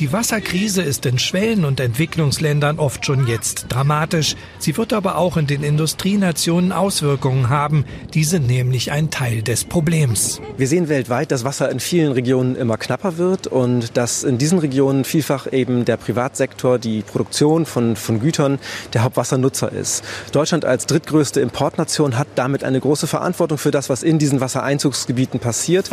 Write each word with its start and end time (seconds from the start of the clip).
Die 0.00 0.12
Wasserkrise 0.12 0.82
ist 0.82 1.06
in 1.06 1.20
Schwellen- 1.20 1.64
und 1.64 1.78
Entwicklungsländern 1.78 2.80
oft 2.80 3.06
schon 3.06 3.28
jetzt 3.28 3.66
dramatisch. 3.68 4.34
Sie 4.58 4.76
wird 4.76 4.92
aber 4.92 5.16
auch 5.16 5.36
in 5.36 5.46
den 5.46 5.62
Industrienationen 5.62 6.72
Auswirkungen 6.72 7.48
haben. 7.48 7.84
Die 8.12 8.24
sind 8.24 8.48
nämlich 8.48 8.90
ein 8.90 9.10
Teil 9.10 9.42
des 9.42 9.64
Problems. 9.64 10.40
Wir 10.56 10.66
sehen 10.66 10.88
weltweit, 10.88 11.30
dass 11.30 11.44
Wasser 11.44 11.70
in 11.70 11.78
vielen 11.78 12.10
Regionen 12.10 12.56
immer 12.56 12.76
knapper 12.76 13.18
wird 13.18 13.46
und 13.46 13.96
dass 13.96 14.24
in 14.24 14.36
diesen 14.36 14.58
Regionen 14.58 15.04
vielfach 15.04 15.52
eben 15.52 15.84
der 15.84 15.96
Privatsektor, 15.96 16.80
die 16.80 17.02
Produktion 17.02 17.64
von, 17.64 17.94
von 17.94 18.18
Gütern 18.18 18.58
der 18.94 19.04
Hauptwassernutzer 19.04 19.70
ist. 19.70 20.02
Deutschland 20.32 20.64
als 20.64 20.86
drittgrößte 20.86 21.40
Importnation 21.40 22.18
hat 22.18 22.26
damit 22.34 22.64
eine 22.64 22.80
große 22.80 23.06
Verantwortung 23.06 23.58
für 23.58 23.70
das, 23.70 23.88
was 23.88 24.02
in 24.02 24.18
diesen 24.18 24.40
Wassereinzugsgebieten 24.40 25.38
passiert. 25.38 25.88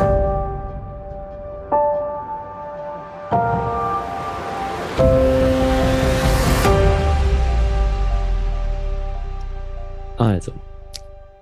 Also, 10.42 10.54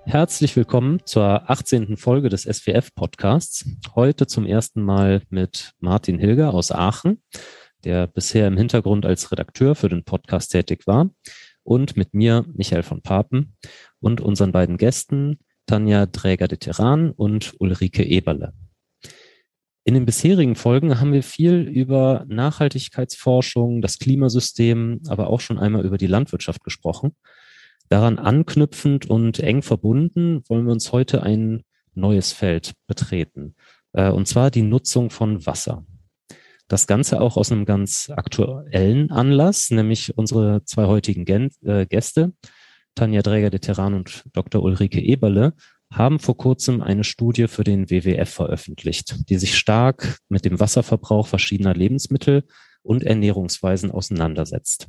herzlich 0.04 0.54
willkommen 0.56 1.00
zur 1.06 1.48
18. 1.50 1.96
Folge 1.96 2.28
des 2.28 2.42
SWF-Podcasts. 2.42 3.64
Heute 3.94 4.26
zum 4.26 4.44
ersten 4.44 4.82
Mal 4.82 5.22
mit 5.30 5.72
Martin 5.80 6.18
Hilger 6.18 6.52
aus 6.52 6.70
Aachen, 6.70 7.22
der 7.82 8.06
bisher 8.06 8.46
im 8.46 8.58
Hintergrund 8.58 9.06
als 9.06 9.32
Redakteur 9.32 9.74
für 9.74 9.88
den 9.88 10.04
Podcast 10.04 10.52
tätig 10.52 10.86
war, 10.86 11.08
und 11.62 11.96
mit 11.96 12.12
mir, 12.12 12.44
Michael 12.52 12.82
von 12.82 13.00
Papen, 13.00 13.56
und 14.00 14.20
unseren 14.20 14.52
beiden 14.52 14.76
Gästen, 14.76 15.38
Tanja 15.64 16.04
Träger 16.04 16.46
de 16.46 16.58
Terran 16.58 17.10
und 17.10 17.54
Ulrike 17.58 18.04
Eberle. 18.04 18.52
In 19.84 19.94
den 19.94 20.04
bisherigen 20.04 20.56
Folgen 20.56 21.00
haben 21.00 21.14
wir 21.14 21.22
viel 21.22 21.62
über 21.62 22.26
Nachhaltigkeitsforschung, 22.28 23.80
das 23.80 23.98
Klimasystem, 23.98 25.00
aber 25.08 25.30
auch 25.30 25.40
schon 25.40 25.58
einmal 25.58 25.86
über 25.86 25.96
die 25.96 26.06
Landwirtschaft 26.06 26.62
gesprochen. 26.62 27.16
Daran 27.90 28.20
anknüpfend 28.20 29.10
und 29.10 29.40
eng 29.40 29.62
verbunden 29.62 30.44
wollen 30.48 30.64
wir 30.64 30.72
uns 30.72 30.92
heute 30.92 31.24
ein 31.24 31.64
neues 31.94 32.30
Feld 32.30 32.72
betreten, 32.86 33.56
äh, 33.92 34.10
und 34.10 34.28
zwar 34.28 34.52
die 34.52 34.62
Nutzung 34.62 35.10
von 35.10 35.44
Wasser. 35.44 35.84
Das 36.68 36.86
Ganze 36.86 37.20
auch 37.20 37.36
aus 37.36 37.50
einem 37.50 37.64
ganz 37.64 38.08
aktuellen 38.14 39.10
Anlass, 39.10 39.70
nämlich 39.70 40.16
unsere 40.16 40.64
zwei 40.64 40.86
heutigen 40.86 41.26
äh, 41.64 41.84
Gäste, 41.84 42.32
Tanja 42.94 43.22
Dräger 43.22 43.50
de 43.50 43.58
Terran 43.58 43.94
und 43.94 44.22
Dr. 44.32 44.62
Ulrike 44.62 45.00
Eberle, 45.00 45.54
haben 45.92 46.20
vor 46.20 46.36
kurzem 46.36 46.82
eine 46.82 47.02
Studie 47.02 47.48
für 47.48 47.64
den 47.64 47.90
WWF 47.90 48.30
veröffentlicht, 48.30 49.28
die 49.28 49.36
sich 49.36 49.58
stark 49.58 50.18
mit 50.28 50.44
dem 50.44 50.60
Wasserverbrauch 50.60 51.26
verschiedener 51.26 51.74
Lebensmittel 51.74 52.44
und 52.84 53.02
Ernährungsweisen 53.02 53.90
auseinandersetzt. 53.90 54.88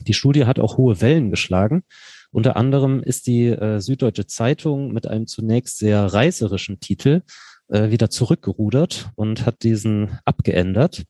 Die 0.00 0.14
Studie 0.14 0.46
hat 0.46 0.58
auch 0.58 0.76
hohe 0.76 1.00
Wellen 1.00 1.30
geschlagen. 1.30 1.84
Unter 2.30 2.56
anderem 2.56 3.02
ist 3.02 3.26
die 3.26 3.48
äh, 3.48 3.80
Süddeutsche 3.80 4.26
Zeitung 4.26 4.92
mit 4.92 5.06
einem 5.06 5.26
zunächst 5.26 5.78
sehr 5.78 6.04
reißerischen 6.06 6.80
Titel 6.80 7.22
äh, 7.68 7.90
wieder 7.90 8.10
zurückgerudert 8.10 9.10
und 9.16 9.46
hat 9.46 9.62
diesen 9.62 10.18
abgeändert. 10.24 11.04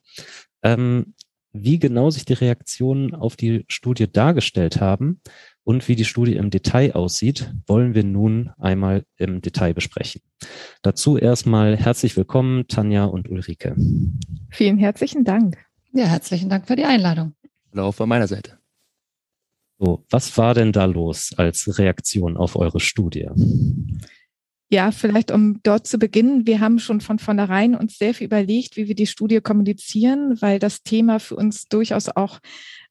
Ähm, 0.63 1.15
wie 1.53 1.79
genau 1.79 2.11
sich 2.11 2.25
die 2.25 2.33
Reaktionen 2.33 3.15
auf 3.15 3.37
die 3.37 3.65
Studie 3.69 4.11
dargestellt 4.11 4.81
haben 4.81 5.21
und 5.65 5.87
wie 5.87 5.97
die 5.97 6.07
Studie 6.07 6.37
im 6.37 6.51
Detail 6.51 6.95
aussieht, 6.95 7.53
wollen 7.67 7.95
wir 7.95 8.05
nun 8.05 8.51
einmal 8.59 9.05
im 9.19 9.43
Detail 9.43 9.75
besprechen. 9.75 10.23
Dazu 10.81 11.19
erstmal 11.19 11.77
herzlich 11.77 12.17
willkommen, 12.17 12.69
Tanja 12.69 13.05
und 13.05 13.29
Ulrike. 13.29 13.77
Vielen 14.51 14.79
herzlichen 14.79 15.25
Dank. 15.25 15.59
Ja, 15.93 16.07
herzlichen 16.07 16.49
Dank 16.49 16.67
für 16.67 16.77
die 16.77 16.85
Einladung. 16.85 17.35
Hallo 17.75 17.93
von 17.93 18.09
meiner 18.09 18.27
Seite. 18.27 18.62
So, 19.79 20.05
was 20.11 20.37
war 20.39 20.55
denn 20.55 20.73
da 20.73 20.85
los 20.85 21.33
als 21.37 21.79
Reaktion 21.79 22.37
auf 22.37 22.57
eure 22.57 22.81
Studie? 22.81 23.29
Ja, 24.71 24.91
vielleicht 24.91 25.31
um 25.31 25.61
dort 25.63 25.87
zu 25.87 25.99
beginnen. 25.99 26.47
Wir 26.47 26.61
haben 26.61 26.79
schon 26.79 27.03
von 27.03 27.19
vornherein 27.19 27.75
uns 27.75 27.99
sehr 27.99 28.15
viel 28.15 28.27
überlegt, 28.27 28.77
wie 28.77 28.89
wir 28.89 28.95
die 28.95 29.07
Studie 29.07 29.41
kommunizieren, 29.41 30.41
weil 30.41 30.59
das 30.59 30.83
Thema 30.83 31.19
für 31.19 31.37
uns 31.37 31.67
durchaus 31.69 32.09
auch 32.09 32.39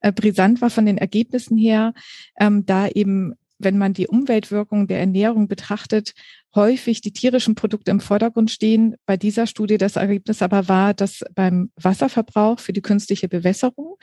äh, 0.01 0.11
brisant 0.11 0.61
war 0.61 0.69
von 0.69 0.85
den 0.85 0.99
Ergebnissen 0.99 1.57
her, 1.57 1.93
ähm, 2.39 2.65
da 2.65 2.87
eben 2.87 3.33
wenn 3.63 3.77
man 3.77 3.93
die 3.93 4.07
Umweltwirkung 4.07 4.87
der 4.87 4.99
Ernährung 4.99 5.47
betrachtet, 5.47 6.13
häufig 6.55 7.01
die 7.01 7.13
tierischen 7.13 7.55
Produkte 7.55 7.91
im 7.91 7.99
Vordergrund 7.99 8.51
stehen. 8.51 8.95
Bei 9.05 9.17
dieser 9.17 9.47
Studie 9.47 9.77
das 9.77 9.95
Ergebnis 9.95 10.41
aber 10.41 10.67
war, 10.67 10.93
dass 10.93 11.23
beim 11.33 11.71
Wasserverbrauch 11.75 12.59
für 12.59 12.73
die 12.73 12.81
künstliche 12.81 13.27
Bewässerung 13.27 13.95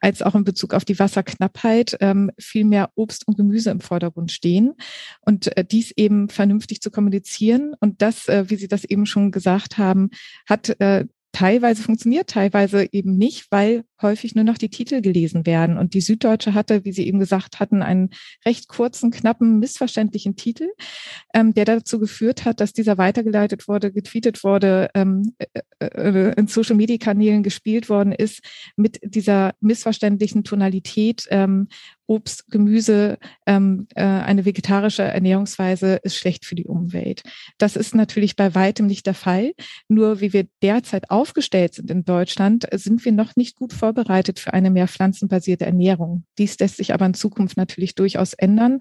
als 0.00 0.22
auch 0.22 0.34
in 0.34 0.44
Bezug 0.44 0.74
auf 0.74 0.84
die 0.84 0.98
Wasserknappheit 0.98 1.96
ähm, 2.00 2.30
viel 2.38 2.64
mehr 2.64 2.90
Obst 2.94 3.26
und 3.26 3.36
Gemüse 3.36 3.70
im 3.70 3.80
Vordergrund 3.80 4.32
stehen 4.32 4.74
und 5.20 5.56
äh, 5.56 5.64
dies 5.64 5.92
eben 5.96 6.28
vernünftig 6.28 6.80
zu 6.80 6.90
kommunizieren. 6.90 7.74
Und 7.80 8.02
das, 8.02 8.28
äh, 8.28 8.44
wie 8.48 8.56
Sie 8.56 8.68
das 8.68 8.84
eben 8.84 9.06
schon 9.06 9.30
gesagt 9.30 9.78
haben, 9.78 10.10
hat 10.46 10.78
äh, 10.80 11.06
teilweise 11.34 11.82
funktioniert, 11.82 12.30
teilweise 12.30 12.86
eben 12.92 13.16
nicht, 13.18 13.46
weil 13.50 13.84
häufig 14.02 14.34
nur 14.34 14.44
noch 14.44 14.58
die 14.58 14.68
Titel 14.68 15.00
gelesen 15.00 15.46
werden. 15.46 15.78
Und 15.78 15.94
die 15.94 16.00
Süddeutsche 16.00 16.54
hatte, 16.54 16.84
wie 16.84 16.92
Sie 16.92 17.06
eben 17.06 17.18
gesagt 17.18 17.60
hatten, 17.60 17.82
einen 17.82 18.10
recht 18.44 18.68
kurzen, 18.68 19.10
knappen, 19.10 19.58
missverständlichen 19.58 20.36
Titel, 20.36 20.68
ähm, 21.32 21.54
der 21.54 21.64
dazu 21.64 21.98
geführt 21.98 22.44
hat, 22.44 22.60
dass 22.60 22.72
dieser 22.72 22.98
weitergeleitet 22.98 23.68
wurde, 23.68 23.92
getweetet 23.92 24.44
wurde, 24.44 24.90
ähm, 24.94 25.34
äh, 25.38 25.86
äh 25.86 26.34
in 26.36 26.46
Social-Media-Kanälen 26.46 27.42
gespielt 27.42 27.88
worden 27.88 28.12
ist 28.12 28.40
mit 28.76 29.00
dieser 29.02 29.54
missverständlichen 29.60 30.44
Tonalität 30.44 31.26
ähm, 31.30 31.68
Obst, 32.06 32.50
Gemüse, 32.50 33.18
ähm, 33.46 33.86
äh, 33.94 34.04
eine 34.04 34.44
vegetarische 34.44 35.02
Ernährungsweise 35.02 35.96
ist 36.02 36.16
schlecht 36.16 36.44
für 36.44 36.54
die 36.54 36.66
Umwelt. 36.66 37.22
Das 37.56 37.76
ist 37.76 37.94
natürlich 37.94 38.36
bei 38.36 38.54
weitem 38.54 38.86
nicht 38.86 39.06
der 39.06 39.14
Fall. 39.14 39.52
Nur 39.88 40.20
wie 40.20 40.34
wir 40.34 40.46
derzeit 40.62 41.10
aufgestellt 41.10 41.74
sind 41.74 41.90
in 41.90 42.04
Deutschland, 42.04 42.66
sind 42.72 43.04
wir 43.06 43.12
noch 43.12 43.36
nicht 43.36 43.56
gut 43.56 43.72
vorbereitet 43.72 43.93
für 44.38 44.52
eine 44.52 44.70
mehr 44.70 44.88
pflanzenbasierte 44.88 45.66
Ernährung. 45.66 46.24
Dies 46.38 46.58
lässt 46.58 46.76
sich 46.76 46.92
aber 46.92 47.06
in 47.06 47.14
Zukunft 47.14 47.56
natürlich 47.56 47.94
durchaus 47.94 48.32
ändern. 48.34 48.80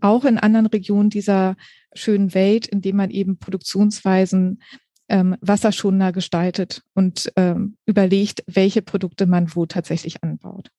Auch 0.00 0.24
in 0.24 0.38
anderen 0.38 0.66
Regionen 0.66 1.10
dieser 1.10 1.56
schönen 1.94 2.34
Welt, 2.34 2.66
indem 2.66 2.96
man 2.96 3.10
eben 3.10 3.38
Produktionsweisen 3.38 4.60
ähm, 5.08 5.36
wasserschonender 5.40 6.12
gestaltet 6.12 6.82
und 6.94 7.30
ähm, 7.36 7.76
überlegt, 7.86 8.42
welche 8.46 8.82
Produkte 8.82 9.26
man 9.26 9.54
wo 9.54 9.66
tatsächlich 9.66 10.22
anbaut. 10.22 10.70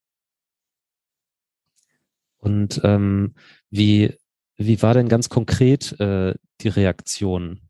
Und 2.38 2.82
ähm, 2.84 3.34
wie, 3.70 4.14
wie 4.58 4.82
war 4.82 4.94
denn 4.94 5.08
ganz 5.08 5.30
konkret 5.30 6.00
äh, 6.00 6.36
die 6.62 6.68
Reaktion 6.68 7.62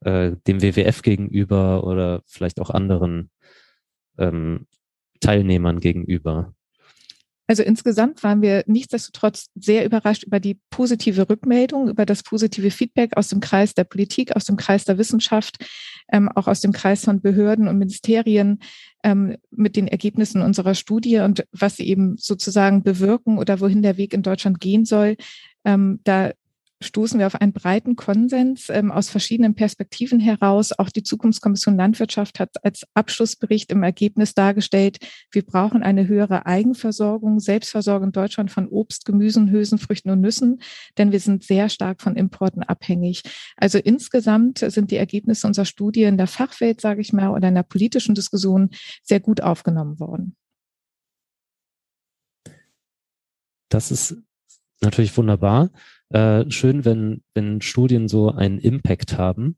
äh, 0.00 0.32
dem 0.46 0.62
WWF 0.62 1.02
gegenüber 1.02 1.84
oder 1.84 2.22
vielleicht 2.26 2.60
auch 2.60 2.70
anderen 2.70 3.30
ähm, 4.18 4.66
Teilnehmern 5.22 5.80
gegenüber? 5.80 6.54
Also 7.48 7.64
insgesamt 7.64 8.22
waren 8.22 8.40
wir 8.40 8.62
nichtsdestotrotz 8.66 9.48
sehr 9.54 9.84
überrascht 9.84 10.22
über 10.22 10.40
die 10.40 10.58
positive 10.70 11.28
Rückmeldung, 11.28 11.88
über 11.88 12.06
das 12.06 12.22
positive 12.22 12.70
Feedback 12.70 13.16
aus 13.16 13.28
dem 13.28 13.40
Kreis 13.40 13.74
der 13.74 13.84
Politik, 13.84 14.34
aus 14.36 14.44
dem 14.44 14.56
Kreis 14.56 14.84
der 14.84 14.96
Wissenschaft, 14.96 15.56
ähm, 16.10 16.30
auch 16.34 16.46
aus 16.46 16.60
dem 16.60 16.72
Kreis 16.72 17.04
von 17.04 17.20
Behörden 17.20 17.68
und 17.68 17.78
Ministerien 17.78 18.60
ähm, 19.02 19.36
mit 19.50 19.76
den 19.76 19.88
Ergebnissen 19.88 20.40
unserer 20.40 20.74
Studie 20.74 21.18
und 21.18 21.44
was 21.52 21.76
sie 21.76 21.86
eben 21.88 22.16
sozusagen 22.16 22.84
bewirken 22.84 23.38
oder 23.38 23.60
wohin 23.60 23.82
der 23.82 23.96
Weg 23.96 24.14
in 24.14 24.22
Deutschland 24.22 24.60
gehen 24.60 24.84
soll. 24.84 25.16
Ähm, 25.64 26.00
da 26.04 26.30
stoßen 26.82 27.18
wir 27.18 27.26
auf 27.26 27.36
einen 27.36 27.52
breiten 27.52 27.96
Konsens 27.96 28.68
ähm, 28.68 28.92
aus 28.92 29.08
verschiedenen 29.08 29.54
Perspektiven 29.54 30.20
heraus. 30.20 30.78
Auch 30.78 30.90
die 30.90 31.02
Zukunftskommission 31.02 31.76
Landwirtschaft 31.76 32.40
hat 32.40 32.64
als 32.64 32.82
Abschlussbericht 32.94 33.70
im 33.72 33.82
Ergebnis 33.82 34.34
dargestellt, 34.34 34.98
wir 35.30 35.44
brauchen 35.44 35.82
eine 35.82 36.08
höhere 36.08 36.46
Eigenversorgung, 36.46 37.40
Selbstversorgung 37.40 38.08
in 38.08 38.12
Deutschland 38.12 38.50
von 38.50 38.68
Obst, 38.68 39.04
Gemüsen, 39.04 39.50
Hülsenfrüchten 39.50 40.10
und 40.10 40.20
Nüssen, 40.20 40.60
denn 40.98 41.12
wir 41.12 41.20
sind 41.20 41.44
sehr 41.44 41.68
stark 41.68 42.02
von 42.02 42.16
Importen 42.16 42.62
abhängig. 42.62 43.22
Also 43.56 43.78
insgesamt 43.78 44.58
sind 44.58 44.90
die 44.90 44.96
Ergebnisse 44.96 45.46
unserer 45.46 45.64
Studie 45.64 46.02
in 46.02 46.18
der 46.18 46.26
Fachwelt, 46.26 46.80
sage 46.80 47.00
ich 47.00 47.12
mal, 47.12 47.30
oder 47.30 47.48
in 47.48 47.54
der 47.54 47.62
politischen 47.62 48.14
Diskussion 48.14 48.70
sehr 49.02 49.20
gut 49.20 49.40
aufgenommen 49.40 50.00
worden. 50.00 50.36
Das 53.68 53.90
ist 53.90 54.16
natürlich 54.82 55.16
wunderbar. 55.16 55.70
Äh, 56.12 56.50
schön, 56.50 56.84
wenn, 56.84 57.22
wenn 57.34 57.60
Studien 57.60 58.08
so 58.08 58.30
einen 58.30 58.58
Impact 58.58 59.18
haben. 59.18 59.56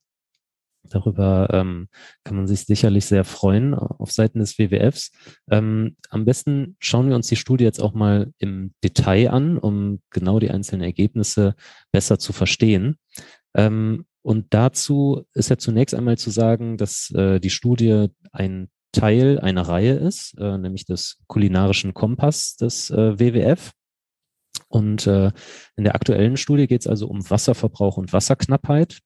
Darüber 0.88 1.48
ähm, 1.50 1.88
kann 2.24 2.36
man 2.36 2.46
sich 2.46 2.60
sicherlich 2.60 3.06
sehr 3.06 3.24
freuen 3.24 3.74
auf 3.74 4.12
Seiten 4.12 4.38
des 4.38 4.58
WWFs. 4.58 5.12
Ähm, 5.50 5.96
am 6.10 6.24
besten 6.24 6.76
schauen 6.78 7.08
wir 7.08 7.16
uns 7.16 7.28
die 7.28 7.36
Studie 7.36 7.64
jetzt 7.64 7.80
auch 7.80 7.94
mal 7.94 8.32
im 8.38 8.74
Detail 8.84 9.30
an, 9.30 9.58
um 9.58 10.00
genau 10.10 10.38
die 10.38 10.50
einzelnen 10.50 10.82
Ergebnisse 10.82 11.54
besser 11.90 12.18
zu 12.18 12.32
verstehen. 12.32 12.98
Ähm, 13.54 14.04
und 14.22 14.46
dazu 14.50 15.24
ist 15.32 15.50
ja 15.50 15.56
zunächst 15.56 15.94
einmal 15.94 16.18
zu 16.18 16.30
sagen, 16.30 16.76
dass 16.76 17.10
äh, 17.10 17.40
die 17.40 17.50
Studie 17.50 18.08
ein 18.32 18.68
Teil 18.92 19.40
einer 19.40 19.62
Reihe 19.62 19.94
ist, 19.94 20.38
äh, 20.38 20.56
nämlich 20.56 20.86
des 20.86 21.18
kulinarischen 21.26 21.94
Kompass 21.94 22.56
des 22.56 22.90
äh, 22.90 23.18
WWF. 23.18 23.72
Und 24.74 25.06
äh, 25.06 25.30
in 25.76 25.84
der 25.84 25.94
aktuellen 25.94 26.36
Studie 26.36 26.66
geht 26.66 26.80
es 26.80 26.88
also 26.88 27.06
um 27.06 27.30
Wasserverbrauch 27.30 27.96
und 27.96 28.12
Wasserknappheit. 28.12 28.98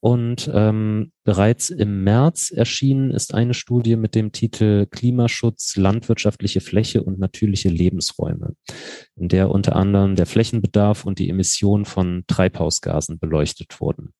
Und 0.00 0.50
ähm, 0.52 1.12
bereits 1.24 1.70
im 1.70 2.04
März 2.04 2.50
erschienen 2.50 3.10
ist 3.10 3.32
eine 3.32 3.54
Studie 3.54 3.96
mit 3.96 4.14
dem 4.14 4.32
Titel 4.32 4.86
Klimaschutz, 4.86 5.76
landwirtschaftliche 5.76 6.60
Fläche 6.60 7.02
und 7.04 7.18
natürliche 7.18 7.70
Lebensräume, 7.70 8.54
in 9.16 9.28
der 9.28 9.50
unter 9.50 9.76
anderem 9.76 10.14
der 10.14 10.26
Flächenbedarf 10.26 11.06
und 11.06 11.18
die 11.18 11.30
Emission 11.30 11.86
von 11.86 12.24
Treibhausgasen 12.26 13.18
beleuchtet 13.18 13.80
wurden. 13.80 14.12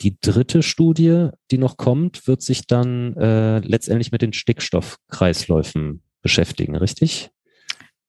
Die 0.00 0.18
dritte 0.20 0.64
Studie, 0.64 1.28
die 1.52 1.58
noch 1.58 1.76
kommt, 1.76 2.26
wird 2.26 2.42
sich 2.42 2.66
dann 2.66 3.14
äh, 3.18 3.60
letztendlich 3.60 4.10
mit 4.10 4.22
den 4.22 4.32
Stickstoffkreisläufen 4.32 6.02
beschäftigen, 6.22 6.74
richtig? 6.74 7.30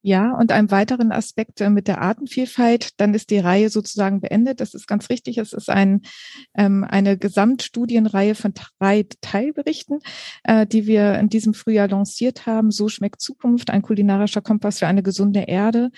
Ja, 0.03 0.33
und 0.33 0.51
einem 0.51 0.71
weiteren 0.71 1.11
Aspekt 1.11 1.61
äh, 1.61 1.69
mit 1.69 1.87
der 1.87 2.01
Artenvielfalt, 2.01 2.99
dann 2.99 3.13
ist 3.13 3.29
die 3.29 3.37
Reihe 3.37 3.69
sozusagen 3.69 4.19
beendet. 4.19 4.59
Das 4.59 4.73
ist 4.73 4.87
ganz 4.87 5.09
richtig. 5.09 5.37
Es 5.37 5.53
ist 5.53 5.69
ein, 5.69 6.01
ähm, 6.55 6.83
eine 6.83 7.19
Gesamtstudienreihe 7.19 8.33
von 8.33 8.53
drei 8.79 9.05
Teilberichten, 9.21 9.99
äh, 10.43 10.65
die 10.65 10.87
wir 10.87 11.19
in 11.19 11.29
diesem 11.29 11.53
Frühjahr 11.53 11.87
lanciert 11.87 12.47
haben. 12.47 12.71
So 12.71 12.89
schmeckt 12.89 13.21
Zukunft, 13.21 13.69
ein 13.69 13.83
kulinarischer 13.83 14.41
Kompass 14.41 14.79
für 14.79 14.87
eine 14.87 15.03
gesunde 15.03 15.41
Erde, 15.41 15.91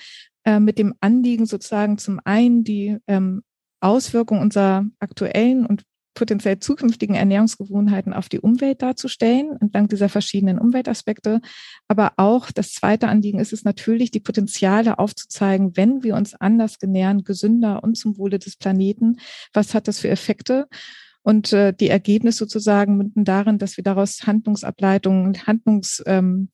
äh, 0.43 0.59
mit 0.59 0.79
dem 0.79 0.93
Anliegen 0.99 1.45
sozusagen 1.45 1.97
zum 1.97 2.19
einen 2.25 2.65
die 2.65 2.97
ähm, 3.07 3.41
Auswirkungen 3.79 4.41
unserer 4.41 4.85
aktuellen 4.99 5.65
und 5.65 5.83
potenziell 6.13 6.59
zukünftigen 6.59 7.15
Ernährungsgewohnheiten 7.15 8.13
auf 8.13 8.29
die 8.29 8.39
Umwelt 8.39 8.81
darzustellen, 8.81 9.57
entlang 9.59 9.87
dieser 9.87 10.09
verschiedenen 10.09 10.59
Umweltaspekte. 10.59 11.41
Aber 11.87 12.13
auch 12.17 12.51
das 12.51 12.73
zweite 12.73 13.07
Anliegen 13.07 13.39
ist 13.39 13.53
es 13.53 13.63
natürlich, 13.63 14.11
die 14.11 14.19
Potenziale 14.19 14.99
aufzuzeigen, 14.99 15.75
wenn 15.75 16.03
wir 16.03 16.15
uns 16.15 16.35
anders 16.35 16.79
genähren, 16.79 17.23
gesünder 17.23 17.83
und 17.83 17.95
zum 17.95 18.17
Wohle 18.17 18.39
des 18.39 18.55
Planeten. 18.55 19.17
Was 19.53 19.73
hat 19.73 19.87
das 19.87 19.99
für 19.99 20.09
Effekte? 20.09 20.67
Und 21.25 21.53
äh, 21.53 21.73
die 21.73 21.87
Ergebnisse 21.87 22.39
sozusagen 22.39 22.97
münden 22.97 23.23
darin, 23.23 23.57
dass 23.57 23.77
wir 23.77 23.83
daraus 23.83 24.27
Handlungsableitungen 24.27 25.47
Handlungsmöglichkeiten 25.47 26.49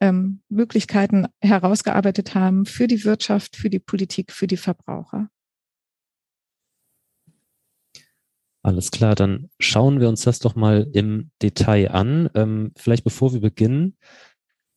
ähm, 0.00 1.28
ähm, 1.42 1.50
herausgearbeitet 1.50 2.34
haben 2.34 2.64
für 2.64 2.86
die 2.86 3.04
Wirtschaft, 3.04 3.54
für 3.54 3.68
die 3.68 3.80
Politik, 3.80 4.32
für 4.32 4.46
die 4.46 4.56
Verbraucher. 4.56 5.28
Alles 8.72 8.90
klar, 8.90 9.14
dann 9.14 9.50
schauen 9.58 10.00
wir 10.00 10.08
uns 10.08 10.22
das 10.22 10.38
doch 10.38 10.54
mal 10.54 10.88
im 10.94 11.30
Detail 11.42 11.90
an. 11.90 12.30
Ähm, 12.34 12.72
vielleicht 12.74 13.04
bevor 13.04 13.34
wir 13.34 13.42
beginnen, 13.42 13.98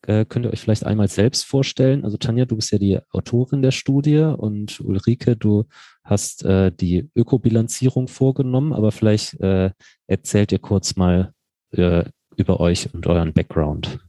äh, 0.06 0.26
könnt 0.26 0.46
ihr 0.46 0.52
euch 0.52 0.60
vielleicht 0.60 0.86
einmal 0.86 1.08
selbst 1.08 1.46
vorstellen. 1.46 2.04
Also 2.04 2.18
Tanja, 2.18 2.44
du 2.44 2.58
bist 2.58 2.74
ja 2.74 2.78
die 2.78 3.00
Autorin 3.12 3.62
der 3.62 3.72
Studie 3.72 4.20
und 4.20 4.82
Ulrike, 4.82 5.38
du 5.38 5.64
hast 6.04 6.44
äh, 6.44 6.74
die 6.74 7.10
Ökobilanzierung 7.16 8.10
vorgenommen, 8.10 8.74
aber 8.74 8.92
vielleicht 8.92 9.40
äh, 9.40 9.72
erzählt 10.08 10.52
ihr 10.52 10.60
kurz 10.60 10.98
mal 10.98 11.32
äh, 11.72 12.04
über 12.36 12.60
euch 12.60 12.94
und 12.94 13.08
euren 13.08 13.32
Background. 13.32 14.05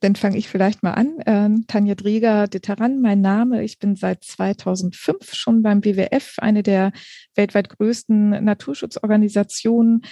Dann 0.00 0.14
fange 0.14 0.38
ich 0.38 0.48
vielleicht 0.48 0.82
mal 0.82 0.92
an. 0.92 1.18
Ähm, 1.26 1.64
Tanja 1.66 1.94
Drieger 1.94 2.46
Deteran, 2.46 3.00
mein 3.00 3.20
Name. 3.20 3.64
Ich 3.64 3.78
bin 3.78 3.96
seit 3.96 4.22
2005 4.22 5.34
schon 5.34 5.62
beim 5.62 5.84
WWF, 5.84 6.34
eine 6.38 6.62
der 6.62 6.92
weltweit 7.34 7.68
größten 7.68 8.44
Naturschutzorganisationen, 8.44 10.02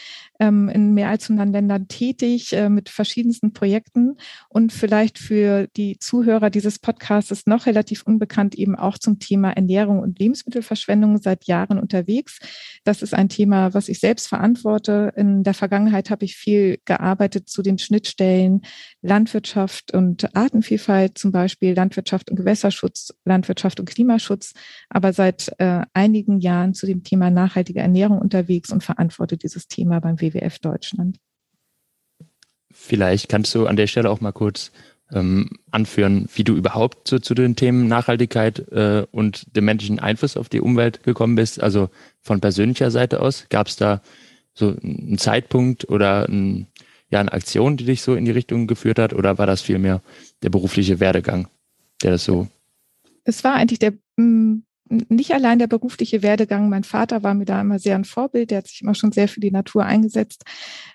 ähm, 0.41 0.69
in 0.69 0.95
mehr 0.95 1.09
als 1.09 1.29
100 1.31 1.51
Ländern 1.51 1.89
tätig, 1.89 2.53
äh, 2.53 2.69
mit 2.69 2.89
verschiedensten 2.89 3.53
Projekten. 3.53 4.17
Und 4.49 4.73
vielleicht 4.73 5.19
für 5.19 5.69
die 5.77 5.99
Zuhörer 5.99 6.51
dieses 6.51 6.79
Podcasts 6.79 7.47
noch 7.47 7.67
relativ 7.67 8.03
unbekannt 8.03 8.55
eben 8.57 8.75
auch 8.75 8.99
zum 8.99 9.19
Thema 9.19 9.53
Ernährung 9.53 10.01
und 10.01 10.19
Lebensmittelverschwendung 10.19 11.19
seit 11.19 11.45
Jahren 11.45 11.79
unterwegs. 11.79 12.39
Das 12.85 13.03
ist 13.03 13.15
ein 13.15 13.29
Thema, 13.29 13.75
was 13.75 13.89
ich 13.89 14.01
selbst 14.01 14.29
verantworte. 14.29 15.13
In 15.17 15.43
der 15.43 15.55
Vergangenheit 15.55 16.11
habe 16.11 16.25
ich 16.25 16.37
viel 16.37 16.79
gearbeitet 16.85 17.49
zu 17.49 17.63
den 17.63 17.79
Schnittstellen 17.79 18.63
Landwirtschaft, 19.03 19.76
Landwirtschaft 19.77 19.93
und 19.93 20.37
Artenvielfalt, 20.37 21.19
zum 21.19 21.33
Beispiel 21.33 21.75
Landwirtschaft 21.75 22.31
und 22.31 22.37
Gewässerschutz, 22.37 23.15
Landwirtschaft 23.25 23.81
und 23.81 23.87
Klimaschutz, 23.87 24.55
aber 24.89 25.13
seit 25.13 25.53
äh, 25.59 25.83
einigen 25.93 26.41
Jahren 26.41 26.75
zu 26.75 26.87
dem 26.87 27.03
Thema 27.03 27.31
nachhaltige 27.31 27.81
Ernährung 27.81 28.19
unterwegs 28.19 28.71
und 28.71 28.83
verantworte 28.83 29.37
dieses 29.37 29.69
Thema 29.69 30.01
beim 30.01 30.21
WWF 30.21 30.59
Deutschland. 30.59 31.19
Vielleicht 32.71 33.29
kannst 33.29 33.55
du 33.55 33.67
an 33.67 33.77
der 33.77 33.87
Stelle 33.87 34.11
auch 34.11 34.21
mal 34.21 34.33
kurz 34.33 34.71
ähm, 35.13 35.51
anführen, 35.71 36.29
wie 36.35 36.45
du 36.45 36.55
überhaupt 36.55 37.09
zu, 37.09 37.21
zu 37.21 37.35
den 37.35 37.55
Themen 37.57 37.87
Nachhaltigkeit 37.87 38.59
äh, 38.73 39.07
und 39.13 39.57
dem 39.57 39.65
menschlichen 39.65 40.01
Einfluss 40.01 40.37
auf 40.37 40.49
die 40.49 40.61
Umwelt 40.61 41.03
gekommen 41.05 41.37
bist. 41.37 41.63
Also 41.63 41.91
von 42.23 42.41
persönlicher 42.41 42.91
Seite 42.91 43.21
aus, 43.21 43.47
gab 43.49 43.69
es 43.69 43.77
da 43.77 44.03
so 44.53 44.75
einen 44.83 45.19
Zeitpunkt 45.19 45.89
oder 45.89 46.29
ein, 46.29 46.67
ja 47.11 47.21
eine 47.21 47.33
Aktion, 47.33 47.77
die 47.77 47.85
dich 47.85 48.03
so 48.03 48.15
in 48.15 48.25
die 48.25 48.31
Richtung 48.31 48.67
geführt 48.67 48.99
hat, 48.99 49.13
oder 49.13 49.39
war 49.39 49.47
das 49.47 49.63
vielmehr 49.63 50.03
der 50.43 50.51
berufliche 50.51 51.01
Werdegang, 51.01 51.49
der 52.03 52.13
das 52.13 52.25
so? 52.25 52.49
Es 53.25 53.43
war 53.45 53.55
eigentlich 53.55 53.79
der 53.79 53.95
mm, 54.17 54.63
nicht 54.89 55.33
allein 55.33 55.59
der 55.59 55.67
berufliche 55.67 56.23
Werdegang. 56.23 56.69
Mein 56.69 56.85
Vater 56.85 57.23
war 57.23 57.35
mir 57.35 57.45
da 57.45 57.61
immer 57.61 57.79
sehr 57.79 57.97
ein 57.97 58.05
Vorbild. 58.05 58.51
Der 58.51 58.59
hat 58.59 58.69
sich 58.69 58.83
immer 58.83 58.95
schon 58.95 59.13
sehr 59.13 59.29
für 59.29 59.41
die 59.41 59.51
Natur 59.51 59.85
eingesetzt. 59.85 60.45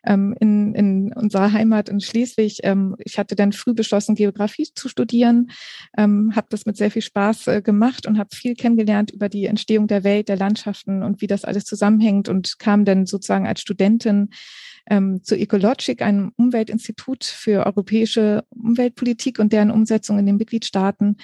Ähm, 0.06 0.36
in, 0.40 0.74
in 0.76 1.14
unserer 1.14 1.52
Heimat 1.52 1.90
in 1.90 2.00
Schleswig. 2.00 2.60
Ähm, 2.64 2.96
ich 3.00 3.18
hatte 3.20 3.36
dann 3.36 3.52
früh 3.52 3.74
beschlossen, 3.74 4.16
Geografie 4.16 4.68
zu 4.74 4.88
studieren, 4.88 5.52
ähm, 5.98 6.32
habe 6.36 6.48
das 6.50 6.66
mit 6.66 6.78
sehr 6.78 6.92
viel 6.92 7.02
Spaß 7.02 7.48
äh, 7.48 7.62
gemacht 7.62 8.08
und 8.08 8.18
habe 8.18 8.30
viel 8.34 8.56
kennengelernt 8.56 9.12
über 9.12 9.28
die 9.28 9.46
Entstehung 9.46 9.88
der 9.88 10.04
Welt, 10.04 10.30
der 10.30 10.38
Landschaften 10.38 11.04
und 11.04 11.22
wie 11.22 11.28
das 11.28 11.44
alles 11.44 11.66
zusammenhängt 11.66 12.30
und 12.30 12.60
kam 12.60 12.86
dann 12.86 13.06
sozusagen 13.06 13.48
als 13.48 13.62
Studentin 13.62 14.30
ähm, 14.90 15.24
zu 15.24 15.36
Ecologic, 15.36 16.02
einem 16.02 16.32
Umweltinstitut 16.38 17.24
für 17.24 17.66
europäische 17.66 18.44
Umweltpolitik 18.50 19.40
und 19.40 19.54
deren 19.54 19.72
Umsetzung 19.72 20.20
in 20.20 20.26
den 20.26 20.38
Mitgliedstaaten 20.38 21.18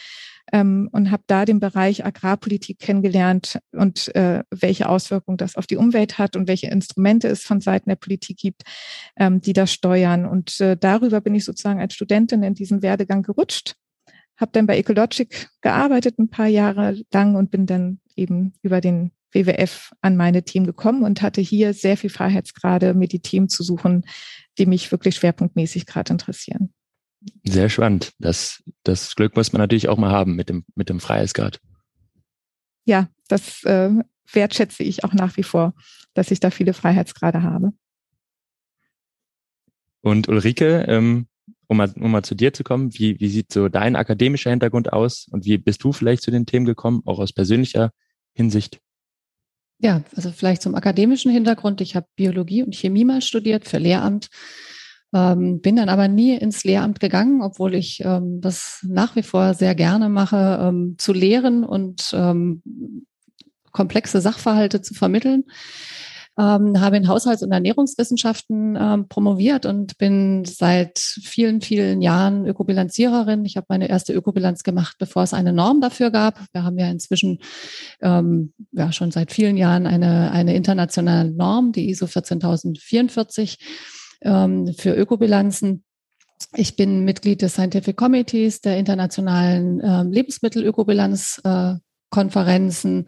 ähm, 0.51 0.89
und 0.91 1.11
habe 1.11 1.23
da 1.27 1.45
den 1.45 1.59
Bereich 1.59 2.05
Agrarpolitik 2.05 2.79
kennengelernt 2.79 3.59
und 3.71 4.13
äh, 4.15 4.43
welche 4.51 4.89
Auswirkungen 4.89 5.37
das 5.37 5.55
auf 5.55 5.67
die 5.67 5.77
Umwelt 5.77 6.17
hat 6.17 6.35
und 6.35 6.47
welche 6.47 6.67
Instrumente 6.67 7.27
es 7.27 7.43
von 7.43 7.61
Seiten 7.61 7.89
der 7.89 7.95
Politik 7.95 8.37
gibt, 8.37 8.63
ähm, 9.17 9.41
die 9.41 9.53
das 9.53 9.73
steuern. 9.73 10.25
Und 10.25 10.59
äh, 10.61 10.77
darüber 10.77 11.21
bin 11.21 11.35
ich 11.35 11.45
sozusagen 11.45 11.81
als 11.81 11.93
Studentin 11.93 12.43
in 12.43 12.53
diesen 12.53 12.81
Werdegang 12.81 13.23
gerutscht 13.23 13.75
habe 14.37 14.51
dann 14.51 14.67
bei 14.67 14.77
Ecologic 14.77 15.49
gearbeitet 15.61 16.19
ein 16.19 16.29
paar 16.29 16.47
Jahre 16.47 17.01
lang 17.11 17.35
und 17.35 17.51
bin 17.51 17.65
dann 17.65 17.99
eben 18.15 18.53
über 18.61 18.81
den 18.81 19.11
WWF 19.31 19.91
an 20.01 20.15
meine 20.15 20.43
Team 20.43 20.65
gekommen 20.65 21.03
und 21.03 21.21
hatte 21.21 21.41
hier 21.41 21.73
sehr 21.73 21.97
viel 21.97 22.09
Freiheitsgrade, 22.09 22.93
mir 22.93 23.07
die 23.07 23.19
Themen 23.19 23.49
zu 23.49 23.63
suchen, 23.63 24.05
die 24.57 24.65
mich 24.65 24.91
wirklich 24.91 25.15
schwerpunktmäßig 25.15 25.85
gerade 25.85 26.13
interessieren. 26.13 26.73
Sehr 27.43 27.69
spannend. 27.69 28.13
Das, 28.19 28.63
das 28.83 29.15
Glück 29.15 29.35
muss 29.35 29.51
man 29.51 29.61
natürlich 29.61 29.89
auch 29.89 29.97
mal 29.97 30.11
haben 30.11 30.35
mit 30.35 30.49
dem, 30.49 30.65
mit 30.75 30.89
dem 30.89 30.99
Freiheitsgrad. 30.99 31.59
Ja, 32.85 33.09
das 33.27 33.63
äh, 33.63 33.91
wertschätze 34.31 34.83
ich 34.83 35.03
auch 35.03 35.13
nach 35.13 35.35
wie 35.37 35.43
vor, 35.43 35.73
dass 36.13 36.31
ich 36.31 36.39
da 36.39 36.51
viele 36.51 36.73
Freiheitsgrade 36.73 37.43
habe. 37.43 37.73
Und 40.01 40.29
Ulrike, 40.29 40.85
ähm, 40.87 41.27
um, 41.67 41.77
mal, 41.77 41.91
um 41.95 42.11
mal 42.11 42.23
zu 42.23 42.35
dir 42.35 42.53
zu 42.53 42.63
kommen, 42.63 42.93
wie, 42.93 43.19
wie 43.19 43.27
sieht 43.27 43.51
so 43.51 43.67
dein 43.67 43.95
akademischer 43.95 44.51
Hintergrund 44.51 44.93
aus 44.93 45.27
und 45.31 45.45
wie 45.45 45.57
bist 45.57 45.83
du 45.83 45.91
vielleicht 45.91 46.23
zu 46.23 46.31
den 46.31 46.45
Themen 46.45 46.65
gekommen, 46.65 47.01
auch 47.05 47.19
aus 47.19 47.33
persönlicher 47.33 47.91
Hinsicht? 48.33 48.79
Ja, 49.79 50.01
also 50.15 50.31
vielleicht 50.31 50.61
zum 50.61 50.75
akademischen 50.75 51.31
Hintergrund. 51.31 51.81
Ich 51.81 51.95
habe 51.95 52.07
Biologie 52.15 52.63
und 52.63 52.75
Chemie 52.75 53.05
mal 53.05 53.21
studiert 53.21 53.67
für 53.67 53.77
Lehramt, 53.77 54.29
ähm, 55.13 55.61
bin 55.61 55.75
dann 55.75 55.89
aber 55.89 56.07
nie 56.07 56.35
ins 56.35 56.63
Lehramt 56.63 56.99
gegangen, 56.99 57.41
obwohl 57.41 57.75
ich 57.75 58.01
ähm, 58.03 58.41
das 58.41 58.83
nach 58.87 59.15
wie 59.15 59.23
vor 59.23 59.53
sehr 59.53 59.75
gerne 59.75 60.09
mache, 60.09 60.59
ähm, 60.61 60.95
zu 60.97 61.13
lehren 61.13 61.63
und 61.63 62.11
ähm, 62.13 62.63
komplexe 63.71 64.19
Sachverhalte 64.19 64.81
zu 64.81 64.95
vermitteln 64.95 65.43
ähm, 66.37 66.79
habe 66.79 66.97
in 66.97 67.07
Haushalts- 67.07 67.41
und 67.41 67.51
Ernährungswissenschaften 67.51 68.77
ähm, 68.79 69.07
promoviert 69.07 69.65
und 69.65 69.97
bin 69.97 70.45
seit 70.45 70.99
vielen, 70.99 71.61
vielen 71.61 72.01
Jahren 72.01 72.45
Ökobilanziererin. 72.45 73.43
Ich 73.45 73.57
habe 73.57 73.65
meine 73.69 73.89
erste 73.89 74.13
Ökobilanz 74.13 74.63
gemacht, 74.63 74.97
bevor 74.99 75.23
es 75.23 75.33
eine 75.33 75.51
Norm 75.51 75.81
dafür 75.81 76.11
gab. 76.11 76.39
Wir 76.53 76.63
haben 76.63 76.77
ja 76.77 76.89
inzwischen 76.89 77.39
ähm, 78.01 78.53
ja 78.71 78.91
schon 78.91 79.11
seit 79.11 79.31
vielen 79.31 79.57
Jahren 79.57 79.87
eine, 79.87 80.31
eine 80.31 80.55
internationale 80.55 81.31
Norm, 81.31 81.71
die 81.71 81.89
ISO 81.89 82.05
14044 82.05 83.57
ähm, 84.21 84.73
für 84.77 84.93
Ökobilanzen. 84.93 85.83
Ich 86.53 86.75
bin 86.75 87.03
Mitglied 87.03 87.41
des 87.41 87.53
Scientific 87.53 87.97
Committees 87.97 88.61
der 88.61 88.77
internationalen 88.77 89.79
äh, 89.81 90.03
Lebensmittelökobilanz 90.03 91.41
äh, 91.43 91.73
Konferenzen, 92.09 93.05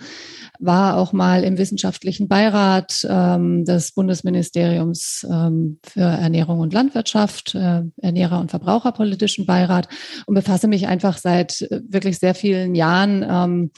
war 0.60 0.98
auch 0.98 1.14
mal 1.14 1.44
im 1.44 1.58
wissenschaftlichen 1.58 2.28
Beirat 2.28 3.08
ähm, 3.10 3.64
des 3.64 3.94
Bundesministeriums 3.94 5.26
ähm, 5.30 5.80
für 5.84 6.02
Ernährung 6.02 6.60
und 6.60 6.74
Landwirtschaft, 6.74 7.56
äh, 7.56 7.84
Ernährer- 7.98 8.42
und 8.42 8.52
Verbraucherpolitischen 8.52 9.46
Beirat 9.46 9.88
und 10.26 10.36
befasse 10.36 10.68
mich 10.68 10.88
einfach 10.88 11.18
seit 11.18 11.62
äh, 11.62 11.82
wirklich 11.88 12.20
sehr 12.20 12.36
vielen 12.36 12.76
Jahren 12.76 13.26
ähm, 13.28 13.72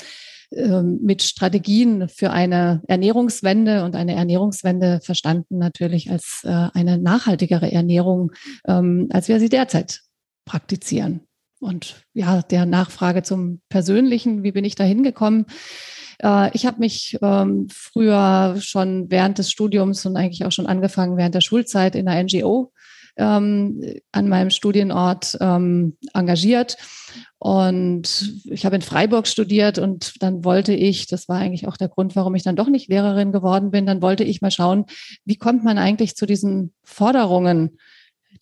ähm, 0.53 0.99
mit 1.01 1.23
Strategien 1.23 2.09
für 2.09 2.31
eine 2.31 2.81
Ernährungswende 2.87 3.85
und 3.85 3.95
eine 3.95 4.15
Ernährungswende 4.15 4.99
verstanden 5.01 5.57
natürlich 5.59 6.11
als 6.11 6.41
äh, 6.43 6.67
eine 6.73 6.97
nachhaltigere 6.97 7.71
Ernährung, 7.71 8.33
ähm, 8.67 9.07
als 9.11 9.29
wir 9.29 9.39
sie 9.39 9.47
derzeit 9.47 10.01
praktizieren. 10.45 11.21
Und 11.61 12.03
ja, 12.13 12.41
der 12.41 12.65
Nachfrage 12.65 13.21
zum 13.21 13.61
Persönlichen, 13.69 14.43
wie 14.43 14.51
bin 14.51 14.65
ich 14.65 14.73
da 14.73 14.83
hingekommen? 14.83 15.45
Äh, 16.17 16.49
ich 16.53 16.65
habe 16.65 16.79
mich 16.79 17.19
ähm, 17.21 17.67
früher 17.71 18.57
schon 18.59 19.11
während 19.11 19.37
des 19.37 19.51
Studiums 19.51 20.05
und 20.05 20.17
eigentlich 20.17 20.43
auch 20.43 20.51
schon 20.51 20.65
angefangen 20.65 21.17
während 21.17 21.35
der 21.35 21.41
Schulzeit 21.41 21.95
in 21.95 22.07
der 22.07 22.23
NGO 22.23 22.73
ähm, 23.15 23.79
an 24.11 24.27
meinem 24.27 24.49
Studienort 24.49 25.37
ähm, 25.39 25.97
engagiert. 26.13 26.77
Und 27.37 28.41
ich 28.45 28.65
habe 28.65 28.75
in 28.75 28.81
Freiburg 28.81 29.27
studiert 29.27 29.77
und 29.77 30.13
dann 30.21 30.43
wollte 30.43 30.73
ich, 30.73 31.05
das 31.05 31.29
war 31.29 31.37
eigentlich 31.37 31.67
auch 31.67 31.77
der 31.77 31.89
Grund, 31.89 32.15
warum 32.15 32.33
ich 32.33 32.43
dann 32.43 32.55
doch 32.55 32.69
nicht 32.69 32.89
Lehrerin 32.89 33.31
geworden 33.31 33.69
bin, 33.69 33.85
dann 33.85 34.01
wollte 34.01 34.23
ich 34.23 34.41
mal 34.41 34.51
schauen, 34.51 34.85
wie 35.25 35.37
kommt 35.37 35.63
man 35.63 35.77
eigentlich 35.77 36.15
zu 36.15 36.25
diesen 36.25 36.73
Forderungen 36.83 37.77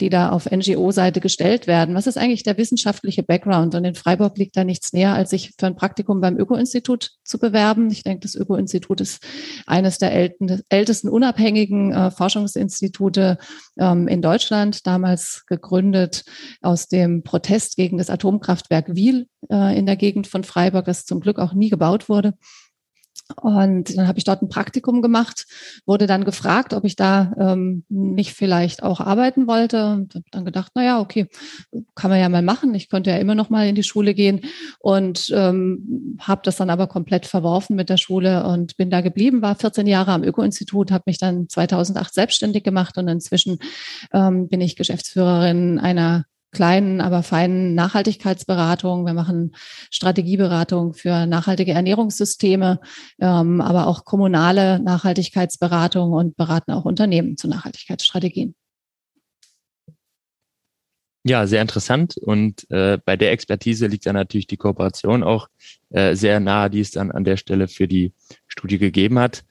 die 0.02 0.10
da 0.10 0.30
auf 0.30 0.50
NGO-Seite 0.50 1.20
gestellt 1.20 1.68
werden. 1.68 1.96
Was 1.96 2.08
ist 2.08 2.18
eigentlich 2.18 2.44
der 2.44 2.58
wissenschaftliche 2.58 3.24
Background? 3.24 3.76
Und 3.76 3.84
in 3.84 3.96
Freiburg 3.96 4.38
liegt 4.38 4.56
da 4.56 4.64
nichts 4.64 4.94
näher, 4.94 5.14
als 5.14 5.32
sich 5.32 5.54
für 5.58 5.68
ein 5.68 5.76
Praktikum 5.76 6.22
beim 6.22 6.38
Öko-Institut 6.38 7.12
zu 7.24 7.40
bewerben. 7.40 7.90
Ich 7.92 8.04
denke, 8.04 8.22
das 8.22 8.36
Öko-Institut 8.36 9.02
ist 9.02 9.26
eines 9.66 9.98
der 9.98 10.14
ältesten 10.70 11.10
unabhängigen 11.10 11.92
äh, 11.92 12.12
Forschungsinstitute 12.12 13.38
ähm, 13.78 14.08
in 14.08 14.22
Deutschland, 14.22 14.88
damals 14.88 15.44
gegründet 15.48 16.24
aus 16.62 16.88
dem 16.88 17.24
Protest 17.24 17.76
gegen 17.76 17.98
das 17.98 18.10
Atomkraftwerk 18.10 18.96
Wiel 18.96 19.28
äh, 19.52 19.78
in 19.78 19.86
der 19.86 19.96
Gegend 19.98 20.28
von 20.28 20.44
Freiburg, 20.44 20.86
das 20.86 21.06
zum 21.06 21.20
Glück 21.20 21.40
auch 21.40 21.54
nie 21.54 21.70
gebaut 21.70 22.10
wurde. 22.10 22.34
Und 23.36 23.96
dann 23.96 24.08
habe 24.08 24.18
ich 24.18 24.24
dort 24.24 24.42
ein 24.42 24.50
Praktikum 24.50 25.02
gemacht, 25.02 25.46
wurde 25.86 26.08
dann 26.08 26.26
gefragt, 26.26 26.74
ob 26.74 26.84
ich 26.84 26.96
da 26.96 27.32
ähm, 27.40 27.84
nicht 27.88 28.34
vielleicht 28.34 28.84
auch 28.84 29.00
arbeiten 29.00 29.48
wollte. 29.48 29.86
Und 29.86 30.16
habe 30.16 30.26
dann 30.32 30.46
gedacht, 30.46 30.72
na 30.76 30.84
ja, 30.84 31.00
okay, 31.00 31.28
kann 31.96 32.10
man 32.10 32.20
ja 32.20 32.28
mal 32.28 32.42
machen. 32.42 32.74
Ich 32.74 32.90
könnte 32.90 33.12
ja 33.12 33.18
immer 33.18 33.36
noch 33.36 33.50
mal 33.50 33.68
in 33.68 33.76
die 33.76 33.84
Schule 33.84 34.14
gehen. 34.14 34.42
Und 34.80 35.32
ähm, 35.34 36.18
habe 36.20 36.42
das 36.44 36.58
dann 36.58 36.70
aber 36.70 36.88
komplett 36.88 37.26
verworfen 37.26 37.76
mit 37.76 37.90
der 37.90 37.98
Schule 37.98 38.46
und 38.46 38.78
bin 38.78 38.90
da 38.90 39.02
geblieben, 39.02 39.42
war 39.42 39.56
14 39.56 39.88
Jahre 39.88 40.12
am 40.12 40.24
Öko-Institut, 40.24 40.92
habe 40.92 41.04
mich 41.06 41.20
dann 41.20 41.48
2008 41.48 42.14
selbstständig 42.14 42.64
gemacht. 42.64 42.98
Und 42.98 43.08
inzwischen 43.08 43.60
ähm, 44.12 44.50
bin 44.50 44.62
ich 44.62 44.76
Geschäftsführerin 44.76 45.80
einer 45.80 46.26
kleinen, 46.52 47.02
aber 47.02 47.24
feinen 47.24 47.76
Nachhaltigkeitsberatung. 47.76 49.06
Wir 49.06 49.14
machen 49.14 49.56
Strategieberatung 49.92 50.94
für 50.94 51.26
nachhaltige 51.26 51.74
Ernährungssysteme, 51.74 52.80
ähm, 53.20 53.62
aber 53.62 53.88
auch 53.88 54.06
kommunale 54.06 54.80
Nachhaltigkeitsberatung 54.80 56.12
und 56.12 56.36
beraten 56.36 56.72
auch 56.72 56.86
Unternehmen 56.86 57.38
zu 57.38 57.48
Nachhaltigkeitsstrategien. 57.48 58.56
Ja, 61.26 61.46
sehr 61.48 61.62
interessant. 61.62 62.18
Und 62.18 62.66
äh, 62.72 62.98
bei 63.04 63.18
der 63.18 63.32
Expertise 63.32 63.88
liegt 63.88 64.06
dann 64.06 64.16
natürlich 64.16 64.48
die 64.48 64.58
Kooperation 64.58 65.22
auch 65.22 65.48
äh, 65.90 66.16
sehr 66.16 66.40
nahe, 66.40 66.70
die 66.70 66.80
es 66.80 66.92
dann 66.92 67.12
an 67.12 67.26
der 67.26 67.38
Stelle 67.38 67.68
für 67.68 67.88
die 67.88 68.14
Studie 68.48 68.78
gegeben 68.78 69.20
hat. 69.20 69.44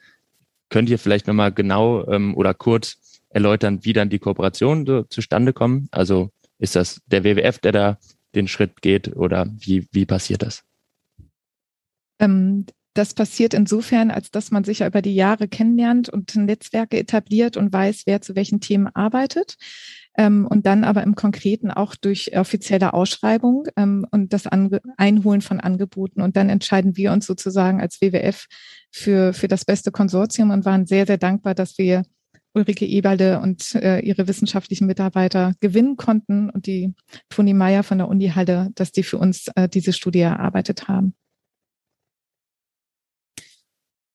Könnt 0.70 0.88
ihr 0.88 0.98
vielleicht 0.98 1.26
nochmal 1.26 1.52
genau 1.52 2.06
ähm, 2.08 2.34
oder 2.36 2.54
kurz 2.54 3.20
erläutern, 3.28 3.84
wie 3.84 3.92
dann 3.92 4.08
die 4.08 4.18
Kooperation 4.18 4.86
so 4.86 5.02
zustande 5.02 5.52
kommen? 5.52 5.88
Also 5.90 6.30
ist 6.58 6.76
das 6.76 7.00
der 7.06 7.24
WWF, 7.24 7.58
der 7.58 7.72
da 7.72 7.98
den 8.34 8.48
Schritt 8.48 8.82
geht 8.82 9.16
oder 9.16 9.46
wie, 9.58 9.88
wie 9.92 10.06
passiert 10.06 10.42
das? 10.42 10.64
Ähm, 12.20 12.66
das 12.98 13.14
passiert 13.14 13.54
insofern, 13.54 14.10
als 14.10 14.32
dass 14.32 14.50
man 14.50 14.64
sich 14.64 14.80
ja 14.80 14.86
über 14.88 15.02
die 15.02 15.14
Jahre 15.14 15.46
kennenlernt 15.46 16.08
und 16.08 16.34
Netzwerke 16.34 16.98
etabliert 16.98 17.56
und 17.56 17.72
weiß, 17.72 18.02
wer 18.06 18.20
zu 18.20 18.34
welchen 18.34 18.60
Themen 18.60 18.88
arbeitet. 18.88 19.56
Ähm, 20.16 20.48
und 20.48 20.66
dann 20.66 20.82
aber 20.82 21.04
im 21.04 21.14
Konkreten 21.14 21.70
auch 21.70 21.94
durch 21.94 22.36
offizielle 22.36 22.92
Ausschreibung 22.92 23.68
ähm, 23.76 24.04
und 24.10 24.32
das 24.32 24.48
Einholen 24.48 25.42
von 25.42 25.60
Angeboten. 25.60 26.22
Und 26.22 26.36
dann 26.36 26.48
entscheiden 26.48 26.96
wir 26.96 27.12
uns 27.12 27.26
sozusagen 27.26 27.80
als 27.80 28.00
WWF 28.00 28.46
für, 28.90 29.32
für 29.32 29.46
das 29.46 29.64
beste 29.64 29.92
Konsortium 29.92 30.50
und 30.50 30.64
waren 30.64 30.86
sehr, 30.86 31.06
sehr 31.06 31.18
dankbar, 31.18 31.54
dass 31.54 31.78
wir 31.78 32.02
Ulrike 32.54 32.86
Eberle 32.86 33.40
und 33.40 33.74
äh, 33.74 34.00
ihre 34.00 34.26
wissenschaftlichen 34.28 34.86
Mitarbeiter 34.86 35.52
gewinnen 35.60 35.96
konnten 35.96 36.50
und 36.50 36.66
die 36.66 36.94
Toni 37.28 37.54
Meyer 37.54 37.82
von 37.82 37.98
der 37.98 38.08
Uni 38.08 38.28
Halle, 38.28 38.70
dass 38.74 38.92
die 38.92 39.02
für 39.02 39.18
uns 39.18 39.48
äh, 39.54 39.68
diese 39.68 39.92
Studie 39.92 40.20
erarbeitet 40.20 40.88
haben. 40.88 41.14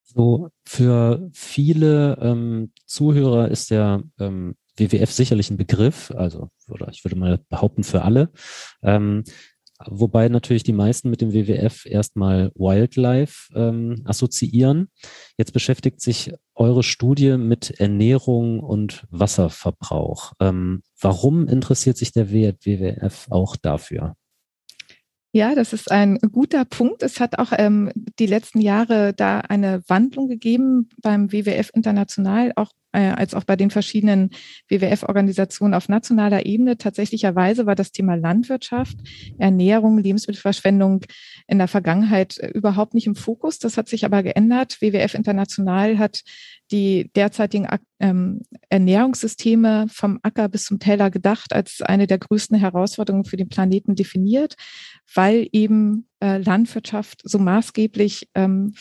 So, 0.04 0.50
für 0.66 1.30
viele 1.34 2.18
ähm, 2.22 2.72
Zuhörer 2.86 3.50
ist 3.50 3.72
der 3.72 4.04
ähm, 4.20 4.56
WWF 4.78 5.12
sicherlich 5.12 5.50
ein 5.50 5.58
Begriff, 5.58 6.12
also 6.12 6.50
oder 6.68 6.90
ich 6.90 7.04
würde 7.04 7.16
mal 7.16 7.40
behaupten 7.50 7.84
für 7.84 8.04
alle. 8.04 8.32
Ähm, 8.82 9.24
wobei 9.90 10.30
natürlich 10.30 10.64
die 10.64 10.74
meisten 10.74 11.10
mit 11.10 11.22
dem 11.22 11.34
WWF 11.34 11.86
erstmal 11.86 12.52
Wildlife 12.56 13.52
ähm, 13.56 14.02
assoziieren. 14.06 14.90
Jetzt 15.38 15.54
beschäftigt 15.54 16.02
sich 16.02 16.34
eure 16.56 16.84
Studie 16.84 17.38
mit 17.38 17.72
Ernährung 17.80 18.60
und 18.60 19.06
Wasserverbrauch. 19.10 20.34
Ähm, 20.40 20.84
warum 21.00 21.48
interessiert 21.48 21.98
sich 21.98 22.12
der 22.12 22.32
WWF 22.32 23.28
auch 23.30 23.56
dafür? 23.56 24.16
Ja, 25.36 25.56
das 25.56 25.74
ist 25.74 25.90
ein 25.90 26.20
guter 26.32 26.64
Punkt. 26.64 27.02
Es 27.02 27.20
hat 27.20 27.40
auch 27.40 27.52
ähm, 27.58 27.92
die 27.96 28.28
letzten 28.28 28.62
Jahre 28.62 29.14
da 29.16 29.40
eine 29.40 29.82
Wandlung 29.88 30.28
gegeben 30.28 30.90
beim 31.02 31.32
WWF 31.32 31.72
international, 31.74 32.54
auch 32.56 32.72
äh, 32.94 33.10
als 33.10 33.34
auch 33.34 33.44
bei 33.44 33.56
den 33.56 33.72
verschiedenen 33.72 34.30
WWF-Organisationen 34.70 35.74
auf 35.74 35.90
nationaler 35.90 36.46
Ebene. 36.46 36.78
Tatsächlicherweise 36.78 37.66
war 37.66 37.76
das 37.76 37.92
Thema 37.92 38.16
Landwirtschaft, 38.16 38.98
Ernährung, 39.38 39.98
Lebensmittelverschwendung 39.98 41.02
in 41.48 41.58
der 41.58 41.68
Vergangenheit 41.68 42.38
äh, 42.38 42.48
überhaupt 42.48 42.94
nicht 42.94 43.08
im 43.08 43.16
Fokus. 43.16 43.60
Das 43.60 43.78
hat 43.78 43.90
sich 43.90 44.06
aber 44.06 44.24
geändert. 44.24 44.82
WWF 44.82 45.14
International 45.16 45.98
hat 45.98 46.24
die 46.72 47.12
derzeitigen 47.16 47.68
ähm, 48.00 48.42
Ernährungssysteme 48.70 49.88
vom 49.90 50.20
Acker 50.24 50.48
bis 50.50 50.66
zum 50.66 50.80
Teller 50.80 51.12
gedacht 51.12 51.54
als 51.54 51.82
eine 51.82 52.08
der 52.08 52.20
größten 52.20 52.58
Herausforderungen 52.58 53.26
für 53.26 53.38
den 53.38 53.50
Planeten 53.50 53.96
definiert, 53.96 54.56
weil 55.14 55.48
eben 55.52 56.08
äh, 56.22 56.38
Landwirtschaft 56.38 57.22
so 57.24 57.38
maßgeblich 57.40 58.30
ähm, 58.34 58.74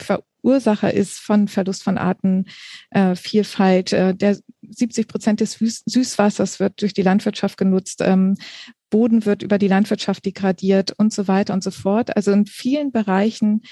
Verursacher 0.42 0.92
ist 0.92 1.18
von 1.18 1.48
Verlust 1.48 1.82
von 1.84 1.98
Artenvielfalt. 1.98 3.92
Äh, 3.92 4.14
der 4.14 4.38
70 4.68 5.08
Prozent 5.08 5.40
des 5.40 5.54
Süßwassers 5.86 6.60
wird 6.60 6.82
durch 6.82 6.92
die 6.92 7.02
Landwirtschaft 7.02 7.56
genutzt. 7.56 8.00
Ähm, 8.02 8.36
Boden 8.90 9.24
wird 9.24 9.42
über 9.42 9.58
die 9.58 9.68
Landwirtschaft 9.68 10.26
degradiert 10.26 10.92
und 10.98 11.12
so 11.12 11.26
weiter 11.26 11.54
und 11.54 11.64
so 11.64 11.70
fort. 11.70 12.14
Also 12.16 12.32
in 12.32 12.46
vielen 12.46 12.92
Bereichen 12.92 13.62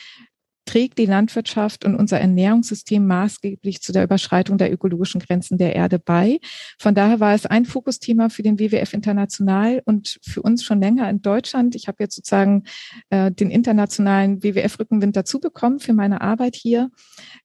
trägt 0.71 0.99
die 0.99 1.07
Landwirtschaft 1.07 1.85
und 1.85 1.97
unser 1.97 2.21
Ernährungssystem 2.21 3.05
maßgeblich 3.05 3.83
zu 3.83 3.91
der 3.91 4.05
Überschreitung 4.05 4.57
der 4.57 4.73
ökologischen 4.73 5.21
Grenzen 5.21 5.59
der 5.59 5.75
Erde 5.75 5.99
bei. 5.99 6.39
Von 6.79 6.95
daher 6.95 7.19
war 7.19 7.35
es 7.35 7.45
ein 7.45 7.65
Fokusthema 7.65 8.29
für 8.29 8.45
den 8.45 8.61
WWF 8.61 8.95
international 8.95 9.83
und 9.85 10.21
für 10.23 10.43
uns 10.43 10.63
schon 10.63 10.81
länger 10.81 11.11
in 11.11 11.23
Deutschland. 11.23 11.75
Ich 11.75 11.89
habe 11.89 11.97
jetzt 12.05 12.15
sozusagen 12.15 12.63
äh, 13.09 13.33
den 13.33 13.51
internationalen 13.51 14.45
WWF-Rückenwind 14.45 15.17
dazu 15.17 15.41
bekommen 15.41 15.81
für 15.81 15.93
meine 15.93 16.21
Arbeit 16.21 16.55
hier. 16.55 16.93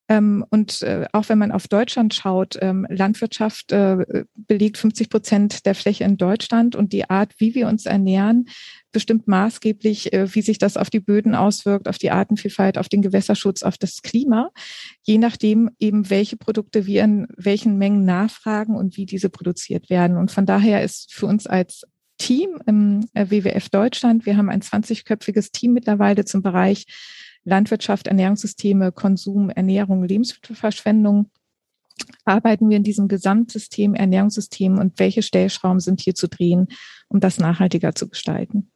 Ähm, 0.07 0.45
und 0.49 0.83
äh, 0.83 1.05
auch 1.13 1.29
wenn 1.29 1.39
man 1.39 1.51
auf 1.51 1.67
Deutschland 1.67 2.13
schaut, 2.13 2.57
ähm, 2.61 2.85
Landwirtschaft 2.89 3.71
äh, 3.71 4.25
belegt 4.35 4.77
50 4.77 5.09
Prozent 5.09 5.65
der 5.65 5.73
Fläche 5.73 6.03
in 6.03 6.17
Deutschland 6.17 6.75
und 6.75 6.93
die 6.93 7.09
Art, 7.09 7.33
wie 7.39 7.55
wir 7.55 7.67
uns 7.67 7.85
ernähren, 7.87 8.45
bestimmt 8.91 9.27
maßgeblich, 9.27 10.13
äh, 10.13 10.33
wie 10.33 10.41
sich 10.41 10.59
das 10.59 10.77
auf 10.77 10.91
die 10.91 10.99
Böden 10.99 11.33
auswirkt, 11.33 11.87
auf 11.87 11.97
die 11.97 12.11
Artenvielfalt, 12.11 12.77
auf 12.77 12.87
den 12.87 13.01
Gewässerschutz, 13.01 13.63
auf 13.63 13.77
das 13.77 14.03
Klima, 14.03 14.51
je 15.01 15.17
nachdem 15.17 15.71
eben, 15.79 16.09
welche 16.09 16.37
Produkte 16.37 16.85
wir 16.85 17.03
in 17.03 17.27
welchen 17.35 17.77
Mengen 17.77 18.05
nachfragen 18.05 18.75
und 18.75 18.97
wie 18.97 19.07
diese 19.07 19.29
produziert 19.29 19.89
werden. 19.89 20.17
Und 20.17 20.29
von 20.29 20.45
daher 20.45 20.83
ist 20.83 21.13
für 21.13 21.25
uns 21.25 21.47
als 21.47 21.83
Team 22.17 22.59
im 22.65 23.01
WWF 23.13 23.69
Deutschland, 23.69 24.25
wir 24.25 24.37
haben 24.37 24.49
ein 24.49 24.61
20-köpfiges 24.61 25.51
Team 25.51 25.73
mittlerweile 25.73 26.23
zum 26.23 26.41
Bereich 26.41 26.85
Landwirtschaft, 27.45 28.07
Ernährungssysteme, 28.07 28.91
Konsum, 28.91 29.49
Ernährung, 29.49 30.03
Lebensmittelverschwendung 30.03 31.31
arbeiten 32.25 32.69
wir 32.69 32.77
in 32.77 32.83
diesem 32.83 33.07
Gesamtsystem, 33.07 33.95
Ernährungssystem 33.95 34.77
und 34.77 34.99
welche 34.99 35.21
Stellschrauben 35.21 35.79
sind 35.79 36.01
hier 36.01 36.15
zu 36.15 36.27
drehen, 36.27 36.67
um 37.07 37.19
das 37.19 37.39
nachhaltiger 37.39 37.95
zu 37.95 38.09
gestalten? 38.09 38.71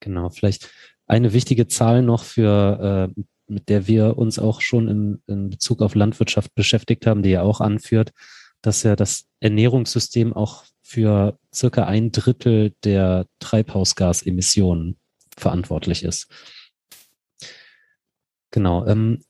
Genau, 0.00 0.30
vielleicht 0.30 0.70
eine 1.06 1.32
wichtige 1.32 1.66
Zahl 1.66 2.02
noch 2.02 2.24
für, 2.24 3.12
äh, 3.16 3.22
mit 3.48 3.68
der 3.68 3.86
wir 3.88 4.16
uns 4.16 4.38
auch 4.38 4.60
schon 4.60 4.88
in, 4.88 5.22
in 5.26 5.50
Bezug 5.50 5.82
auf 5.82 5.94
Landwirtschaft 5.94 6.54
beschäftigt 6.54 7.06
haben, 7.06 7.22
die 7.22 7.30
ja 7.30 7.42
auch 7.42 7.60
anführt, 7.60 8.12
dass 8.62 8.82
ja 8.82 8.94
das 8.94 9.26
Ernährungssystem 9.40 10.32
auch 10.32 10.64
für 10.82 11.38
circa 11.52 11.84
ein 11.84 12.12
Drittel 12.12 12.74
der 12.84 13.26
Treibhausgasemissionen 13.40 14.98
verantwortlich 15.36 16.04
ist. 16.04 16.28
Genau. 18.50 18.86
Ähm, 18.86 19.22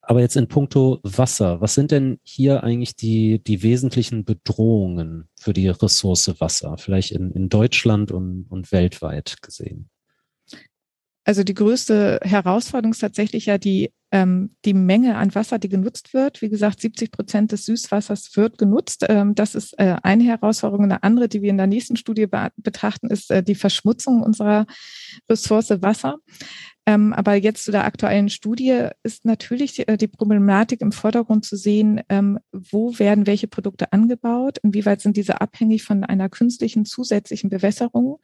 aber 0.00 0.20
jetzt 0.20 0.36
in 0.36 0.48
puncto 0.48 0.98
Wasser, 1.04 1.60
was 1.60 1.74
sind 1.74 1.92
denn 1.92 2.18
hier 2.24 2.64
eigentlich 2.64 2.96
die, 2.96 3.38
die 3.42 3.62
wesentlichen 3.62 4.24
Bedrohungen 4.24 5.28
für 5.38 5.52
die 5.52 5.68
Ressource 5.68 6.40
Wasser, 6.40 6.76
vielleicht 6.76 7.12
in, 7.12 7.30
in 7.30 7.48
Deutschland 7.48 8.10
und, 8.10 8.46
und 8.48 8.72
weltweit 8.72 9.36
gesehen? 9.42 9.88
Also 11.24 11.44
die 11.44 11.54
größte 11.54 12.18
Herausforderung 12.22 12.92
ist 12.92 12.98
tatsächlich 12.98 13.46
ja 13.46 13.56
die, 13.56 13.92
ähm, 14.10 14.56
die 14.64 14.74
Menge 14.74 15.16
an 15.16 15.32
Wasser, 15.36 15.60
die 15.60 15.68
genutzt 15.68 16.14
wird. 16.14 16.42
Wie 16.42 16.48
gesagt, 16.48 16.80
70 16.80 17.12
Prozent 17.12 17.52
des 17.52 17.64
Süßwassers 17.66 18.36
wird 18.36 18.58
genutzt. 18.58 19.06
Ähm, 19.08 19.36
das 19.36 19.54
ist 19.54 19.78
äh, 19.78 19.96
eine 20.02 20.24
Herausforderung. 20.24 20.84
Eine 20.84 21.04
andere, 21.04 21.28
die 21.28 21.40
wir 21.40 21.50
in 21.50 21.58
der 21.58 21.68
nächsten 21.68 21.96
Studie 21.96 22.26
be 22.26 22.50
betrachten, 22.56 23.08
ist 23.08 23.30
äh, 23.30 23.44
die 23.44 23.54
Verschmutzung 23.54 24.22
unserer 24.22 24.66
Ressource 25.30 25.70
Wasser. 25.80 26.18
Ähm, 26.84 27.12
aber 27.12 27.34
jetzt 27.34 27.64
zu 27.64 27.70
der 27.70 27.84
aktuellen 27.84 28.28
Studie 28.28 28.88
ist 29.04 29.24
natürlich 29.24 29.74
die, 29.74 29.86
äh, 29.86 29.96
die 29.96 30.08
Problematik 30.08 30.80
im 30.80 30.90
Vordergrund 30.90 31.44
zu 31.44 31.56
sehen, 31.56 32.00
ähm, 32.08 32.40
wo 32.50 32.98
werden 32.98 33.26
welche 33.28 33.46
Produkte 33.46 33.92
angebaut, 33.92 34.58
inwieweit 34.62 35.00
sind 35.00 35.16
diese 35.16 35.40
abhängig 35.40 35.84
von 35.84 36.02
einer 36.02 36.28
künstlichen 36.28 36.84
zusätzlichen 36.84 37.50
Bewässerung 37.50 38.18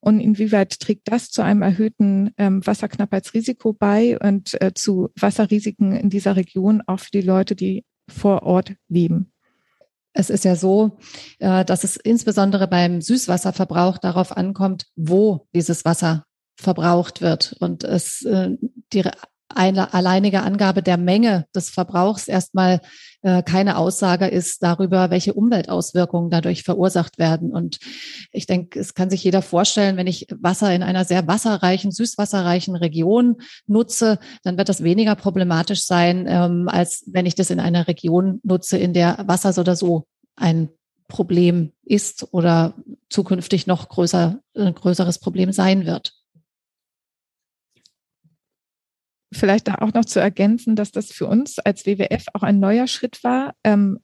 und 0.00 0.18
inwieweit 0.18 0.80
trägt 0.80 1.12
das 1.12 1.30
zu 1.30 1.42
einem 1.42 1.62
erhöhten 1.62 2.32
ähm, 2.36 2.66
Wasserknappheitsrisiko 2.66 3.74
bei 3.74 4.18
und 4.18 4.60
äh, 4.60 4.72
zu 4.74 5.10
Wasserrisiken 5.16 5.92
in 5.92 6.10
dieser 6.10 6.34
Region, 6.34 6.82
auch 6.86 7.00
für 7.00 7.12
die 7.12 7.20
Leute, 7.20 7.54
die 7.54 7.84
vor 8.08 8.42
Ort 8.42 8.74
leben. 8.88 9.32
Es 10.12 10.30
ist 10.30 10.44
ja 10.44 10.56
so, 10.56 10.98
äh, 11.38 11.64
dass 11.64 11.84
es 11.84 11.96
insbesondere 11.96 12.66
beim 12.66 13.00
Süßwasserverbrauch 13.00 13.98
darauf 13.98 14.36
ankommt, 14.36 14.86
wo 14.96 15.46
dieses 15.54 15.84
Wasser 15.84 16.24
verbraucht 16.60 17.20
wird 17.20 17.56
und 17.60 17.84
es 17.84 18.22
äh, 18.22 18.50
die 18.92 19.04
eine 19.54 19.94
alleinige 19.94 20.42
Angabe 20.42 20.82
der 20.82 20.96
Menge 20.96 21.46
des 21.54 21.70
Verbrauchs 21.70 22.28
erstmal 22.28 22.80
äh, 23.22 23.42
keine 23.42 23.76
Aussage 23.76 24.26
ist 24.26 24.62
darüber, 24.62 25.10
welche 25.10 25.34
Umweltauswirkungen 25.34 26.30
dadurch 26.30 26.62
verursacht 26.62 27.18
werden. 27.18 27.50
Und 27.52 27.78
ich 28.32 28.46
denke, 28.46 28.78
es 28.78 28.94
kann 28.94 29.10
sich 29.10 29.22
jeder 29.24 29.42
vorstellen, 29.42 29.96
wenn 29.96 30.06
ich 30.06 30.26
Wasser 30.40 30.72
in 30.74 30.82
einer 30.82 31.04
sehr 31.04 31.26
wasserreichen, 31.26 31.90
süßwasserreichen 31.90 32.76
Region 32.76 33.36
nutze, 33.66 34.18
dann 34.42 34.56
wird 34.56 34.68
das 34.68 34.82
weniger 34.82 35.16
problematisch 35.16 35.84
sein, 35.84 36.26
ähm, 36.28 36.68
als 36.68 37.04
wenn 37.06 37.26
ich 37.26 37.34
das 37.34 37.50
in 37.50 37.60
einer 37.60 37.88
Region 37.88 38.40
nutze, 38.42 38.78
in 38.78 38.94
der 38.94 39.24
Wasser 39.26 39.52
so 39.52 39.60
oder 39.60 39.76
so 39.76 40.04
ein 40.36 40.70
Problem 41.08 41.72
ist 41.84 42.28
oder 42.32 42.74
zukünftig 43.10 43.66
noch 43.66 43.88
größer, 43.88 44.40
ein 44.56 44.74
größeres 44.74 45.18
Problem 45.18 45.52
sein 45.52 45.84
wird. 45.84 46.19
Vielleicht 49.32 49.70
auch 49.70 49.92
noch 49.92 50.04
zu 50.04 50.20
ergänzen, 50.20 50.76
dass 50.76 50.92
das 50.92 51.12
für 51.12 51.26
uns 51.26 51.58
als 51.58 51.86
WWF 51.86 52.24
auch 52.34 52.42
ein 52.42 52.58
neuer 52.58 52.86
Schritt 52.86 53.22
war, 53.22 53.54
ähm, 53.64 53.98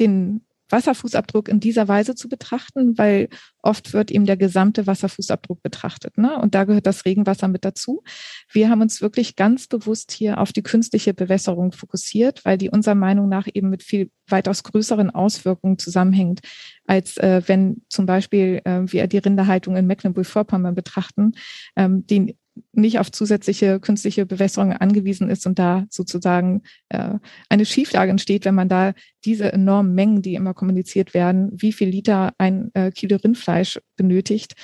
den 0.00 0.46
Wasserfußabdruck 0.68 1.48
in 1.48 1.60
dieser 1.60 1.86
Weise 1.88 2.14
zu 2.14 2.28
betrachten, 2.28 2.98
weil 2.98 3.28
oft 3.62 3.92
wird 3.92 4.10
eben 4.10 4.26
der 4.26 4.36
gesamte 4.36 4.86
Wasserfußabdruck 4.86 5.62
betrachtet. 5.62 6.18
Ne? 6.18 6.38
Und 6.38 6.54
da 6.54 6.64
gehört 6.64 6.86
das 6.86 7.04
Regenwasser 7.04 7.48
mit 7.48 7.64
dazu. 7.64 8.02
Wir 8.50 8.68
haben 8.68 8.80
uns 8.80 9.00
wirklich 9.00 9.36
ganz 9.36 9.68
bewusst 9.68 10.10
hier 10.10 10.40
auf 10.40 10.52
die 10.52 10.62
künstliche 10.62 11.14
Bewässerung 11.14 11.72
fokussiert, 11.72 12.44
weil 12.44 12.58
die 12.58 12.70
unserer 12.70 12.96
Meinung 12.96 13.28
nach 13.28 13.46
eben 13.52 13.70
mit 13.70 13.82
viel 13.82 14.10
weitaus 14.28 14.64
größeren 14.64 15.10
Auswirkungen 15.10 15.78
zusammenhängt, 15.78 16.40
als 16.86 17.16
äh, 17.18 17.42
wenn 17.46 17.82
zum 17.88 18.06
Beispiel 18.06 18.60
äh, 18.64 18.80
wir 18.86 19.06
die 19.06 19.18
Rinderhaltung 19.18 19.76
in 19.76 19.86
Mecklenburg-Vorpommern 19.86 20.74
betrachten, 20.74 21.32
ähm, 21.76 22.06
die 22.06 22.36
nicht 22.76 22.98
auf 22.98 23.10
zusätzliche 23.10 23.80
künstliche 23.80 24.26
Bewässerung 24.26 24.72
angewiesen 24.72 25.30
ist 25.30 25.46
und 25.46 25.58
da 25.58 25.86
sozusagen 25.90 26.62
äh, 26.88 27.14
eine 27.48 27.64
Schieflage 27.64 28.10
entsteht, 28.10 28.44
wenn 28.44 28.54
man 28.54 28.68
da 28.68 28.92
diese 29.24 29.52
enormen 29.52 29.94
Mengen, 29.94 30.22
die 30.22 30.34
immer 30.34 30.54
kommuniziert 30.54 31.14
werden, 31.14 31.50
wie 31.52 31.72
viel 31.72 31.88
Liter 31.88 32.32
ein 32.38 32.70
äh, 32.74 32.90
Kilo 32.90 33.16
Rindfleisch 33.16 33.80
benötigt, 33.96 34.54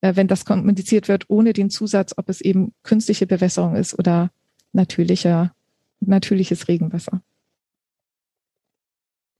äh, 0.00 0.14
wenn 0.16 0.28
das 0.28 0.44
kommuniziert 0.44 1.08
wird, 1.08 1.24
ohne 1.28 1.52
den 1.52 1.70
Zusatz, 1.70 2.14
ob 2.16 2.28
es 2.28 2.40
eben 2.40 2.72
künstliche 2.82 3.26
Bewässerung 3.26 3.76
ist 3.76 3.98
oder 3.98 4.30
natürlicher, 4.72 5.54
natürliches 6.00 6.68
Regenwasser. 6.68 7.22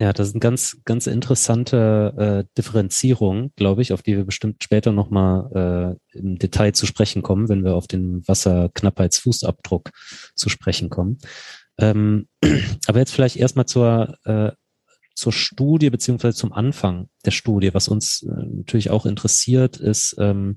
Ja, 0.03 0.12
das 0.12 0.27
ist 0.27 0.35
eine 0.35 0.41
ganz, 0.41 0.79
ganz 0.85 1.07
interessante 1.07 2.45
äh, 2.45 2.55
Differenzierung, 2.59 3.53
glaube 3.55 3.83
ich, 3.83 3.93
auf 3.93 4.03
die 4.03 4.17
wir 4.17 4.25
bestimmt 4.25 4.65
später 4.65 4.91
nochmal 4.91 5.97
äh, 6.12 6.19
im 6.19 6.38
Detail 6.38 6.73
zu 6.73 6.87
sprechen 6.87 7.23
kommen, 7.23 7.49
wenn 7.49 7.62
wir 7.62 7.77
auf 7.77 7.87
den 7.87 8.27
Wasserknappheitsfußabdruck 8.27 9.91
zu 10.35 10.49
sprechen 10.49 10.91
kommen. 10.91 11.19
Ähm, 11.79 12.27
aber 12.88 12.99
jetzt 12.99 13.12
vielleicht 13.12 13.37
erstmal 13.37 13.67
zur, 13.67 14.19
äh, 14.25 14.51
zur 15.15 15.33
Studie 15.33 15.88
beziehungsweise 15.88 16.37
zum 16.37 16.53
Anfang 16.53 17.09
der 17.25 17.31
Studie. 17.31 17.73
Was 17.73 17.87
uns 17.87 18.25
äh, 18.25 18.27
natürlich 18.29 18.91
auch 18.91 19.07
interessiert, 19.07 19.77
ist, 19.77 20.17
ähm, 20.19 20.57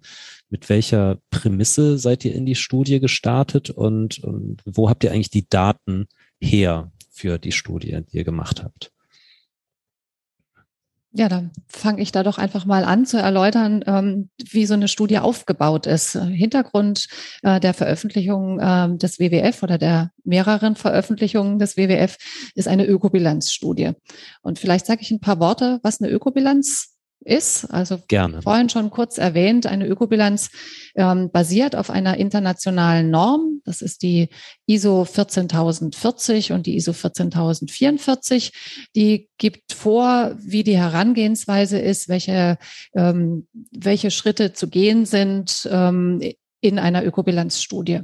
mit 0.49 0.69
welcher 0.69 1.19
Prämisse 1.29 1.99
seid 1.99 2.25
ihr 2.25 2.33
in 2.33 2.47
die 2.47 2.55
Studie 2.55 2.99
gestartet 2.99 3.69
und, 3.69 4.17
und 4.23 4.63
wo 4.65 4.89
habt 4.89 5.03
ihr 5.03 5.11
eigentlich 5.11 5.29
die 5.29 5.47
Daten 5.47 6.07
her 6.41 6.91
für 7.11 7.37
die 7.37 7.51
Studie, 7.51 8.01
die 8.11 8.17
ihr 8.17 8.23
gemacht 8.23 8.63
habt? 8.63 8.91
Ja, 11.17 11.29
dann 11.29 11.51
fange 11.69 12.01
ich 12.01 12.11
da 12.11 12.23
doch 12.23 12.37
einfach 12.37 12.65
mal 12.65 12.83
an 12.83 13.05
zu 13.05 13.17
erläutern, 13.17 13.81
ähm, 13.87 14.29
wie 14.37 14.65
so 14.65 14.73
eine 14.73 14.89
Studie 14.89 15.19
aufgebaut 15.19 15.85
ist. 15.85 16.11
Hintergrund 16.11 17.07
äh, 17.41 17.61
der 17.61 17.73
Veröffentlichung 17.73 18.59
äh, 18.59 18.97
des 18.97 19.17
WWF 19.17 19.63
oder 19.63 19.77
der 19.77 20.11
mehreren 20.25 20.75
Veröffentlichungen 20.75 21.57
des 21.57 21.77
WWF 21.77 22.17
ist 22.53 22.67
eine 22.67 22.85
Ökobilanzstudie. 22.85 23.93
Und 24.41 24.59
vielleicht 24.59 24.87
sage 24.87 25.03
ich 25.03 25.11
ein 25.11 25.21
paar 25.21 25.39
Worte, 25.39 25.79
was 25.83 26.01
eine 26.01 26.11
Ökobilanz 26.11 26.94
ist. 27.19 27.65
Also 27.65 27.99
Gerne. 28.07 28.41
vorhin 28.41 28.69
schon 28.69 28.89
kurz 28.91 29.17
erwähnt, 29.17 29.65
eine 29.65 29.87
Ökobilanz 29.87 30.49
ähm, 30.95 31.31
basiert 31.31 31.75
auf 31.75 31.89
einer 31.89 32.17
internationalen 32.17 33.09
Norm. 33.09 33.61
Das 33.65 33.81
ist 33.81 34.03
die 34.03 34.29
ISO 34.67 35.05
14040 35.05 36.51
und 36.51 36.65
die 36.65 36.75
ISO 36.75 36.93
14044. 36.93 38.51
Die 38.95 39.29
gibt 39.37 39.73
vor, 39.73 40.35
wie 40.39 40.63
die 40.63 40.77
Herangehensweise 40.77 41.79
ist, 41.79 42.09
welche, 42.09 42.57
ähm, 42.95 43.47
welche 43.71 44.11
Schritte 44.11 44.53
zu 44.53 44.67
gehen 44.69 45.05
sind 45.05 45.67
ähm, 45.71 46.21
in 46.61 46.79
einer 46.79 47.03
Ökobilanzstudie. 47.03 48.01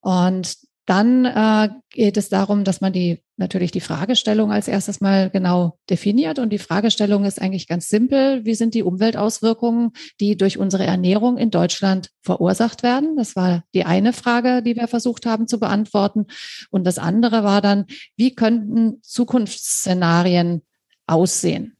Und 0.00 0.56
dann 0.90 1.24
äh, 1.24 1.68
geht 1.90 2.16
es 2.16 2.30
darum, 2.30 2.64
dass 2.64 2.80
man 2.80 2.92
die 2.92 3.22
natürlich 3.36 3.70
die 3.70 3.80
Fragestellung 3.80 4.50
als 4.50 4.66
erstes 4.66 5.00
mal 5.00 5.30
genau 5.30 5.78
definiert. 5.88 6.40
Und 6.40 6.50
die 6.50 6.58
Fragestellung 6.58 7.24
ist 7.24 7.40
eigentlich 7.40 7.68
ganz 7.68 7.88
simpel. 7.88 8.44
Wie 8.44 8.56
sind 8.56 8.74
die 8.74 8.82
Umweltauswirkungen, 8.82 9.92
die 10.18 10.36
durch 10.36 10.58
unsere 10.58 10.84
Ernährung 10.84 11.38
in 11.38 11.52
Deutschland 11.52 12.10
verursacht 12.22 12.82
werden? 12.82 13.16
Das 13.16 13.36
war 13.36 13.62
die 13.72 13.84
eine 13.84 14.12
Frage, 14.12 14.64
die 14.64 14.74
wir 14.74 14.88
versucht 14.88 15.26
haben 15.26 15.46
zu 15.46 15.60
beantworten. 15.60 16.26
Und 16.70 16.82
das 16.88 16.98
andere 16.98 17.44
war 17.44 17.60
dann, 17.60 17.86
wie 18.16 18.34
könnten 18.34 19.00
Zukunftsszenarien 19.02 20.62
aussehen? 21.06 21.76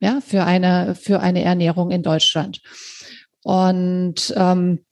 Ja, 0.00 0.20
für 0.20 0.42
eine, 0.42 0.96
für 0.96 1.20
eine 1.20 1.44
Ernährung 1.44 1.92
in 1.92 2.02
Deutschland. 2.02 2.60
Und 3.44 4.34
ähm, 4.36 4.84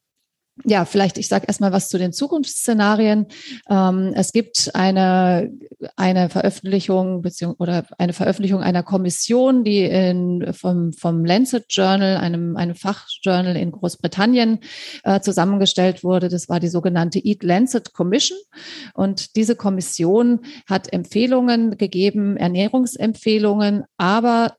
ja, 0.65 0.85
vielleicht 0.87 1.19
ich 1.19 1.29
sage 1.29 1.47
erstmal 1.47 1.73
was 1.73 1.89
zu 1.89 1.99
den 1.99 2.13
Zukunftsszenarien. 2.13 3.27
Ähm, 3.69 4.13
es 4.15 4.33
gibt 4.33 4.71
eine, 4.75 5.53
eine 5.97 6.31
Veröffentlichung 6.31 7.21
beziehungsweise 7.21 7.57
oder 7.59 7.87
eine 7.99 8.13
Veröffentlichung 8.13 8.63
einer 8.63 8.83
Kommission, 8.83 9.65
die 9.65 9.83
in, 9.83 10.53
vom, 10.53 10.93
vom 10.95 11.25
Lancet 11.25 11.67
Journal, 11.69 12.17
einem, 12.17 12.57
einem 12.57 12.75
Fachjournal 12.75 13.57
in 13.57 13.71
Großbritannien, 13.71 14.61
äh, 15.05 15.21
zusammengestellt 15.21 16.03
wurde. 16.03 16.29
Das 16.29 16.49
war 16.49 16.59
die 16.59 16.69
sogenannte 16.69 17.19
Eat 17.19 17.43
Lancet 17.43 17.93
Commission. 17.93 18.39
Und 18.95 19.37
diese 19.37 19.57
Kommission 19.57 20.41
hat 20.67 20.93
Empfehlungen 20.93 21.77
gegeben, 21.77 22.37
Ernährungsempfehlungen, 22.37 23.85
aber 23.99 24.57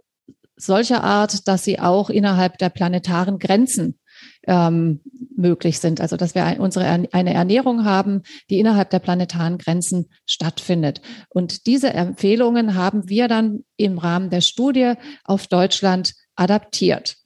solcher 0.57 1.03
Art, 1.03 1.47
dass 1.47 1.63
sie 1.63 1.79
auch 1.79 2.09
innerhalb 2.09 2.57
der 2.57 2.69
planetaren 2.69 3.39
Grenzen 3.39 3.99
ähm, 4.47 5.01
möglich 5.35 5.79
sind. 5.79 6.01
Also 6.01 6.17
dass 6.17 6.33
wir 6.33 6.57
unsere 6.59 6.85
eine 6.85 7.33
Ernährung 7.33 7.85
haben, 7.85 8.23
die 8.49 8.59
innerhalb 8.59 8.89
der 8.89 8.99
planetaren 8.99 9.57
Grenzen 9.57 10.09
stattfindet. 10.25 11.01
Und 11.29 11.67
diese 11.67 11.93
Empfehlungen 11.93 12.75
haben 12.75 13.07
wir 13.07 13.27
dann 13.27 13.63
im 13.75 13.97
Rahmen 13.97 14.29
der 14.29 14.41
Studie 14.41 14.93
auf 15.23 15.47
Deutschland 15.47 16.13
adaptiert. 16.35 17.17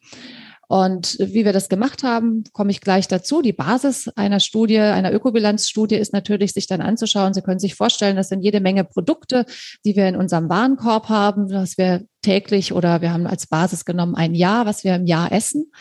Und 0.67 1.17
wie 1.19 1.43
wir 1.43 1.51
das 1.51 1.67
gemacht 1.67 2.01
haben, 2.01 2.45
komme 2.53 2.71
ich 2.71 2.79
gleich 2.79 3.09
dazu. 3.09 3.41
Die 3.41 3.51
Basis 3.51 4.07
einer 4.15 4.39
Studie, 4.39 4.79
einer 4.79 5.11
Ökobilanzstudie 5.11 5.97
ist 5.97 6.13
natürlich, 6.13 6.53
sich 6.53 6.65
dann 6.65 6.79
anzuschauen. 6.79 7.33
Sie 7.33 7.41
können 7.41 7.59
sich 7.59 7.75
vorstellen, 7.75 8.15
das 8.15 8.29
sind 8.29 8.41
jede 8.41 8.61
Menge 8.61 8.85
Produkte, 8.85 9.45
die 9.83 9.97
wir 9.97 10.07
in 10.07 10.15
unserem 10.15 10.47
Warenkorb 10.47 11.09
haben, 11.09 11.51
was 11.51 11.77
wir 11.77 12.05
täglich 12.21 12.71
oder 12.71 13.01
wir 13.01 13.11
haben 13.11 13.27
als 13.27 13.47
Basis 13.47 13.83
genommen 13.83 14.15
ein 14.15 14.33
Jahr, 14.33 14.65
was 14.65 14.85
wir 14.85 14.95
im 14.95 15.05
Jahr 15.05 15.33
essen. 15.33 15.73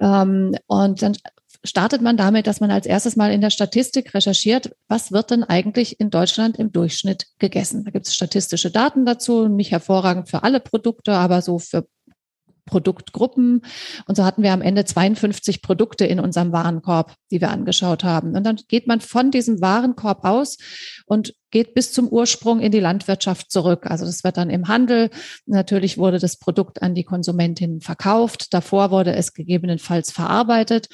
Ähm, 0.00 0.54
und 0.66 1.02
dann 1.02 1.16
startet 1.64 2.02
man 2.02 2.16
damit, 2.16 2.46
dass 2.46 2.60
man 2.60 2.70
als 2.70 2.86
erstes 2.86 3.16
mal 3.16 3.32
in 3.32 3.40
der 3.40 3.50
Statistik 3.50 4.14
recherchiert, 4.14 4.74
was 4.88 5.12
wird 5.12 5.30
denn 5.30 5.44
eigentlich 5.44 6.00
in 6.00 6.10
Deutschland 6.10 6.58
im 6.58 6.72
Durchschnitt 6.72 7.26
gegessen. 7.38 7.84
Da 7.84 7.90
gibt 7.90 8.06
es 8.06 8.14
statistische 8.14 8.70
Daten 8.70 9.06
dazu, 9.06 9.48
nicht 9.48 9.70
hervorragend 9.70 10.28
für 10.28 10.42
alle 10.42 10.60
Produkte, 10.60 11.12
aber 11.12 11.40
so 11.42 11.58
für 11.58 11.86
Produktgruppen. 12.66 13.62
Und 14.06 14.16
so 14.16 14.24
hatten 14.24 14.42
wir 14.42 14.52
am 14.52 14.62
Ende 14.62 14.84
52 14.84 15.62
Produkte 15.62 16.04
in 16.04 16.20
unserem 16.20 16.52
Warenkorb, 16.52 17.14
die 17.30 17.40
wir 17.40 17.50
angeschaut 17.50 18.04
haben. 18.04 18.36
Und 18.36 18.44
dann 18.44 18.56
geht 18.68 18.86
man 18.86 19.00
von 19.00 19.30
diesem 19.30 19.60
Warenkorb 19.60 20.24
aus 20.24 20.58
und 21.06 21.34
geht 21.52 21.74
bis 21.74 21.92
zum 21.92 22.08
Ursprung 22.08 22.60
in 22.60 22.72
die 22.72 22.80
Landwirtschaft 22.80 23.52
zurück. 23.52 23.86
Also 23.86 24.04
das 24.04 24.24
wird 24.24 24.36
dann 24.36 24.50
im 24.50 24.66
Handel. 24.66 25.10
Natürlich 25.46 25.98
wurde 25.98 26.18
das 26.18 26.36
Produkt 26.36 26.82
an 26.82 26.94
die 26.94 27.04
Konsumentin 27.04 27.80
verkauft. 27.80 28.52
Davor 28.52 28.90
wurde 28.90 29.14
es 29.14 29.34
gegebenenfalls 29.34 30.10
verarbeitet. 30.10 30.88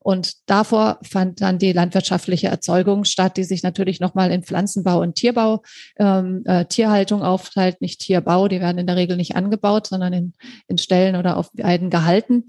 Und 0.00 0.34
davor 0.46 1.00
fand 1.02 1.42
dann 1.42 1.58
die 1.58 1.72
landwirtschaftliche 1.72 2.48
Erzeugung 2.48 3.04
statt, 3.04 3.36
die 3.36 3.44
sich 3.44 3.62
natürlich 3.62 4.00
nochmal 4.00 4.30
in 4.30 4.42
Pflanzenbau 4.42 5.00
und 5.00 5.16
Tierbau, 5.16 5.62
ähm, 5.98 6.42
äh, 6.46 6.64
Tierhaltung 6.64 7.22
aufteilt, 7.22 7.80
nicht 7.80 8.00
Tierbau. 8.00 8.48
Die 8.48 8.60
werden 8.60 8.78
in 8.78 8.86
der 8.86 8.96
Regel 8.96 9.16
nicht 9.16 9.36
angebaut, 9.36 9.88
sondern 9.88 10.12
in, 10.12 10.32
in 10.68 10.78
Ställen 10.78 11.16
oder 11.16 11.36
auf 11.36 11.50
Weiden 11.54 11.90
gehalten. 11.90 12.44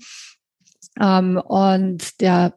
Ähm, 1.02 1.42
und 1.44 2.22
der 2.22 2.54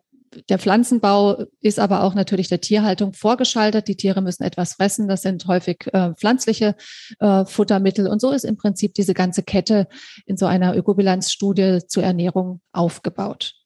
der 0.48 0.58
Pflanzenbau 0.58 1.44
ist 1.60 1.78
aber 1.78 2.02
auch 2.02 2.14
natürlich 2.14 2.48
der 2.48 2.60
Tierhaltung 2.60 3.12
vorgeschaltet. 3.12 3.88
Die 3.88 3.96
Tiere 3.96 4.22
müssen 4.22 4.42
etwas 4.42 4.74
fressen. 4.74 5.08
Das 5.08 5.22
sind 5.22 5.46
häufig 5.46 5.86
äh, 5.92 6.14
pflanzliche 6.14 6.76
äh, 7.20 7.44
Futtermittel. 7.44 8.06
Und 8.08 8.20
so 8.20 8.30
ist 8.30 8.44
im 8.44 8.56
Prinzip 8.56 8.94
diese 8.94 9.14
ganze 9.14 9.42
Kette 9.42 9.88
in 10.26 10.36
so 10.36 10.46
einer 10.46 10.76
Ökobilanzstudie 10.76 11.80
zur 11.86 12.02
Ernährung 12.02 12.60
aufgebaut. 12.72 13.57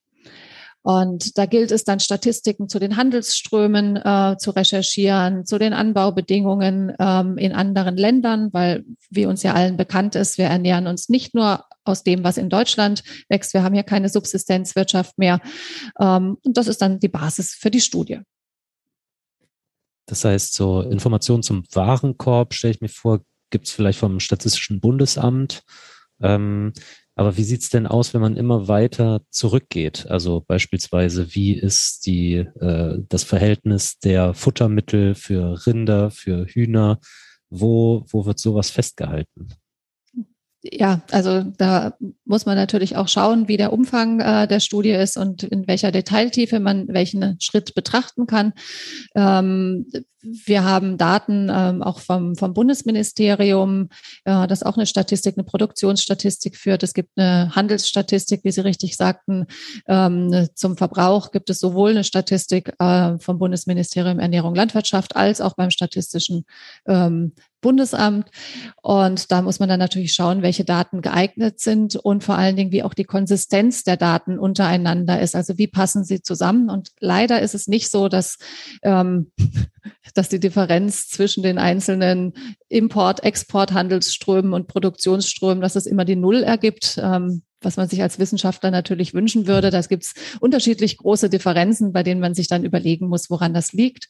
Und 0.83 1.39
da 1.39 1.47
gilt 1.47 1.71
es 1.71 1.85
dann, 1.85 2.01
Statistiken 2.01 2.69
zu 2.69 2.81
den 2.81 2.97
Handelsströmen 2.97 3.97
äh, 3.97 4.37
zu 4.37 4.51
recherchieren, 4.51 5.47
zu 5.47 5.59
den 5.59 5.73
Anbaubedingungen 5.73 6.93
ähm, 6.99 7.39
in 7.39 7.53
anderen 7.53 7.97
Ländern, 7.97 8.49
weil, 8.53 8.85
wie 9.09 9.27
uns 9.27 9.45
ja 9.45 9.55
allen 9.55 9.77
bekannt 9.77 10.17
ist, 10.17 10.39
wir 10.39 10.47
ernähren 10.47 10.89
uns 10.89 11.09
nicht 11.09 11.35
nur 11.35 11.65
aus 11.85 12.03
dem, 12.03 12.25
was 12.25 12.37
in 12.37 12.49
Deutschland 12.49 13.05
wächst. 13.29 13.55
Wir 13.55 13.63
haben 13.63 13.77
ja 13.77 13.85
keine 13.85 14.09
Subsistenzwirtschaft 14.09 15.19
mehr. 15.19 15.41
Ähm, 16.01 16.37
und 16.45 16.57
das 16.57 16.67
ist 16.67 16.83
dann 16.83 16.99
die 16.99 17.09
Basis 17.09 17.55
für 17.55 17.71
die 17.71 17.81
Studie. 17.81 18.21
Das 20.07 20.25
heißt, 20.25 20.55
so 20.55 20.81
Informationen 20.83 21.45
zum 21.45 21.65
Warenkorb, 21.73 22.55
stelle 22.55 22.75
ich 22.75 22.81
mir 22.81 22.89
vor, 22.89 23.21
gibt 23.51 23.67
es 23.67 23.73
vielleicht 23.73 24.01
vom 24.01 24.19
Statistischen 24.19 24.81
Bundesamt. 24.81 25.63
Ähm, 26.21 26.73
aber 27.15 27.37
wie 27.37 27.45
sieht's 27.45 27.71
denn 27.71 27.87
aus, 27.87 28.15
wenn 28.15 28.21
man 28.21 28.37
immer 28.37 28.69
weiter 28.69 29.23
zurückgeht? 29.31 30.07
Also 30.09 30.43
beispielsweise, 30.47 31.35
wie 31.35 31.53
ist 31.53 32.07
die, 32.07 32.37
äh, 32.37 32.99
das 33.09 33.25
Verhältnis 33.25 33.99
der 33.99 34.35
Futtermittel 34.35 35.15
für 35.15 35.67
Rinder, 35.67 36.11
für 36.11 36.47
Hühner? 36.47 36.99
Wo, 37.51 38.05
wo 38.11 38.25
wird 38.25 38.39
sowas 38.39 38.71
festgehalten? 38.71 39.49
ja, 40.63 41.03
also 41.11 41.43
da 41.43 41.95
muss 42.25 42.47
man 42.47 42.57
natürlich 42.57 42.97
auch 42.97 43.09
schauen, 43.09 43.49
wie 43.49 43.57
der 43.57 43.73
Umfang 43.73 44.21
äh, 44.21 44.47
der 44.47 44.61
Studie 44.61 44.93
ist 44.93 45.17
und 45.17 45.43
in 45.43 45.67
welcher 45.67 45.91
Detailtiefe 45.91 46.61
man 46.61 46.87
welchen 46.89 47.41
Schritt 47.41 47.75
betrachten 47.75 48.27
kann. 48.27 48.53
Ähm, 49.17 49.87
wir 50.23 50.65
haben 50.65 50.99
Daten 50.99 51.51
ähm, 51.53 51.83
auch 51.83 51.99
vom, 51.99 52.37
vom 52.37 52.55
Bundesministerium, 52.55 53.89
äh, 54.25 54.47
das 54.47 54.63
auch 54.63 54.77
eine 54.77 54.87
Statistik, 54.87 55.37
eine 55.37 55.45
Produktionsstatistik 55.45 56.57
führt. 56.57 56.83
Es 56.83 56.95
gibt 56.95 57.11
eine 57.17 57.55
Handelsstatistik, 57.55 58.45
wie 58.45 58.53
Sie 58.53 58.61
richtig 58.61 58.97
sagten. 58.97 59.47
Ähm, 59.87 60.49
zum 60.55 60.77
Verbrauch 60.77 61.33
gibt 61.33 61.51
es 61.51 61.59
sowohl 61.59 61.91
eine 61.91 62.05
Statistik 62.05 62.73
äh, 62.79 63.19
vom 63.19 63.39
Bundesministerium 63.39 64.19
Ernährung 64.19 64.55
Landwirtschaft 64.55 65.17
als 65.17 65.41
auch 65.41 65.55
beim 65.55 65.71
Statistischen 65.71 66.45
ähm, 66.87 67.33
Bundesamt. 67.63 68.29
Und 68.83 69.33
da 69.33 69.41
muss 69.41 69.59
man 69.59 69.71
dann 69.71 69.79
natürlich 69.79 70.13
schauen, 70.13 70.43
welche 70.43 70.65
Daten 70.65 71.01
geeignet 71.01 71.61
sind 71.61 71.97
und 71.97 72.23
vor 72.23 72.37
allen 72.37 72.57
Dingen, 72.57 72.73
wie 72.73 72.83
auch 72.83 72.93
die 72.93 73.05
Konsistenz 73.05 73.85
der 73.85 73.97
Daten 73.97 74.39
untereinander 74.39 75.21
ist. 75.21 75.35
Also 75.35 75.57
wie 75.57 75.69
passen 75.69 76.05
sie 76.05 76.21
zusammen? 76.21 76.69
Und 76.69 76.91
leider 77.01 77.41
ist 77.41 77.55
es 77.55 77.69
nicht 77.69 77.91
so, 77.91 78.09
dass, 78.09 78.37
ähm, 78.83 79.31
dass 80.15 80.29
die 80.29 80.41
Differenz 80.41 81.09
zwischen 81.09 81.43
den 81.43 81.59
einzelnen 81.59 82.35
Import-, 82.69 83.23
Export, 83.23 83.73
Handelsströmen 83.73 84.53
und 84.53 84.69
Produktionsströmen, 84.69 85.61
dass 85.61 85.77
es 85.77 85.87
immer 85.87 86.05
die 86.05 86.17
Null 86.17 86.43
ergibt. 86.43 86.99
Ähm, 87.03 87.43
was 87.65 87.77
man 87.77 87.89
sich 87.89 88.03
als 88.03 88.19
Wissenschaftler 88.19 88.71
natürlich 88.71 89.15
wünschen 89.15 89.47
würde. 89.47 89.71
Da 89.71 89.81
gibt 89.83 90.05
es 90.05 90.15
unterschiedlich 90.41 90.99
große 90.99 91.31
Differenzen, 91.31 91.93
bei 91.93 92.03
denen 92.03 92.21
man 92.21 92.35
sich 92.35 92.49
dann 92.49 92.65
überlegen 92.65 93.09
muss, 93.09 93.31
woran 93.31 93.55
das 93.55 93.73
liegt. 93.73 94.09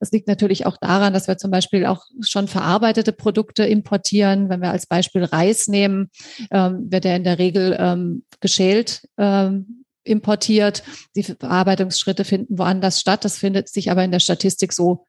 Das 0.00 0.10
liegt 0.10 0.28
natürlich 0.28 0.66
auch 0.66 0.76
daran, 0.78 1.12
dass 1.12 1.28
wir 1.28 1.38
zum 1.38 1.50
Beispiel 1.50 1.86
auch 1.86 2.04
schon 2.20 2.48
verarbeitete 2.48 3.12
Produkte 3.12 3.64
importieren. 3.64 4.48
Wenn 4.48 4.60
wir 4.60 4.70
als 4.70 4.86
Beispiel 4.86 5.24
Reis 5.24 5.68
nehmen, 5.68 6.10
ähm, 6.50 6.90
wird 6.90 7.04
er 7.04 7.16
in 7.16 7.24
der 7.24 7.38
Regel 7.38 7.76
ähm, 7.78 8.24
geschält 8.40 9.08
ähm, 9.18 9.84
importiert. 10.04 10.82
Die 11.14 11.22
Verarbeitungsschritte 11.22 12.24
finden 12.24 12.58
woanders 12.58 13.00
statt. 13.00 13.24
Das 13.24 13.38
findet 13.38 13.68
sich 13.68 13.90
aber 13.90 14.02
in 14.02 14.10
der 14.10 14.20
Statistik 14.20 14.72
so 14.72 15.06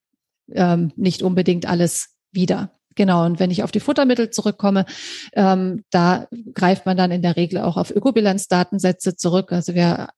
ähm, 0.51 0.91
nicht 0.95 1.23
unbedingt 1.23 1.65
alles 1.65 2.17
wieder. 2.31 2.79
Genau, 2.95 3.25
und 3.25 3.39
wenn 3.39 3.51
ich 3.51 3.63
auf 3.63 3.71
die 3.71 3.79
Futtermittel 3.79 4.29
zurückkomme, 4.29 4.85
ähm, 5.33 5.83
da 5.89 6.27
greift 6.53 6.85
man 6.85 6.97
dann 6.97 7.11
in 7.11 7.21
der 7.21 7.35
Regel 7.35 7.59
auch 7.59 7.77
auf 7.77 7.91
Ökobilanzdatensätze 7.91 9.15
zurück. 9.15 9.51
Also 9.51 9.73
wir, 9.73 10.09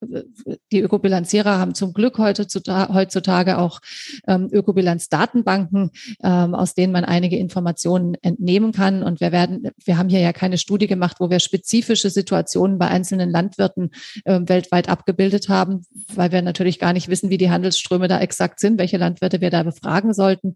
die 0.72 0.82
Ökobilanzierer 0.82 1.58
haben 1.58 1.76
zum 1.76 1.94
Glück 1.94 2.18
heutzutage 2.18 3.58
auch 3.58 3.80
ähm, 4.28 4.50
Ökobilanzdatenbanken, 4.52 5.92
ähm, 6.24 6.56
aus 6.56 6.74
denen 6.74 6.94
man 6.94 7.06
einige 7.06 7.38
Informationen 7.38 8.16
entnehmen 8.22 8.72
kann. 8.72 9.04
Und 9.04 9.22
wir 9.22 9.32
werden, 9.32 9.70
wir 9.84 9.98
haben 9.98 10.10
hier 10.10 10.20
ja 10.20 10.34
keine 10.34 10.58
Studie 10.58 10.88
gemacht, 10.88 11.18
wo 11.20 11.30
wir 11.30 11.40
spezifische 11.40 12.10
Situationen 12.10 12.78
bei 12.78 12.88
einzelnen 12.88 13.30
Landwirten 13.30 13.92
äh, 14.26 14.42
weltweit 14.44 14.90
abgebildet 14.90 15.50
haben, 15.50 15.86
weil 16.14 16.32
wir 16.32 16.42
natürlich 16.42 16.80
gar 16.80 16.94
nicht 16.94 17.08
wissen, 17.08 17.30
wie 17.30 17.38
die 17.38 17.50
Handelsströme 17.50 18.08
da 18.08 18.20
exakt 18.20 18.60
sind, 18.60 18.80
welche 18.80 18.98
Landwirte 18.98 19.42
wir 19.42 19.50
da 19.50 19.64
befragen 19.64 20.14
sollten. 20.14 20.56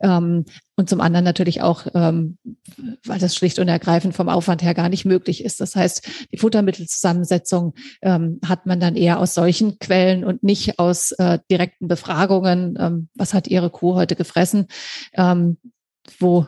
Ähm, 0.00 0.44
und 0.76 0.88
zum 0.88 1.00
anderen 1.00 1.24
natürlich 1.24 1.62
auch, 1.62 1.86
ähm, 1.94 2.38
weil 3.04 3.18
das 3.18 3.36
schlicht 3.36 3.58
und 3.58 3.68
ergreifend 3.68 4.14
vom 4.14 4.28
Aufwand 4.28 4.62
her 4.62 4.74
gar 4.74 4.88
nicht 4.88 5.04
möglich 5.04 5.44
ist. 5.44 5.60
Das 5.60 5.76
heißt, 5.76 6.26
die 6.32 6.38
Futtermittelzusammensetzung 6.38 7.74
ähm, 8.02 8.40
hat 8.44 8.66
man 8.66 8.80
dann 8.80 8.96
eher 8.96 9.20
aus 9.20 9.34
solchen 9.34 9.78
Quellen 9.78 10.24
und 10.24 10.42
nicht 10.42 10.78
aus 10.78 11.12
äh, 11.12 11.38
direkten 11.50 11.86
Befragungen. 11.86 12.76
Ähm, 12.78 13.08
was 13.14 13.34
hat 13.34 13.46
Ihre 13.46 13.70
Kuh 13.70 13.94
heute 13.94 14.16
gefressen? 14.16 14.66
Ähm, 15.12 15.58
wo, 16.18 16.46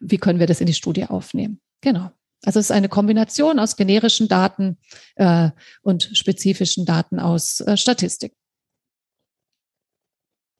wie 0.00 0.18
können 0.18 0.38
wir 0.38 0.46
das 0.46 0.60
in 0.60 0.66
die 0.66 0.74
Studie 0.74 1.06
aufnehmen? 1.06 1.60
Genau. 1.80 2.10
Also 2.44 2.60
es 2.60 2.66
ist 2.66 2.72
eine 2.76 2.88
Kombination 2.88 3.58
aus 3.58 3.76
generischen 3.76 4.28
Daten 4.28 4.78
äh, 5.16 5.50
und 5.82 6.10
spezifischen 6.12 6.84
Daten 6.84 7.18
aus 7.18 7.60
äh, 7.60 7.76
Statistik. 7.76 8.32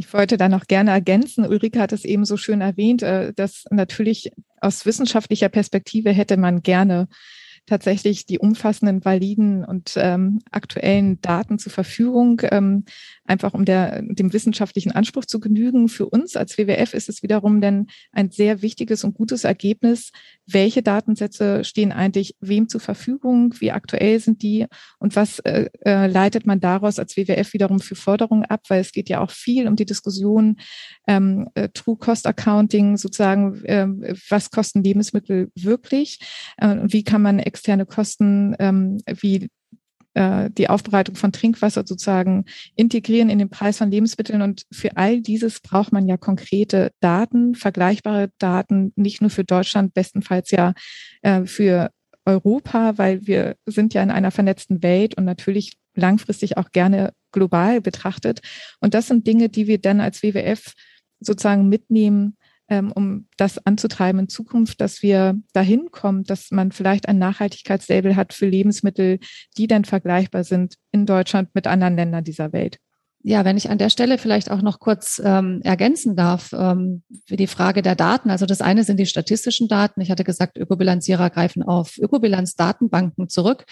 Ich 0.00 0.12
wollte 0.12 0.36
da 0.36 0.48
noch 0.48 0.66
gerne 0.66 0.92
ergänzen, 0.92 1.44
Ulrike 1.44 1.80
hat 1.80 1.92
es 1.92 2.04
eben 2.04 2.24
so 2.24 2.36
schön 2.36 2.60
erwähnt, 2.60 3.02
äh, 3.02 3.32
dass 3.34 3.64
natürlich 3.70 4.30
aus 4.60 4.86
wissenschaftlicher 4.86 5.48
Perspektive 5.48 6.10
hätte 6.10 6.36
man 6.36 6.62
gerne 6.62 7.08
tatsächlich 7.66 8.24
die 8.24 8.38
umfassenden, 8.38 9.04
validen 9.04 9.64
und 9.64 9.94
ähm, 9.96 10.40
aktuellen 10.50 11.20
Daten 11.20 11.58
zur 11.58 11.72
Verfügung, 11.72 12.40
ähm, 12.44 12.84
einfach 13.28 13.54
um 13.54 13.64
der, 13.64 14.02
dem 14.02 14.32
wissenschaftlichen 14.32 14.92
Anspruch 14.92 15.24
zu 15.24 15.40
genügen. 15.40 15.88
Für 15.88 16.06
uns 16.06 16.36
als 16.36 16.56
WWF 16.56 16.94
ist 16.94 17.08
es 17.08 17.22
wiederum 17.22 17.60
denn 17.60 17.86
ein 18.12 18.30
sehr 18.30 18.62
wichtiges 18.62 19.04
und 19.04 19.14
gutes 19.14 19.44
Ergebnis, 19.44 20.10
welche 20.46 20.82
Datensätze 20.82 21.64
stehen 21.64 21.92
eigentlich 21.92 22.34
wem 22.40 22.68
zur 22.68 22.80
Verfügung, 22.80 23.54
wie 23.58 23.70
aktuell 23.70 24.18
sind 24.20 24.42
die 24.42 24.66
und 24.98 25.14
was 25.16 25.38
äh, 25.40 25.68
äh, 25.84 26.06
leitet 26.06 26.46
man 26.46 26.60
daraus 26.60 26.98
als 26.98 27.16
WWF 27.16 27.52
wiederum 27.52 27.80
für 27.80 27.96
Forderungen 27.96 28.44
ab, 28.44 28.62
weil 28.68 28.80
es 28.80 28.92
geht 28.92 29.08
ja 29.08 29.20
auch 29.20 29.30
viel 29.30 29.68
um 29.68 29.76
die 29.76 29.86
Diskussion 29.86 30.56
ähm, 31.06 31.48
äh, 31.54 31.68
True 31.68 31.96
Cost 31.96 32.26
Accounting, 32.26 32.96
sozusagen, 32.96 33.64
äh, 33.64 33.86
was 34.28 34.50
kosten 34.50 34.82
Lebensmittel 34.82 35.50
wirklich 35.54 36.18
äh, 36.56 36.68
und 36.68 36.92
wie 36.92 37.04
kann 37.04 37.22
man 37.22 37.38
externe 37.38 37.86
Kosten 37.86 38.56
ähm, 38.58 38.98
wie 39.20 39.48
äh, 40.18 40.50
die 40.50 40.68
Aufbereitung 40.68 41.14
von 41.14 41.30
Trinkwasser 41.30 41.84
sozusagen 41.86 42.44
integrieren 42.74 43.30
in 43.30 43.38
den 43.38 43.50
Preis 43.50 43.78
von 43.78 43.88
Lebensmitteln. 43.88 44.42
Und 44.42 44.64
für 44.72 44.96
all 44.96 45.20
dieses 45.20 45.60
braucht 45.60 45.92
man 45.92 46.08
ja 46.08 46.16
konkrete 46.16 46.90
Daten, 46.98 47.54
vergleichbare 47.54 48.30
Daten, 48.38 48.92
nicht 48.96 49.20
nur 49.20 49.30
für 49.30 49.44
Deutschland, 49.44 49.94
bestenfalls 49.94 50.50
ja 50.50 50.74
äh, 51.22 51.44
für 51.44 51.90
Europa, 52.24 52.98
weil 52.98 53.28
wir 53.28 53.54
sind 53.64 53.94
ja 53.94 54.02
in 54.02 54.10
einer 54.10 54.32
vernetzten 54.32 54.82
Welt 54.82 55.14
und 55.16 55.24
natürlich 55.24 55.78
langfristig 55.94 56.56
auch 56.56 56.72
gerne 56.72 57.12
global 57.30 57.80
betrachtet. 57.80 58.40
Und 58.80 58.94
das 58.94 59.06
sind 59.06 59.24
Dinge, 59.24 59.48
die 59.48 59.68
wir 59.68 59.78
dann 59.78 60.00
als 60.00 60.24
WWF 60.24 60.72
sozusagen 61.20 61.68
mitnehmen, 61.68 62.36
ähm, 62.68 62.92
um 62.92 63.28
das 63.36 63.64
anzutreiben 63.66 64.20
in 64.20 64.28
Zukunft, 64.28 64.80
dass 64.80 65.02
wir 65.02 65.38
dahin 65.52 65.90
kommen, 65.90 66.24
dass 66.24 66.50
man 66.50 66.72
vielleicht 66.72 67.08
ein 67.08 67.18
Nachhaltigkeitslabel 67.18 68.16
hat 68.16 68.32
für 68.32 68.46
Lebensmittel, 68.46 69.18
die 69.56 69.66
dann 69.66 69.84
vergleichbar 69.84 70.44
sind 70.44 70.74
in 70.92 71.06
Deutschland 71.06 71.50
mit 71.54 71.66
anderen 71.66 71.96
Ländern 71.96 72.24
dieser 72.24 72.52
Welt. 72.52 72.78
Ja, 73.24 73.44
wenn 73.44 73.56
ich 73.56 73.68
an 73.68 73.78
der 73.78 73.90
Stelle 73.90 74.16
vielleicht 74.16 74.48
auch 74.48 74.62
noch 74.62 74.78
kurz 74.78 75.20
ähm, 75.24 75.60
ergänzen 75.64 76.14
darf, 76.14 76.52
ähm, 76.52 77.02
für 77.26 77.36
die 77.36 77.48
Frage 77.48 77.82
der 77.82 77.96
Daten. 77.96 78.30
Also 78.30 78.46
das 78.46 78.60
eine 78.60 78.84
sind 78.84 78.98
die 78.98 79.06
statistischen 79.06 79.66
Daten. 79.66 80.00
Ich 80.00 80.10
hatte 80.12 80.22
gesagt, 80.22 80.56
Ökobilanzierer 80.56 81.28
greifen 81.28 81.64
auf 81.64 81.98
Ökobilanzdatenbanken 81.98 83.28
zurück. 83.28 83.64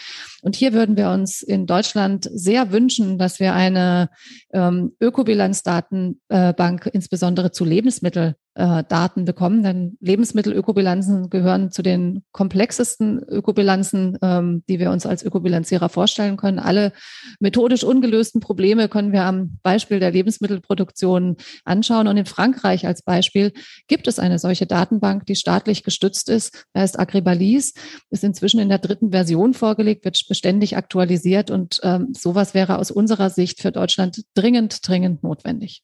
Und 0.43 0.57
hier 0.57 0.73
würden 0.73 0.97
wir 0.97 1.11
uns 1.11 1.43
in 1.43 1.67
Deutschland 1.67 2.29
sehr 2.33 2.73
wünschen, 2.73 3.19
dass 3.19 3.39
wir 3.39 3.55
eine 3.55 4.11
ähm, 4.53 4.97
Ökobilanzdatenbank 5.01 6.91
insbesondere 6.93 7.53
zu 7.53 7.65
Lebensmitteln 7.65 8.35
äh, 8.57 8.85
Daten 8.89 9.25
bekommen. 9.27 9.63
Denn 9.63 9.97
Lebensmittelökobilanzen 10.01 11.29
gehören 11.29 11.71
zu 11.71 11.83
den 11.83 12.23
komplexesten 12.33 13.23
Ökobilanzen, 13.23 14.19
ähm, 14.23 14.65
die 14.69 14.79
wir 14.79 14.91
uns 14.91 15.05
als 15.05 15.23
Ökobilanzierer 15.23 15.89
vorstellen 15.89 16.37
können. 16.37 16.59
Alle 16.59 16.93
methodisch 17.39 17.85
ungelösten 17.85 18.41
Probleme 18.41 18.89
können 18.89 19.13
wir 19.13 19.25
am 19.25 19.59
Beispiel 19.63 20.01
der 20.01 20.11
Lebensmittelproduktion 20.11 21.37
anschauen. 21.65 22.09
Und 22.09 22.17
in 22.17 22.27
Frankreich 22.27 22.87
als 22.87 23.03
Beispiel 23.03 23.53
gibt 23.89 24.09
es 24.09 24.19
eine 24.19 24.39
solche 24.39 24.67
Datenbank, 24.67 25.27
die 25.27 25.37
staatlich 25.37 25.85
gestützt 25.85 26.31
ist. 26.31 26.65
Da 26.73 26.83
ist 26.83 26.99
Agribalis, 26.99 27.75
ist 28.11 28.25
inzwischen 28.25 28.61
in 28.61 28.71
der 28.71 28.79
dritten 28.79 29.11
Version 29.11 29.53
vorgelegt, 29.53 30.05
wird 30.05 30.17
beständig 30.29 30.77
aktualisiert. 30.77 31.51
Und 31.51 31.81
ähm, 31.83 32.15
sowas 32.17 32.55
wäre 32.55 32.79
aus 32.79 32.91
unserer 32.91 33.29
Sicht 33.29 33.61
für 33.61 33.71
Deutschland 33.71 34.23
dringend, 34.35 34.87
dringend 34.89 35.23
notwendig. 35.23 35.83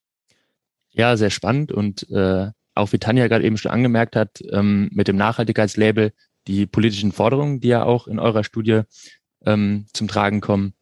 Ja, 0.95 1.17
sehr 1.17 1.31
spannend 1.31 1.73
und 1.73 2.09
äh, 2.11 2.51
auch 2.75 2.93
wie 2.93 2.99
Tanja 2.99 3.29
gerade 3.29 3.45
eben 3.45 3.59
schon 3.59 3.71
angemerkt 3.71 4.17
hat, 4.17 4.41
ähm, 4.51 4.89
mit 4.93 5.09
dem 5.09 5.17
Nachhaltigkeitslabel 5.17 6.13
die 6.47 6.67
politischen 6.67 7.13
Forderungen, 7.13 7.61
die 7.61 7.69
ja 7.69 7.85
auch 7.85 8.07
in 8.07 8.19
eurer 8.19 8.45
Studie 8.45 8.83
ähm, 9.45 9.87
zum 9.93 10.09
Tragen 10.09 10.41
kommen, 10.41 10.75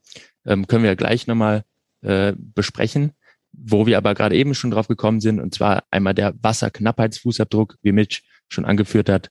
ähm, 0.47 0.67
können 0.67 0.85
wir 0.85 0.97
gleich 0.97 1.27
nochmal 1.27 1.65
äh, 2.03 2.33
besprechen. 2.37 3.13
Wo 3.53 3.85
wir 3.87 3.99
aber 3.99 4.15
gerade 4.15 4.37
eben 4.37 4.55
schon 4.55 4.71
drauf 4.71 4.87
gekommen 4.87 5.21
sind, 5.21 5.41
und 5.41 5.53
zwar 5.53 5.83
einmal 5.91 6.15
der 6.15 6.35
Wasserknappheitsfußabdruck, 6.41 7.77
wie 7.83 7.91
Mitch 7.91 8.23
schon 8.49 8.65
angeführt 8.65 9.09
hat, 9.09 9.31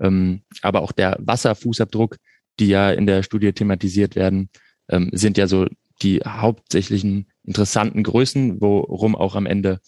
ähm, 0.00 0.42
aber 0.62 0.80
auch 0.80 0.92
der 0.92 1.16
Wasserfußabdruck, 1.20 2.16
die 2.60 2.68
ja 2.68 2.90
in 2.90 3.06
der 3.06 3.22
Studie 3.22 3.52
thematisiert 3.52 4.16
werden, 4.16 4.48
ähm, 4.88 5.10
sind 5.12 5.36
ja 5.36 5.46
so 5.46 5.66
die 6.02 6.20
hauptsächlichen 6.20 7.30
interessanten 7.44 8.02
Größen, 8.02 8.60
worum 8.60 9.14
auch 9.16 9.34
am 9.34 9.46
Ende 9.46 9.80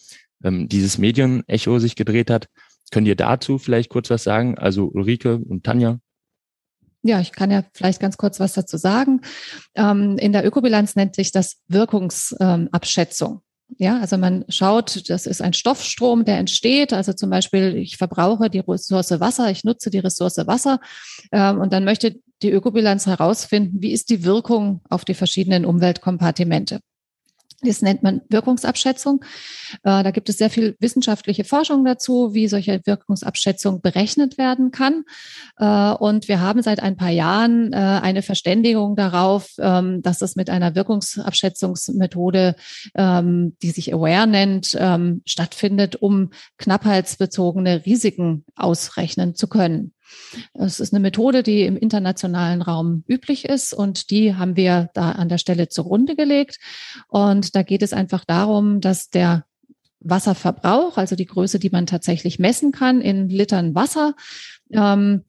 ähm, 0.43 0.67
dieses 0.67 0.97
Medienecho 0.97 1.79
sich 1.79 1.95
gedreht 1.95 2.29
hat. 2.29 2.47
Könnt 2.91 3.07
ihr 3.07 3.15
dazu 3.15 3.57
vielleicht 3.57 3.89
kurz 3.89 4.09
was 4.09 4.23
sagen? 4.23 4.57
Also 4.57 4.87
Ulrike 4.87 5.37
und 5.37 5.63
Tanja? 5.63 5.99
Ja, 7.03 7.19
ich 7.19 7.31
kann 7.31 7.49
ja 7.49 7.63
vielleicht 7.73 7.99
ganz 7.99 8.17
kurz 8.17 8.39
was 8.39 8.53
dazu 8.53 8.77
sagen. 8.77 9.21
Ähm, 9.75 10.17
in 10.17 10.33
der 10.33 10.45
Ökobilanz 10.45 10.95
nennt 10.95 11.15
sich 11.15 11.31
das 11.31 11.57
Wirkungsabschätzung. 11.67 13.41
Ja, 13.77 13.99
also 13.99 14.17
man 14.17 14.43
schaut, 14.49 15.09
das 15.09 15.25
ist 15.25 15.41
ein 15.41 15.53
Stoffstrom, 15.53 16.25
der 16.25 16.37
entsteht. 16.37 16.93
Also 16.93 17.13
zum 17.13 17.29
Beispiel, 17.29 17.77
ich 17.77 17.97
verbrauche 17.97 18.49
die 18.49 18.59
Ressource 18.59 19.19
Wasser, 19.19 19.49
ich 19.49 19.63
nutze 19.63 19.89
die 19.89 19.99
Ressource 19.99 20.45
Wasser 20.45 20.79
ähm, 21.31 21.59
und 21.59 21.71
dann 21.73 21.85
möchte 21.85 22.19
die 22.41 22.51
Ökobilanz 22.51 23.05
herausfinden, 23.05 23.81
wie 23.81 23.93
ist 23.93 24.09
die 24.09 24.25
Wirkung 24.25 24.81
auf 24.89 25.05
die 25.05 25.13
verschiedenen 25.13 25.65
Umweltkompartimente. 25.65 26.81
Das 27.63 27.83
nennt 27.83 28.01
man 28.01 28.21
Wirkungsabschätzung. 28.29 29.23
Äh, 29.83 30.03
da 30.03 30.09
gibt 30.11 30.29
es 30.29 30.37
sehr 30.37 30.49
viel 30.49 30.75
wissenschaftliche 30.79 31.43
Forschung 31.43 31.85
dazu, 31.85 32.33
wie 32.33 32.47
solche 32.47 32.81
Wirkungsabschätzung 32.85 33.81
berechnet 33.81 34.39
werden 34.39 34.71
kann. 34.71 35.03
Äh, 35.57 35.91
und 35.91 36.27
wir 36.27 36.41
haben 36.41 36.63
seit 36.63 36.81
ein 36.81 36.97
paar 36.97 37.11
Jahren 37.11 37.71
äh, 37.71 37.75
eine 37.75 38.23
Verständigung 38.23 38.95
darauf, 38.95 39.51
ähm, 39.59 40.01
dass 40.01 40.21
es 40.21 40.35
mit 40.35 40.49
einer 40.49 40.73
Wirkungsabschätzungsmethode, 40.73 42.55
ähm, 42.95 43.55
die 43.61 43.69
sich 43.69 43.93
AWARE 43.93 44.25
nennt, 44.25 44.75
ähm, 44.79 45.21
stattfindet, 45.27 45.97
um 45.97 46.31
knappheitsbezogene 46.57 47.85
Risiken 47.85 48.43
ausrechnen 48.55 49.35
zu 49.35 49.47
können. 49.47 49.93
Es 50.53 50.79
ist 50.79 50.93
eine 50.93 50.99
Methode, 50.99 51.43
die 51.43 51.63
im 51.63 51.77
internationalen 51.77 52.61
Raum 52.61 53.03
üblich 53.07 53.45
ist 53.45 53.73
und 53.73 54.09
die 54.09 54.35
haben 54.35 54.55
wir 54.55 54.89
da 54.93 55.11
an 55.11 55.29
der 55.29 55.37
Stelle 55.37 55.69
zugrunde 55.69 56.15
gelegt. 56.15 56.59
Und 57.07 57.55
da 57.55 57.63
geht 57.63 57.81
es 57.81 57.93
einfach 57.93 58.25
darum, 58.25 58.81
dass 58.81 59.09
der 59.09 59.45
Wasserverbrauch, 59.99 60.97
also 60.97 61.15
die 61.15 61.25
Größe, 61.25 61.59
die 61.59 61.69
man 61.69 61.85
tatsächlich 61.85 62.39
messen 62.39 62.71
kann 62.71 63.01
in 63.01 63.29
Litern 63.29 63.75
Wasser, 63.75 64.15
ähm, 64.71 65.23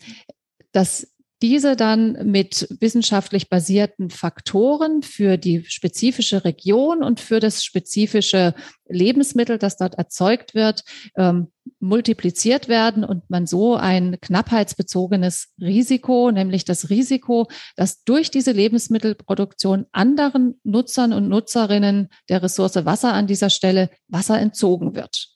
dass 0.72 1.11
diese 1.42 1.74
dann 1.74 2.30
mit 2.30 2.68
wissenschaftlich 2.78 3.50
basierten 3.50 4.10
Faktoren 4.10 5.02
für 5.02 5.36
die 5.36 5.64
spezifische 5.64 6.44
Region 6.44 7.02
und 7.02 7.18
für 7.18 7.40
das 7.40 7.64
spezifische 7.64 8.54
Lebensmittel, 8.88 9.58
das 9.58 9.76
dort 9.76 9.96
erzeugt 9.96 10.54
wird, 10.54 10.84
ähm, 11.16 11.48
multipliziert 11.80 12.68
werden 12.68 13.04
und 13.04 13.28
man 13.28 13.46
so 13.46 13.74
ein 13.74 14.18
knappheitsbezogenes 14.20 15.52
Risiko, 15.60 16.30
nämlich 16.30 16.64
das 16.64 16.90
Risiko, 16.90 17.48
dass 17.74 18.04
durch 18.04 18.30
diese 18.30 18.52
Lebensmittelproduktion 18.52 19.86
anderen 19.90 20.60
Nutzern 20.62 21.12
und 21.12 21.28
Nutzerinnen 21.28 22.08
der 22.28 22.42
Ressource 22.42 22.84
Wasser 22.84 23.12
an 23.12 23.26
dieser 23.26 23.50
Stelle 23.50 23.90
Wasser 24.06 24.38
entzogen 24.38 24.94
wird. 24.94 25.32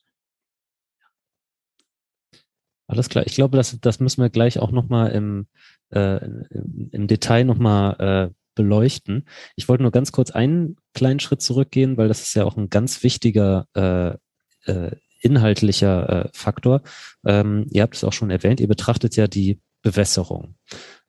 Alles 2.89 3.09
klar. 3.09 3.27
Ich 3.27 3.35
glaube, 3.35 3.57
das, 3.57 3.79
das 3.81 3.99
müssen 3.99 4.23
wir 4.23 4.31
gleich 4.31 4.61
auch 4.61 4.71
nochmal 4.71 5.11
im, 5.11 5.49
äh, 5.91 6.21
im 6.93 7.07
Detail 7.07 7.45
nochmal 7.45 8.31
äh, 8.31 8.35
beleuchten. 8.55 9.27
Ich 9.55 9.69
wollte 9.69 9.83
nur 9.83 9.93
ganz 9.93 10.13
kurz 10.13 10.31
einen 10.31 10.77
kleinen 10.95 11.21
Schritt 11.21 11.43
zurückgehen, 11.43 11.97
weil 11.97 12.09
das 12.09 12.23
ist 12.23 12.35
ja 12.35 12.45
auch 12.45 12.57
ein 12.57 12.71
ganz 12.71 13.03
wichtiger 13.03 13.67
äh, 13.75 14.17
äh, 14.71 14.97
inhaltlicher 15.21 16.27
äh, 16.27 16.29
Faktor. 16.33 16.83
Ähm, 17.25 17.67
ihr 17.71 17.83
habt 17.83 17.95
es 17.95 18.05
auch 18.05 18.13
schon 18.13 18.31
erwähnt, 18.31 18.61
ihr 18.61 18.69
betrachtet 18.69 19.17
ja 19.17 19.27
die 19.27 19.61
Bewässerung. 19.83 20.57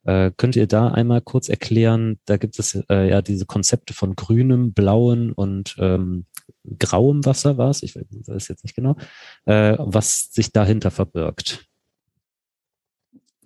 Äh, 0.04 0.30
könnt 0.36 0.56
ihr 0.56 0.66
da 0.66 0.88
einmal 0.88 1.20
kurz 1.20 1.48
erklären, 1.48 2.18
da 2.24 2.36
gibt 2.36 2.58
es 2.58 2.74
äh, 2.88 3.08
ja 3.08 3.22
diese 3.22 3.46
Konzepte 3.46 3.92
von 3.92 4.14
grünem, 4.14 4.72
blauem 4.72 5.32
und 5.34 5.76
ähm, 5.78 6.26
grauem 6.78 7.24
Wasser 7.24 7.58
war 7.58 7.70
es, 7.70 7.82
ich 7.82 7.96
weiß 7.96 8.48
jetzt 8.48 8.64
nicht 8.64 8.76
genau, 8.76 8.96
äh, 9.46 9.76
was 9.78 10.30
sich 10.32 10.52
dahinter 10.52 10.90
verbirgt. 10.90 11.67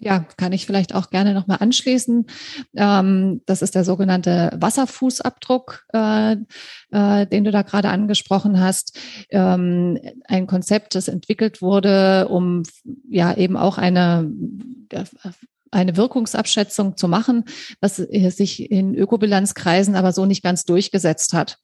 Ja, 0.04 0.26
kann 0.36 0.52
ich 0.52 0.66
vielleicht 0.66 0.96
auch 0.96 1.10
gerne 1.10 1.32
nochmal 1.32 1.58
anschließen. 1.60 2.26
Ähm, 2.74 3.40
das 3.46 3.62
ist 3.62 3.76
der 3.76 3.84
sogenannte 3.84 4.50
Wasserfußabdruck, 4.56 5.84
äh, 5.92 6.32
äh, 6.90 7.26
den 7.28 7.44
du 7.44 7.52
da 7.52 7.62
gerade 7.62 7.88
angesprochen 7.88 8.58
hast. 8.58 8.98
Ähm, 9.30 9.96
ein 10.24 10.48
Konzept, 10.48 10.96
das 10.96 11.06
entwickelt 11.06 11.62
wurde, 11.62 12.26
um 12.28 12.64
ja 13.08 13.32
eben 13.36 13.56
auch 13.56 13.78
eine 13.78 14.28
eine 15.72 15.96
Wirkungsabschätzung 15.96 16.96
zu 16.96 17.08
machen, 17.08 17.44
was 17.80 17.96
sich 17.96 18.70
in 18.70 18.94
Ökobilanzkreisen 18.94 19.96
aber 19.96 20.12
so 20.12 20.26
nicht 20.26 20.42
ganz 20.42 20.64
durchgesetzt 20.64 21.32
hat. 21.32 21.56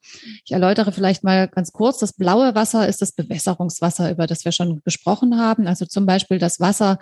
Ich 0.43 0.51
erläutere 0.51 0.91
vielleicht 0.91 1.23
mal 1.23 1.47
ganz 1.47 1.71
kurz. 1.71 1.99
Das 1.99 2.13
blaue 2.13 2.55
Wasser 2.55 2.87
ist 2.87 3.01
das 3.01 3.11
Bewässerungswasser, 3.11 4.11
über 4.11 4.27
das 4.27 4.45
wir 4.45 4.51
schon 4.51 4.81
gesprochen 4.83 5.37
haben. 5.37 5.67
Also 5.67 5.85
zum 5.85 6.05
Beispiel 6.05 6.39
das 6.39 6.59
Wasser, 6.59 6.97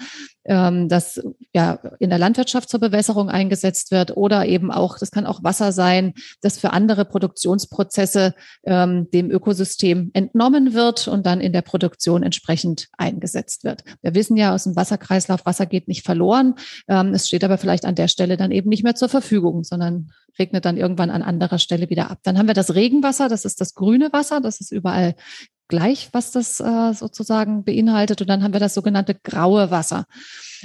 ähm, 0.46 0.90
das 0.90 1.22
ja 1.54 1.80
in 2.00 2.10
der 2.10 2.20
Landwirtschaft 2.20 2.70
zur 2.70 2.80
Bewässerung 2.80 3.30
eingesetzt 3.30 3.92
wird 3.92 4.16
oder 4.18 4.46
eben 4.46 4.72
auch, 4.72 5.00
das 5.00 5.12
kann 5.12 5.26
auch 5.26 5.44
Wasser 5.44 5.72
sein, 5.72 6.14
das 6.42 6.58
für 6.58 6.72
andere 6.72 7.06
Produktionsprozesse 7.06 8.34
ähm, 8.66 9.10
dem 9.12 9.32
Ökosystem 9.32 10.12
entnommen 10.14 10.74
wird 10.74 11.08
und 11.08 11.26
dann 11.26 11.40
in 11.40 11.54
der 11.54 11.62
Produktion 11.62 12.24
entsprechend 12.24 12.88
eingesetzt 12.98 13.64
wird. 13.64 13.84
Wir 14.02 14.14
wissen 14.14 14.36
ja 14.36 14.54
aus 14.54 14.66
dem 14.66 14.76
Wasserkreislauf, 14.76 15.46
Wasser 15.46 15.66
geht 15.66 15.88
nicht 15.88 16.04
verloren. 16.04 16.56
Ähm, 16.98 17.14
es 17.14 17.28
steht 17.28 17.44
aber 17.44 17.58
vielleicht 17.58 17.86
an 17.86 17.96
der 17.96 18.08
Stelle 18.08 18.38
dann 18.38 18.52
eben 18.52 18.70
nicht 18.70 18.84
mehr 18.84 18.96
zur 18.96 19.10
Verfügung, 19.10 19.64
sondern 19.64 20.12
regnet 20.40 20.66
dann 20.66 20.78
irgendwann 20.78 21.10
an 21.10 21.22
anderer 21.22 21.60
Stelle 21.60 21.90
wieder 21.90 22.10
ab. 22.10 22.20
Dann 22.24 22.38
haben 22.38 22.48
wir 22.48 22.54
das 22.54 22.76
Regenwasser, 22.76 23.30
das 23.30 23.46
ist 23.46 23.62
das 23.62 23.74
grüne 23.74 24.12
Wasser, 24.14 24.42
das 24.42 24.60
ist 24.60 24.72
überall 24.72 25.16
gleich, 25.68 26.10
was 26.14 26.32
das 26.32 26.60
äh, 26.60 26.94
sozusagen 26.94 27.64
beinhaltet. 27.64 28.22
Und 28.22 28.30
dann 28.30 28.44
haben 28.44 28.54
wir 28.54 28.60
das 28.60 28.74
sogenannte 28.74 29.16
graue 29.16 29.70
Wasser. 29.70 30.06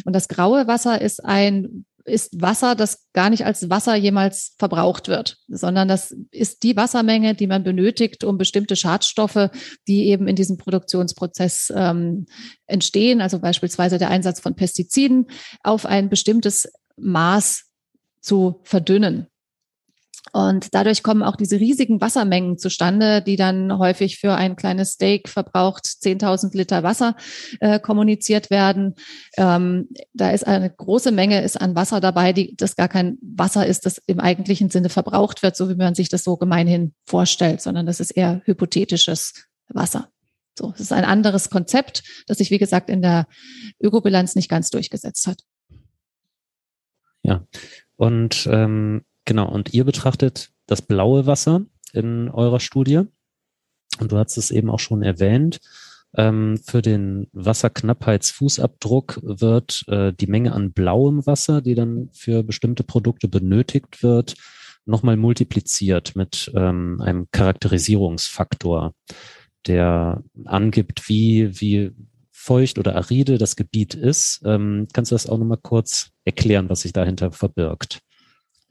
Und 0.04 0.14
das 0.14 0.28
graue 0.28 0.66
Wasser 0.66 1.00
ist 1.00 1.24
ein 1.24 1.84
ist 2.04 2.40
Wasser, 2.40 2.74
das 2.74 3.06
gar 3.12 3.30
nicht 3.30 3.44
als 3.44 3.70
Wasser 3.70 3.94
jemals 3.94 4.54
verbraucht 4.58 5.08
wird, 5.08 5.38
sondern 5.48 5.88
das 5.88 6.14
ist 6.30 6.62
die 6.62 6.76
Wassermenge, 6.76 7.34
die 7.34 7.46
man 7.46 7.62
benötigt, 7.62 8.24
um 8.24 8.38
bestimmte 8.38 8.76
Schadstoffe, 8.76 9.50
die 9.88 10.08
eben 10.08 10.28
in 10.28 10.36
diesem 10.36 10.56
Produktionsprozess 10.56 11.72
ähm, 11.74 12.26
entstehen, 12.66 13.20
also 13.20 13.38
beispielsweise 13.38 13.98
der 13.98 14.10
Einsatz 14.10 14.40
von 14.40 14.54
Pestiziden, 14.54 15.26
auf 15.62 15.86
ein 15.86 16.08
bestimmtes 16.08 16.70
Maß 16.96 17.64
zu 18.20 18.60
verdünnen. 18.64 19.26
Und 20.30 20.72
dadurch 20.72 21.02
kommen 21.02 21.22
auch 21.22 21.34
diese 21.34 21.58
riesigen 21.58 22.00
Wassermengen 22.00 22.56
zustande, 22.56 23.22
die 23.22 23.36
dann 23.36 23.76
häufig 23.76 24.18
für 24.18 24.34
ein 24.34 24.54
kleines 24.54 24.92
Steak 24.92 25.28
verbraucht 25.28 25.84
10.000 25.84 26.56
Liter 26.56 26.82
Wasser 26.84 27.16
äh, 27.60 27.80
kommuniziert 27.80 28.48
werden. 28.48 28.94
Ähm, 29.36 29.88
da 30.14 30.30
ist 30.30 30.46
eine 30.46 30.70
große 30.70 31.10
Menge 31.10 31.42
ist 31.42 31.60
an 31.60 31.74
Wasser 31.74 32.00
dabei, 32.00 32.32
die 32.32 32.54
das 32.56 32.76
gar 32.76 32.88
kein 32.88 33.18
Wasser 33.20 33.66
ist, 33.66 33.84
das 33.84 34.00
im 34.06 34.20
eigentlichen 34.20 34.70
Sinne 34.70 34.90
verbraucht 34.90 35.42
wird, 35.42 35.56
so 35.56 35.68
wie 35.68 35.74
man 35.74 35.94
sich 35.94 36.08
das 36.08 36.22
so 36.22 36.36
gemeinhin 36.36 36.94
vorstellt, 37.04 37.60
sondern 37.60 37.84
das 37.84 37.98
ist 37.98 38.12
eher 38.12 38.42
hypothetisches 38.44 39.48
Wasser. 39.68 40.08
So, 40.56 40.72
es 40.74 40.80
ist 40.80 40.92
ein 40.92 41.04
anderes 41.04 41.50
Konzept, 41.50 42.04
das 42.26 42.38
sich, 42.38 42.50
wie 42.50 42.58
gesagt, 42.58 42.90
in 42.90 43.02
der 43.02 43.26
Ökobilanz 43.80 44.34
nicht 44.36 44.48
ganz 44.48 44.70
durchgesetzt 44.70 45.26
hat. 45.26 45.40
Ja, 47.22 47.46
und 47.96 48.48
ähm, 48.50 49.04
Genau, 49.24 49.48
und 49.48 49.72
ihr 49.72 49.84
betrachtet 49.84 50.50
das 50.66 50.82
blaue 50.82 51.26
Wasser 51.26 51.62
in 51.92 52.28
eurer 52.28 52.60
Studie. 52.60 53.02
Und 54.00 54.12
du 54.12 54.16
hast 54.16 54.36
es 54.36 54.50
eben 54.50 54.70
auch 54.70 54.80
schon 54.80 55.02
erwähnt. 55.02 55.60
Ähm, 56.14 56.58
für 56.58 56.82
den 56.82 57.28
Wasserknappheitsfußabdruck 57.32 59.20
wird 59.22 59.84
äh, 59.88 60.12
die 60.12 60.26
Menge 60.26 60.52
an 60.52 60.72
blauem 60.72 61.26
Wasser, 61.26 61.62
die 61.62 61.74
dann 61.74 62.10
für 62.12 62.42
bestimmte 62.42 62.84
Produkte 62.84 63.28
benötigt 63.28 64.02
wird, 64.02 64.34
nochmal 64.84 65.16
multipliziert 65.16 66.16
mit 66.16 66.50
ähm, 66.54 67.00
einem 67.00 67.28
Charakterisierungsfaktor, 67.30 68.94
der 69.66 70.22
angibt, 70.44 71.08
wie, 71.08 71.60
wie 71.60 71.92
feucht 72.30 72.78
oder 72.78 72.96
aride 72.96 73.38
das 73.38 73.56
Gebiet 73.56 73.94
ist. 73.94 74.42
Ähm, 74.44 74.88
kannst 74.92 75.12
du 75.12 75.14
das 75.14 75.28
auch 75.28 75.38
nochmal 75.38 75.60
kurz 75.62 76.10
erklären, 76.24 76.68
was 76.68 76.80
sich 76.80 76.92
dahinter 76.92 77.30
verbirgt? 77.30 78.00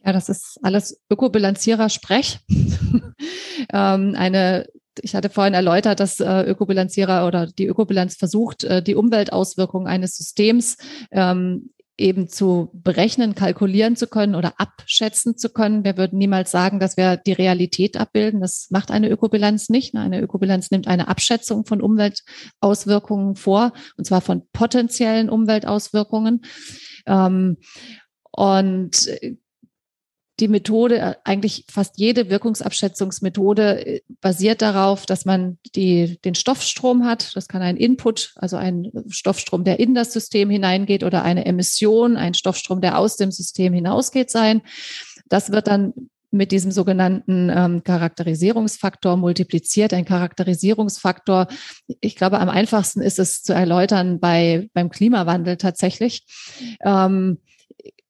Ja, 0.04 0.14
das 0.14 0.30
ist 0.30 0.60
alles 0.64 1.00
Ökobilanzierer-Sprech. 1.10 2.40
ähm, 3.74 4.16
eine, 4.16 4.68
ich 5.00 5.16
hatte 5.16 5.30
vorhin 5.30 5.54
erläutert, 5.54 6.00
dass 6.00 6.20
äh, 6.20 6.42
Ökobilanzierer 6.44 7.28
oder 7.28 7.48
die 7.48 7.68
Ökobilanz 7.68 8.16
versucht, 8.16 8.64
äh, 8.64 8.82
die 8.82 8.96
Umweltauswirkungen 8.96 9.88
eines 9.88 10.16
Systems 10.16 10.78
ähm, 11.12 11.70
eben 11.98 12.28
zu 12.28 12.72
berechnen, 12.74 13.36
kalkulieren 13.36 13.96
zu 13.96 14.08
können 14.08 14.34
oder 14.34 14.54
abschätzen 14.58 15.38
zu 15.38 15.50
können. 15.50 15.84
Wir 15.84 15.98
würden 15.98 16.18
niemals 16.18 16.50
sagen, 16.50 16.80
dass 16.80 16.98
wir 16.98 17.16
die 17.18 17.34
Realität 17.34 17.96
abbilden. 17.96 18.42
Das 18.42 18.68
macht 18.72 18.90
eine 18.90 19.10
Ökobilanz 19.10 19.70
nicht. 19.70 19.96
Eine 19.96 20.20
Ökobilanz 20.20 20.72
nimmt 20.72 20.88
eine 20.88 21.08
Abschätzung 21.08 21.66
von 21.66 21.80
Umweltauswirkungen 21.80 23.36
vor, 23.36 23.74
und 23.98 24.06
zwar 24.06 24.22
von 24.22 24.48
potenziellen 24.52 25.30
Umweltauswirkungen. 25.30 26.42
Ähm, 27.06 27.58
und 28.32 29.10
die 30.42 30.48
Methode, 30.48 30.98
äh, 30.98 31.16
eigentlich 31.24 31.66
fast 31.72 32.00
jede 32.00 32.30
Wirkungsabschätzungsmethode 32.30 33.86
äh, 33.86 34.02
basiert 34.20 34.62
darauf, 34.62 35.06
dass 35.06 35.26
man 35.26 35.58
die, 35.76 36.20
den 36.26 36.36
Stoffstrom 36.36 37.06
hat. 37.06 37.36
Das 37.36 37.48
kann 37.48 37.62
ein 37.62 37.78
Input, 37.78 38.34
also 38.36 38.58
ein 38.58 38.92
Stoffstrom, 39.08 39.64
der 39.64 39.80
in 39.80 39.94
das 39.94 40.12
System 40.12 40.50
hineingeht 40.50 41.04
oder 41.04 41.24
eine 41.24 41.46
Emission, 41.46 42.18
ein 42.18 42.34
Stoffstrom, 42.34 42.82
der 42.82 42.98
aus 42.98 43.16
dem 43.16 43.32
System 43.32 43.74
hinausgeht 43.74 44.30
sein. 44.30 44.62
Das 45.30 45.52
wird 45.52 45.68
dann 45.68 45.94
mit 46.32 46.52
diesem 46.54 46.72
sogenannten 46.72 47.52
ähm, 47.54 47.84
Charakterisierungsfaktor 47.84 49.18
multipliziert. 49.18 49.94
Ein 49.94 50.06
Charakterisierungsfaktor, 50.06 51.48
ich 52.00 52.16
glaube, 52.16 52.40
am 52.40 52.50
einfachsten 52.50 53.02
ist 53.02 53.20
es 53.20 53.44
zu 53.44 53.54
erläutern 53.54 54.20
bei, 54.20 54.70
beim 54.74 54.90
Klimawandel 54.90 55.58
tatsächlich, 55.58 56.24
ähm, 56.84 57.40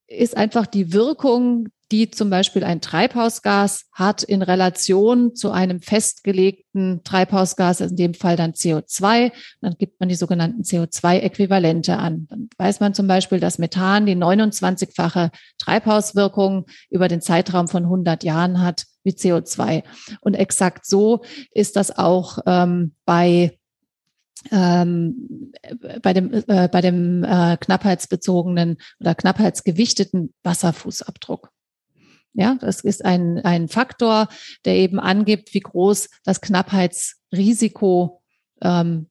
ist 0.08 0.38
einfach 0.38 0.67
die 0.67 0.94
Wirkung 0.94 1.70
die 1.91 2.10
zum 2.10 2.30
Beispiel 2.30 2.63
ein 2.63 2.80
Treibhausgas 2.80 3.86
hat 3.91 4.23
in 4.23 4.41
Relation 4.41 5.36
zu 5.36 5.51
einem 5.51 5.82
festgelegten 5.82 7.04
Treibhausgas, 7.04 7.82
in 7.82 7.95
dem 7.97 8.13
Fall 8.13 8.38
dann 8.38 8.54
CO2. 8.54 9.32
Dann 9.60 9.75
gibt 9.77 9.99
man 9.99 10.08
die 10.08 10.15
sogenannten 10.15 10.62
CO2-Äquivalente 10.62 11.97
an. 11.97 12.27
Dann 12.30 12.49
weiß 12.58 12.80
man 12.80 12.93
zum 12.93 13.08
Beispiel, 13.08 13.39
dass 13.39 13.60
Methan 13.60 14.06
die 14.06 14.15
29-fache 14.15 15.32
Treibhauswirkung 15.58 16.65
über 16.89 17.10
den 17.10 17.21
Zeitraum 17.21 17.67
von 17.67 17.84
100 17.84 18.23
Jahren 18.23 18.62
hat 18.62 18.86
wie 19.04 19.12
CO2. 19.12 19.84
Und 20.21 20.36
exakt 20.36 20.86
so 20.86 21.23
ist 21.51 21.75
das 21.75 21.97
auch 21.97 22.39
ähm, 22.45 22.95
bei 23.06 23.58
ähm, 24.49 25.51
bei 26.01 26.13
dem, 26.13 26.34
äh, 26.34 26.67
bei 26.67 26.82
dem 26.82 27.23
äh, 27.23 27.58
knappheitsbezogenen 27.58 28.77
oder 28.99 29.13
knappheitsgewichteten 29.13 30.34
Wasserfußabdruck. 30.41 31.51
Ja, 32.34 32.58
das 32.60 32.82
ist 32.82 33.04
ein, 33.04 33.39
ein 33.39 33.67
Faktor, 33.67 34.30
der 34.65 34.76
eben 34.76 35.00
angibt, 35.00 35.54
wie 35.54 35.60
groß 35.60 36.10
das 36.24 36.39
Knappheitsrisiko 36.39 38.22
ähm, 38.62 39.08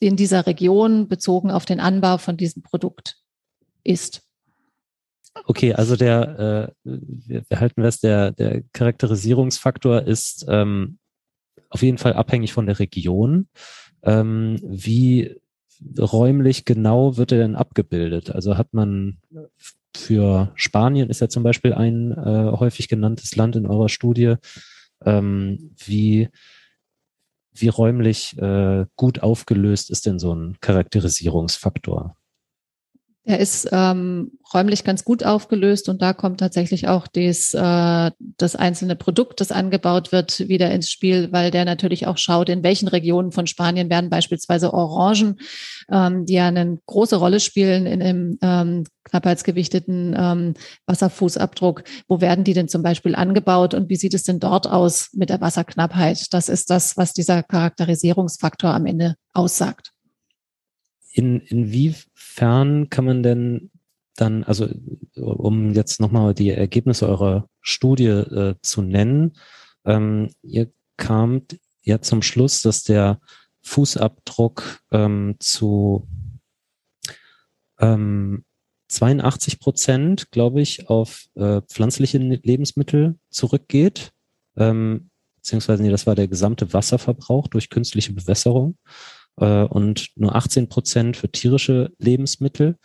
in 0.00 0.16
dieser 0.16 0.46
Region 0.46 1.08
bezogen 1.08 1.50
auf 1.50 1.64
den 1.64 1.80
Anbau 1.80 2.18
von 2.18 2.36
diesem 2.36 2.62
Produkt 2.62 3.18
ist. 3.84 4.22
Okay, 5.46 5.74
also 5.74 5.96
der, 5.96 6.74
äh, 6.84 6.90
wir, 7.26 7.42
wir 7.48 7.60
halten 7.60 7.82
fest, 7.82 8.02
der, 8.02 8.32
der 8.32 8.62
Charakterisierungsfaktor 8.72 10.02
ist 10.02 10.44
ähm, 10.48 10.98
auf 11.70 11.82
jeden 11.82 11.98
Fall 11.98 12.12
abhängig 12.12 12.52
von 12.52 12.66
der 12.66 12.78
Region. 12.78 13.48
Ähm, 14.02 14.58
wie 14.62 15.40
räumlich 15.98 16.64
genau 16.64 17.16
wird 17.16 17.32
er 17.32 17.38
denn 17.38 17.56
abgebildet? 17.56 18.30
Also 18.30 18.58
hat 18.58 18.74
man 18.74 19.18
für 19.96 20.52
Spanien 20.54 21.10
ist 21.10 21.20
ja 21.20 21.28
zum 21.28 21.42
Beispiel 21.42 21.72
ein 21.74 22.12
äh, 22.12 22.52
häufig 22.52 22.88
genanntes 22.88 23.36
Land 23.36 23.56
in 23.56 23.66
eurer 23.66 23.88
Studie. 23.88 24.36
Ähm, 25.04 25.74
wie, 25.84 26.28
wie 27.52 27.68
räumlich 27.68 28.38
äh, 28.38 28.86
gut 28.96 29.22
aufgelöst 29.22 29.90
ist 29.90 30.06
denn 30.06 30.18
so 30.18 30.34
ein 30.34 30.56
Charakterisierungsfaktor? 30.60 32.16
Er 33.24 33.38
ist 33.38 33.68
ähm, 33.70 34.32
räumlich 34.52 34.82
ganz 34.82 35.04
gut 35.04 35.22
aufgelöst 35.22 35.88
und 35.88 36.02
da 36.02 36.12
kommt 36.12 36.40
tatsächlich 36.40 36.88
auch 36.88 37.06
des, 37.06 37.54
äh, 37.54 38.10
das 38.18 38.56
einzelne 38.56 38.96
Produkt, 38.96 39.40
das 39.40 39.52
angebaut 39.52 40.10
wird, 40.10 40.48
wieder 40.48 40.72
ins 40.72 40.90
Spiel, 40.90 41.30
weil 41.30 41.52
der 41.52 41.64
natürlich 41.64 42.08
auch 42.08 42.18
schaut, 42.18 42.48
in 42.48 42.64
welchen 42.64 42.88
Regionen 42.88 43.30
von 43.30 43.46
Spanien 43.46 43.90
werden 43.90 44.10
beispielsweise 44.10 44.74
Orangen, 44.74 45.38
ähm, 45.88 46.26
die 46.26 46.34
ja 46.34 46.48
eine 46.48 46.78
große 46.86 47.14
Rolle 47.14 47.38
spielen 47.38 47.86
in 47.86 48.02
einem 48.02 48.38
ähm, 48.42 48.84
knappheitsgewichteten 49.04 50.16
ähm, 50.18 50.54
Wasserfußabdruck. 50.86 51.84
Wo 52.08 52.20
werden 52.20 52.42
die 52.42 52.54
denn 52.54 52.68
zum 52.68 52.82
Beispiel 52.82 53.14
angebaut 53.14 53.72
und 53.72 53.88
wie 53.88 53.96
sieht 53.96 54.14
es 54.14 54.24
denn 54.24 54.40
dort 54.40 54.66
aus 54.66 55.10
mit 55.12 55.30
der 55.30 55.40
Wasserknappheit? 55.40 56.26
Das 56.34 56.48
ist 56.48 56.70
das, 56.70 56.96
was 56.96 57.12
dieser 57.12 57.44
Charakterisierungsfaktor 57.44 58.70
am 58.74 58.86
Ende 58.86 59.14
aussagt. 59.32 59.91
In, 61.12 61.40
inwiefern 61.40 62.88
kann 62.88 63.04
man 63.04 63.22
denn 63.22 63.70
dann, 64.16 64.44
also 64.44 64.68
um 65.16 65.72
jetzt 65.72 66.00
nochmal 66.00 66.34
die 66.34 66.50
Ergebnisse 66.50 67.08
eurer 67.08 67.48
Studie 67.60 68.06
äh, 68.06 68.54
zu 68.62 68.82
nennen, 68.82 69.32
ähm, 69.84 70.30
ihr 70.42 70.70
kamt 70.96 71.58
ja 71.82 72.00
zum 72.00 72.22
Schluss, 72.22 72.62
dass 72.62 72.82
der 72.82 73.20
Fußabdruck 73.62 74.80
ähm, 74.90 75.36
zu 75.38 76.06
ähm, 77.78 78.44
82 78.88 79.58
Prozent, 79.58 80.30
glaube 80.30 80.60
ich, 80.60 80.88
auf 80.88 81.26
äh, 81.34 81.62
pflanzliche 81.62 82.18
Lebensmittel 82.18 83.18
zurückgeht. 83.30 84.12
Ähm, 84.56 85.10
beziehungsweise, 85.36 85.82
nee, 85.82 85.90
das 85.90 86.06
war 86.06 86.14
der 86.14 86.28
gesamte 86.28 86.72
Wasserverbrauch 86.72 87.48
durch 87.48 87.70
künstliche 87.70 88.12
Bewässerung 88.12 88.76
äh, 89.36 89.62
und 89.64 90.08
nur 90.16 90.34
18 90.34 90.68
Prozent 90.68 91.16
für 91.16 91.30
tierische 91.30 91.92
Lebensmittel 91.98 92.76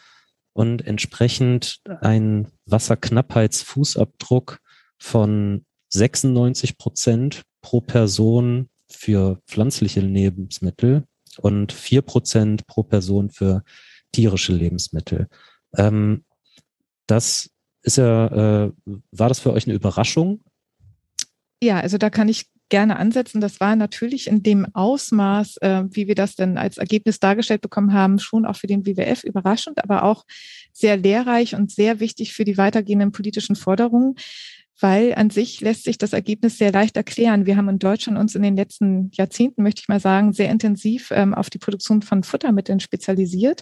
und 0.54 0.86
entsprechend 0.88 1.82
ein 2.02 2.48
Wasserknappheitsfußabdruck 2.66 4.60
von 4.98 5.66
96 5.90 6.78
Prozent 6.78 7.44
pro 7.62 7.82
Person 7.82 8.70
für 8.90 9.40
pflanzliche 9.48 10.02
Lebensmittel 10.02 11.04
und 11.38 11.74
vier 11.74 12.02
Prozent 12.02 12.66
pro 12.68 12.84
Person 12.84 13.30
für 13.30 13.64
tierische 14.12 14.54
Lebensmittel. 14.54 15.28
Ähm, 15.76 16.26
das 17.06 17.50
ist 17.84 17.98
ja, 17.98 18.66
äh, 18.66 18.72
war 19.12 19.30
das 19.30 19.40
für 19.40 19.54
euch 19.54 19.68
eine 19.68 19.76
Überraschung? 19.76 20.44
Ja, 21.62 21.80
also 21.80 21.98
da 21.98 22.10
kann 22.10 22.30
ich 22.30 22.48
gerne 22.70 22.98
ansetzen. 22.98 23.42
Das 23.42 23.60
war 23.60 23.76
natürlich 23.76 24.28
in 24.28 24.44
dem 24.44 24.68
Ausmaß, 24.74 25.58
äh, 25.58 25.84
wie 25.90 26.08
wir 26.08 26.16
das 26.16 26.36
denn 26.36 26.58
als 26.58 26.78
Ergebnis 26.78 27.20
dargestellt 27.20 27.62
bekommen 27.62 27.94
haben, 27.94 28.20
schon 28.20 28.46
auch 28.46 28.56
für 28.56 28.68
den 28.68 28.86
WWF 28.86 29.24
überraschend, 29.24 29.84
aber 29.84 30.04
auch 30.04 30.26
sehr 30.74 30.98
lehrreich 30.98 31.56
und 31.56 31.72
sehr 31.72 32.00
wichtig 32.00 32.34
für 32.34 32.44
die 32.44 32.58
weitergehenden 32.58 33.12
politischen 33.12 33.56
Forderungen. 33.56 34.16
Weil 34.80 35.14
an 35.16 35.30
sich 35.30 35.62
lässt 35.62 35.84
sich 35.84 35.98
das 35.98 36.14
Ergebnis 36.14 36.58
sehr 36.58 36.72
leicht 36.72 36.98
erklären. 36.98 37.46
Wir 37.46 37.58
haben 37.58 37.70
in 37.70 37.80
Deutschland 37.80 38.18
uns 38.18 38.36
in 38.36 38.42
den 38.42 38.56
letzten 38.56 39.12
Jahrzehnten, 39.14 39.64
möchte 39.64 39.82
ich 39.82 39.88
mal 39.88 40.00
sagen, 40.00 40.34
sehr 40.34 40.50
intensiv 40.50 41.12
ähm, 41.12 41.34
auf 41.34 41.50
die 41.50 41.58
Produktion 41.58 42.02
von 42.02 42.24
Futtermitteln 42.24 42.80
spezialisiert, 42.80 43.62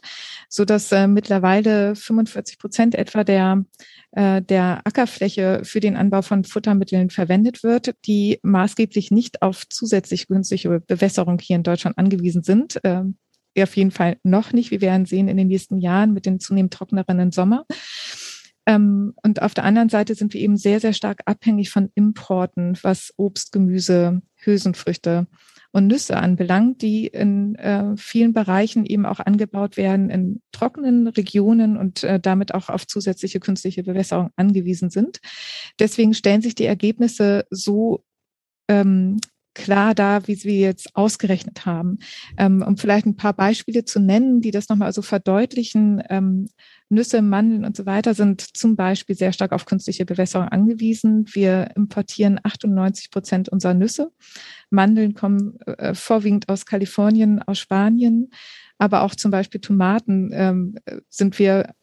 so 0.50 0.66
dass 0.66 0.92
äh, 0.92 1.08
mittlerweile 1.08 1.96
45 1.96 2.58
Prozent 2.58 2.96
etwa 2.96 3.24
der 3.24 3.64
äh, 4.12 4.42
der 4.42 4.82
Ackerfläche 4.86 5.62
für 5.64 5.80
den 5.80 5.98
Anbau 5.98 6.22
von 6.22 6.44
Futtermitteln 6.46 7.10
verwendet 7.10 7.64
wird, 7.64 7.96
die 8.06 8.40
maßgeblich 8.44 9.12
nicht 9.12 9.42
auf 9.42 9.68
zusätzlich 9.70 10.28
günstige 10.28 10.80
Bewässerung 10.80 11.40
hier 11.40 11.58
in 11.58 11.64
Deutschland 11.64 11.98
angewiesen 11.98 12.42
sind. 12.42 12.84
Äh, 12.84 13.04
auf 13.62 13.76
jeden 13.76 13.92
Fall 13.92 14.18
noch 14.24 14.54
nicht. 14.54 14.72
Wir 14.72 14.82
werden 14.82 15.06
sehen 15.06 15.28
in 15.28 15.38
den 15.38 15.48
nächsten 15.48 15.80
Jahren 15.80 16.14
mit 16.14 16.26
den 16.26 16.40
zunehmend 16.40 16.74
trockeneren 16.74 17.32
Sommer. 17.32 17.66
Ähm, 18.66 19.14
und 19.24 19.42
auf 19.42 19.54
der 19.54 19.64
anderen 19.64 19.90
Seite 19.90 20.16
sind 20.16 20.34
wir 20.34 20.42
eben 20.42 20.58
sehr, 20.58 20.80
sehr 20.80 20.94
stark 20.94 21.22
abhängig 21.26 21.70
von 21.70 21.92
Importen, 21.96 22.78
was 22.82 23.14
Obst, 23.18 23.52
Gemüse, 23.52 24.22
Hülsenfrüchte 24.36 25.28
und 25.72 25.88
Nüsse 25.88 26.16
anbelangt, 26.16 26.82
die 26.82 27.08
in 27.08 27.56
äh, 27.56 27.98
vielen 27.98 28.34
Bereichen 28.34 28.86
eben 28.86 29.06
auch 29.06 29.20
angebaut 29.20 29.76
werden 29.76 30.10
in 30.10 30.42
trockenen 30.54 31.08
Regionen 31.08 31.76
und 31.76 32.04
äh, 32.04 32.20
damit 32.20 32.54
auch 32.54 32.70
auf 32.70 32.88
zusätzliche 32.88 33.42
künstliche 33.42 33.84
Bewässerung 33.84 34.32
angewiesen 34.38 34.90
sind. 34.90 35.20
Deswegen 35.78 36.14
stellen 36.14 36.42
sich 36.42 36.56
die 36.56 36.66
Ergebnisse 36.66 37.46
so 37.50 38.06
ähm, 38.70 39.18
klar 39.54 39.96
da, 39.96 40.28
wie 40.28 40.36
Sie 40.36 40.60
jetzt 40.60 40.96
ausgerechnet 40.96 41.66
haben. 41.66 41.98
Ähm, 42.38 42.62
um 42.62 42.78
vielleicht 42.78 43.08
ein 43.08 43.16
paar 43.16 43.34
Beispiele 43.34 43.86
zu 43.86 44.00
nennen, 44.00 44.42
die 44.42 44.52
das 44.52 44.70
nochmal 44.70 44.94
so 44.94 45.02
verdeutlichen. 45.02 46.04
Nüsse, 46.90 47.22
Mandeln 47.22 47.66
und 47.66 47.76
so 47.76 47.86
weiter 47.86 48.14
sind 48.14 48.42
zum 48.56 48.76
Beispiel 48.76 49.16
sehr 49.16 49.34
stark 49.34 49.52
auf 49.52 49.66
künstliche 49.66 50.06
Bewässerung 50.06 50.48
angewiesen. 50.48 51.26
Wir 51.34 51.72
importieren 51.76 52.40
98 52.44 53.10
Prozent 53.10 53.50
unserer 53.50 53.74
Nüsse. 53.74 54.12
Mandeln 54.70 55.16
kommen 55.16 55.60
äh, 55.62 55.96
vorwiegend 55.96 56.48
aus 56.48 56.66
Kalifornien, 56.66 57.42
aus 57.42 57.60
Spanien, 57.60 58.30
aber 58.78 59.02
auch 59.02 59.16
zum 59.16 59.32
Beispiel 59.32 59.62
Tomaten 59.62 60.30
ähm, 60.34 60.76
sind 61.10 61.40
wir 61.40 61.74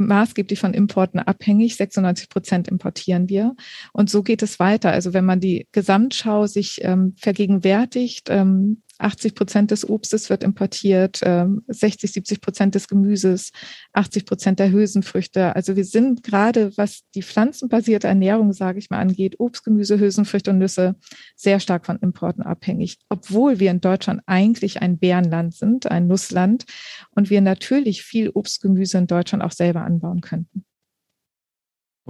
maßgeblich 0.00 0.58
von 0.58 0.74
Importen 0.74 1.20
abhängig. 1.20 1.76
96 1.76 2.28
Prozent 2.28 2.68
importieren 2.68 3.28
wir. 3.28 3.54
Und 3.92 4.10
so 4.10 4.22
geht 4.22 4.42
es 4.42 4.58
weiter. 4.58 4.90
Also 4.90 5.12
wenn 5.12 5.24
man 5.24 5.40
die 5.40 5.68
Gesamtschau 5.72 6.46
sich 6.46 6.80
ähm, 6.82 7.14
vergegenwärtigt, 7.18 8.28
ähm, 8.30 8.82
80 9.00 9.34
Prozent 9.34 9.70
des 9.70 9.88
Obstes 9.88 10.30
wird 10.30 10.42
importiert, 10.42 11.18
60, 11.18 11.24
ähm, 11.26 12.12
70 12.12 12.40
Prozent 12.40 12.74
des 12.74 12.88
Gemüses, 12.88 13.50
80 13.92 14.26
Prozent 14.26 14.58
der 14.58 14.70
Hülsenfrüchte. 14.70 15.54
Also 15.56 15.76
wir 15.76 15.84
sind 15.84 16.22
gerade, 16.22 16.76
was 16.76 17.02
die 17.14 17.22
pflanzenbasierte 17.22 18.08
Ernährung, 18.08 18.52
sage 18.52 18.78
ich 18.78 18.90
mal, 18.90 18.98
angeht, 18.98 19.38
Obst, 19.38 19.64
Gemüse, 19.64 19.98
Hülsenfrüchte 19.98 20.50
und 20.50 20.58
Nüsse, 20.58 20.96
sehr 21.36 21.60
stark 21.60 21.86
von 21.86 21.98
Importen 21.98 22.42
abhängig. 22.42 22.98
Obwohl 23.08 23.60
wir 23.60 23.70
in 23.70 23.80
Deutschland 23.80 24.22
eigentlich 24.26 24.82
ein 24.82 24.98
Bärenland 24.98 25.54
sind, 25.54 25.90
ein 25.90 26.06
Nussland 26.06 26.64
und 27.10 27.30
wir 27.30 27.40
natürlich 27.40 28.02
viel 28.02 28.30
Obst, 28.30 28.60
Gemüse 28.62 28.98
in 28.98 29.06
Deutschland 29.06 29.42
auch 29.42 29.52
selber 29.52 29.82
anbauen 29.82 30.20
könnten. 30.20 30.64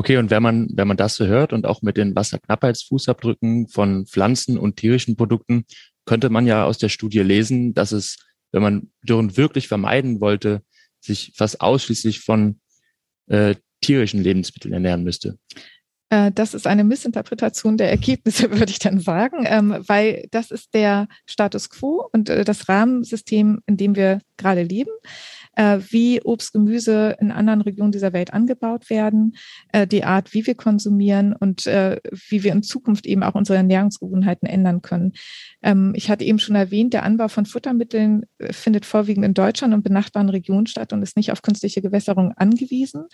Okay, 0.01 0.17
und 0.17 0.31
wenn 0.31 0.43
man, 0.43 0.69
wenn 0.73 0.89
man 0.89 0.97
das 0.97 1.17
so 1.17 1.27
hört 1.27 1.53
und 1.53 1.67
auch 1.67 1.83
mit 1.83 1.99
den 1.99 2.17
Wasserknappheitsfußabdrücken 2.17 3.69
von 3.69 4.07
Pflanzen 4.07 4.57
und 4.57 4.77
tierischen 4.77 5.15
Produkten 5.15 5.67
könnte 6.05 6.31
man 6.31 6.47
ja 6.47 6.65
aus 6.65 6.79
der 6.79 6.89
Studie 6.89 7.21
lesen, 7.21 7.75
dass 7.75 7.93
es, 7.93 8.19
wenn 8.53 8.63
man 8.63 8.91
Dürren 9.03 9.37
wirklich 9.37 9.69
vermeiden 9.69 10.21
wollte, 10.21 10.63
sich 11.01 11.33
fast 11.37 11.61
ausschließlich 11.61 12.21
von 12.21 12.61
äh, 13.29 13.55
tierischen 13.81 14.23
Lebensmitteln 14.23 14.75
ernähren 14.75 15.05
müsste. 15.05 15.39
Äh, 16.11 16.33
das 16.33 16.55
ist 16.55 16.67
eine 16.67 16.85
Missinterpretation 16.85 17.77
der 17.77 17.91
Ergebnisse, 17.91 18.51
würde 18.59 18.71
ich 18.71 18.79
dann 18.79 19.01
sagen, 19.01 19.45
ähm, 19.47 19.77
weil 19.87 20.27
das 20.31 20.51
ist 20.51 20.75
der 20.75 21.09
Status 21.27 21.71
quo 21.71 22.09
und 22.13 22.29
äh, 22.29 22.45
das 22.45 22.69
Rahmensystem, 22.69 23.63
in 23.67 23.77
dem 23.77 23.95
wir 23.95 24.21
gerade 24.37 24.63
leben 24.63 24.91
äh, 25.57 25.79
wie 25.91 26.23
Obst, 26.23 26.53
Gemüse 26.53 27.17
in 27.21 27.31
anderen 27.31 27.61
Regionen 27.61 27.93
dieser 27.93 28.13
Welt 28.13 28.33
angebaut 28.33 28.91
werden, 28.91 29.37
äh, 29.73 29.87
die 29.87 30.05
Art, 30.05 30.33
wie 30.33 30.47
wir 30.47 30.55
konsumieren 30.55 31.35
und 31.35 31.67
äh, 31.67 31.99
wie 32.29 32.43
wir 32.43 32.53
in 32.53 32.63
Zukunft 32.63 33.07
eben 33.07 33.23
auch 33.23 33.35
unsere 33.35 33.57
Ernährungsgewohnheiten 33.59 34.49
ändern 34.49 34.83
können. 34.83 35.13
Ähm, 35.63 35.93
ich 35.95 36.11
hatte 36.11 36.25
eben 36.25 36.39
schon 36.39 36.57
erwähnt, 36.57 36.93
der 36.93 37.05
Anbau 37.05 37.29
von 37.29 37.47
Futtermitteln 37.47 38.27
äh, 38.39 38.53
findet 38.53 38.87
vorwiegend 38.87 39.25
in 39.25 39.35
Deutschland 39.35 39.75
und 39.75 39.83
benachbarten 39.83 40.31
Regionen 40.31 40.67
statt 40.67 40.93
und 40.93 41.03
ist 41.03 41.17
nicht 41.17 41.33
auf 41.33 41.43
künstliche 41.43 41.83
Gewässerung 41.83 42.33
angewiesen. 42.37 43.07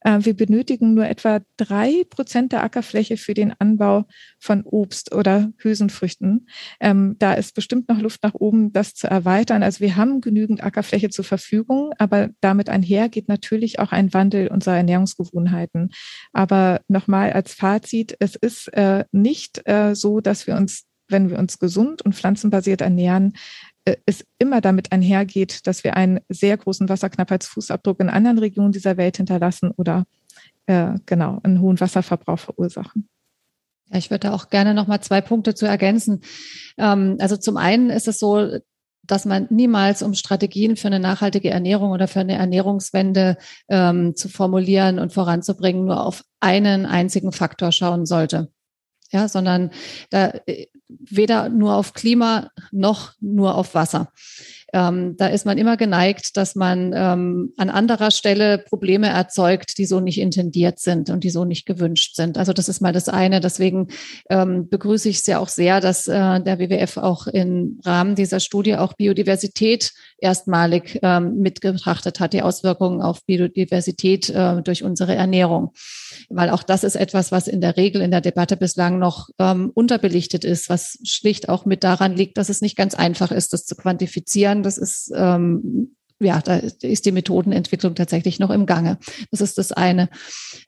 Äh, 0.00 0.18
wir 0.22 0.34
benötigen 0.34 0.94
nur 0.94 1.06
etwa 1.06 1.40
drei 1.56 2.04
Prozent 2.10 2.52
der 2.52 2.62
Ackerfläche 2.62 3.16
für 3.16 3.34
den 3.34 3.54
Anbau 3.58 4.04
von 4.38 4.62
Obst 4.64 5.14
oder 5.14 5.52
Hülsenfrüchten. 5.58 6.48
Ähm, 6.80 7.16
da 7.18 7.34
ist 7.34 7.54
bestimmt 7.54 7.88
noch 7.88 8.00
Luft 8.00 8.22
nach 8.22 8.34
oben, 8.34 8.72
das 8.72 8.94
zu 8.94 9.06
erweitern. 9.06 9.62
Also 9.62 9.80
wir 9.80 9.96
haben 9.96 10.20
genügend 10.20 10.62
Ackerfläche 10.62 11.10
zur 11.10 11.24
Verfügung, 11.24 11.75
aber 11.98 12.30
damit 12.40 12.68
einher 12.68 13.08
geht 13.08 13.28
natürlich 13.28 13.78
auch 13.78 13.92
ein 13.92 14.12
Wandel 14.14 14.48
unserer 14.48 14.76
Ernährungsgewohnheiten. 14.76 15.90
Aber 16.32 16.80
nochmal 16.88 17.32
als 17.32 17.54
Fazit, 17.54 18.16
es 18.20 18.36
ist 18.36 18.68
äh, 18.74 19.04
nicht 19.12 19.66
äh, 19.68 19.94
so, 19.94 20.20
dass 20.20 20.46
wir 20.46 20.56
uns 20.56 20.84
wenn 21.08 21.30
wir 21.30 21.38
uns 21.38 21.58
gesund 21.58 22.02
und 22.02 22.14
pflanzenbasiert 22.14 22.80
ernähren, 22.80 23.34
äh, 23.84 23.96
es 24.06 24.24
immer 24.38 24.60
damit 24.60 24.92
einhergeht, 24.92 25.66
dass 25.66 25.84
wir 25.84 25.96
einen 25.96 26.20
sehr 26.28 26.56
großen 26.56 26.88
Wasserknappheitsfußabdruck 26.88 28.00
in 28.00 28.10
anderen 28.10 28.38
Regionen 28.38 28.72
dieser 28.72 28.96
Welt 28.96 29.16
hinterlassen 29.16 29.70
oder 29.76 30.04
äh, 30.66 30.94
genau 31.06 31.40
einen 31.42 31.60
hohen 31.60 31.80
Wasserverbrauch 31.80 32.38
verursachen. 32.38 33.08
Ja, 33.90 33.98
ich 33.98 34.10
würde 34.10 34.32
auch 34.32 34.50
gerne 34.50 34.74
noch 34.74 34.88
mal 34.88 35.00
zwei 35.00 35.20
Punkte 35.20 35.54
zu 35.54 35.66
ergänzen. 35.66 36.22
Ähm, 36.76 37.16
also 37.20 37.36
zum 37.36 37.56
einen 37.56 37.90
ist 37.90 38.08
es 38.08 38.18
so, 38.18 38.58
dass 39.06 39.24
man 39.24 39.46
niemals, 39.50 40.02
um 40.02 40.14
Strategien 40.14 40.76
für 40.76 40.88
eine 40.88 41.00
nachhaltige 41.00 41.50
Ernährung 41.50 41.90
oder 41.90 42.08
für 42.08 42.20
eine 42.20 42.36
Ernährungswende 42.36 43.36
ähm, 43.68 44.14
zu 44.14 44.28
formulieren 44.28 44.98
und 44.98 45.12
voranzubringen, 45.12 45.84
nur 45.84 46.04
auf 46.04 46.24
einen 46.40 46.86
einzigen 46.86 47.32
Faktor 47.32 47.72
schauen 47.72 48.06
sollte 48.06 48.48
ja, 49.12 49.28
sondern 49.28 49.70
da 50.10 50.32
äh, 50.46 50.66
weder 50.88 51.48
nur 51.48 51.74
auf 51.74 51.92
Klima 51.92 52.50
noch 52.70 53.12
nur 53.20 53.54
auf 53.56 53.74
Wasser. 53.74 54.12
Ähm, 54.76 55.16
da 55.16 55.28
ist 55.28 55.46
man 55.46 55.56
immer 55.56 55.78
geneigt, 55.78 56.36
dass 56.36 56.54
man 56.54 56.92
ähm, 56.94 57.54
an 57.56 57.70
anderer 57.70 58.10
Stelle 58.10 58.58
Probleme 58.58 59.08
erzeugt, 59.08 59.78
die 59.78 59.86
so 59.86 60.00
nicht 60.00 60.20
intendiert 60.20 60.80
sind 60.80 61.08
und 61.08 61.24
die 61.24 61.30
so 61.30 61.46
nicht 61.46 61.64
gewünscht 61.64 62.14
sind. 62.14 62.36
Also 62.36 62.52
das 62.52 62.68
ist 62.68 62.82
mal 62.82 62.92
das 62.92 63.08
eine. 63.08 63.40
Deswegen 63.40 63.88
ähm, 64.28 64.68
begrüße 64.68 65.08
ich 65.08 65.20
es 65.20 65.26
ja 65.26 65.38
auch 65.38 65.48
sehr, 65.48 65.80
dass 65.80 66.08
äh, 66.08 66.12
der 66.42 66.58
WWF 66.58 66.98
auch 66.98 67.26
im 67.26 67.80
Rahmen 67.86 68.16
dieser 68.16 68.38
Studie 68.38 68.76
auch 68.76 68.92
Biodiversität 68.92 69.94
erstmalig 70.18 70.98
ähm, 71.02 71.38
mitgetrachtet 71.38 72.20
hat, 72.20 72.34
die 72.34 72.42
Auswirkungen 72.42 73.00
auf 73.00 73.24
Biodiversität 73.24 74.28
äh, 74.28 74.60
durch 74.62 74.82
unsere 74.82 75.14
Ernährung. 75.14 75.72
Weil 76.28 76.50
auch 76.50 76.62
das 76.62 76.84
ist 76.84 76.96
etwas, 76.96 77.32
was 77.32 77.48
in 77.48 77.62
der 77.62 77.78
Regel 77.78 78.02
in 78.02 78.10
der 78.10 78.20
Debatte 78.20 78.58
bislang 78.58 78.98
noch 78.98 79.30
ähm, 79.38 79.70
unterbelichtet 79.72 80.44
ist, 80.44 80.68
was 80.68 80.98
schlicht 81.04 81.48
auch 81.48 81.64
mit 81.64 81.82
daran 81.82 82.14
liegt, 82.14 82.36
dass 82.36 82.50
es 82.50 82.60
nicht 82.60 82.76
ganz 82.76 82.94
einfach 82.94 83.30
ist, 83.30 83.54
das 83.54 83.64
zu 83.64 83.74
quantifizieren. 83.74 84.65
Das 84.66 84.78
ist 84.78 85.12
ähm, 85.14 85.96
ja, 86.18 86.40
da 86.40 86.56
ist 86.56 87.04
die 87.04 87.12
Methodenentwicklung 87.12 87.94
tatsächlich 87.94 88.38
noch 88.38 88.48
im 88.50 88.64
Gange. 88.64 88.98
Das 89.30 89.42
ist 89.42 89.58
das 89.58 89.72
eine. 89.72 90.08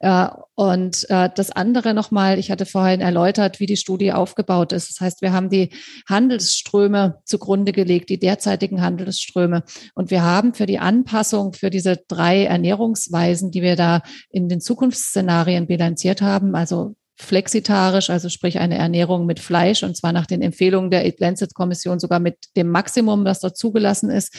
Äh, 0.01 0.28
und 0.55 1.09
äh, 1.09 1.30
das 1.34 1.51
andere 1.51 1.94
nochmal, 1.94 2.38
ich 2.38 2.51
hatte 2.51 2.66
vorhin 2.66 3.01
erläutert, 3.01 3.59
wie 3.59 3.66
die 3.66 3.78
Studie 3.78 4.12
aufgebaut 4.12 4.72
ist. 4.72 4.90
Das 4.90 5.01
heißt, 5.01 5.22
wir 5.22 5.32
haben 5.32 5.49
die 5.49 5.70
Handelsströme 6.07 7.20
zugrunde 7.24 7.72
gelegt, 7.72 8.11
die 8.11 8.18
derzeitigen 8.18 8.82
Handelsströme. 8.82 9.62
Und 9.94 10.11
wir 10.11 10.22
haben 10.22 10.53
für 10.53 10.66
die 10.66 10.78
Anpassung 10.78 11.55
für 11.55 11.70
diese 11.70 11.96
drei 12.09 12.44
Ernährungsweisen, 12.44 13.51
die 13.51 13.62
wir 13.62 13.76
da 13.76 14.03
in 14.30 14.49
den 14.49 14.61
Zukunftsszenarien 14.61 15.66
bilanziert 15.66 16.20
haben, 16.20 16.55
also 16.55 16.94
flexitarisch, 17.21 18.11
also 18.11 18.29
sprich 18.29 18.59
eine 18.59 18.79
Ernährung 18.79 19.27
mit 19.27 19.41
Fleisch 19.41 19.83
und 19.83 19.97
zwar 19.97 20.12
nach 20.12 20.27
den 20.27 20.41
Empfehlungen 20.41 20.91
der 20.91 21.12
Lancet-Kommission 21.19 21.99
sogar 21.99 22.21
mit 22.21 22.37
dem 22.57 22.71
Maximum, 22.71 23.25
das 23.25 23.41
dort 23.41 23.57
zugelassen 23.57 24.11
ist, 24.11 24.35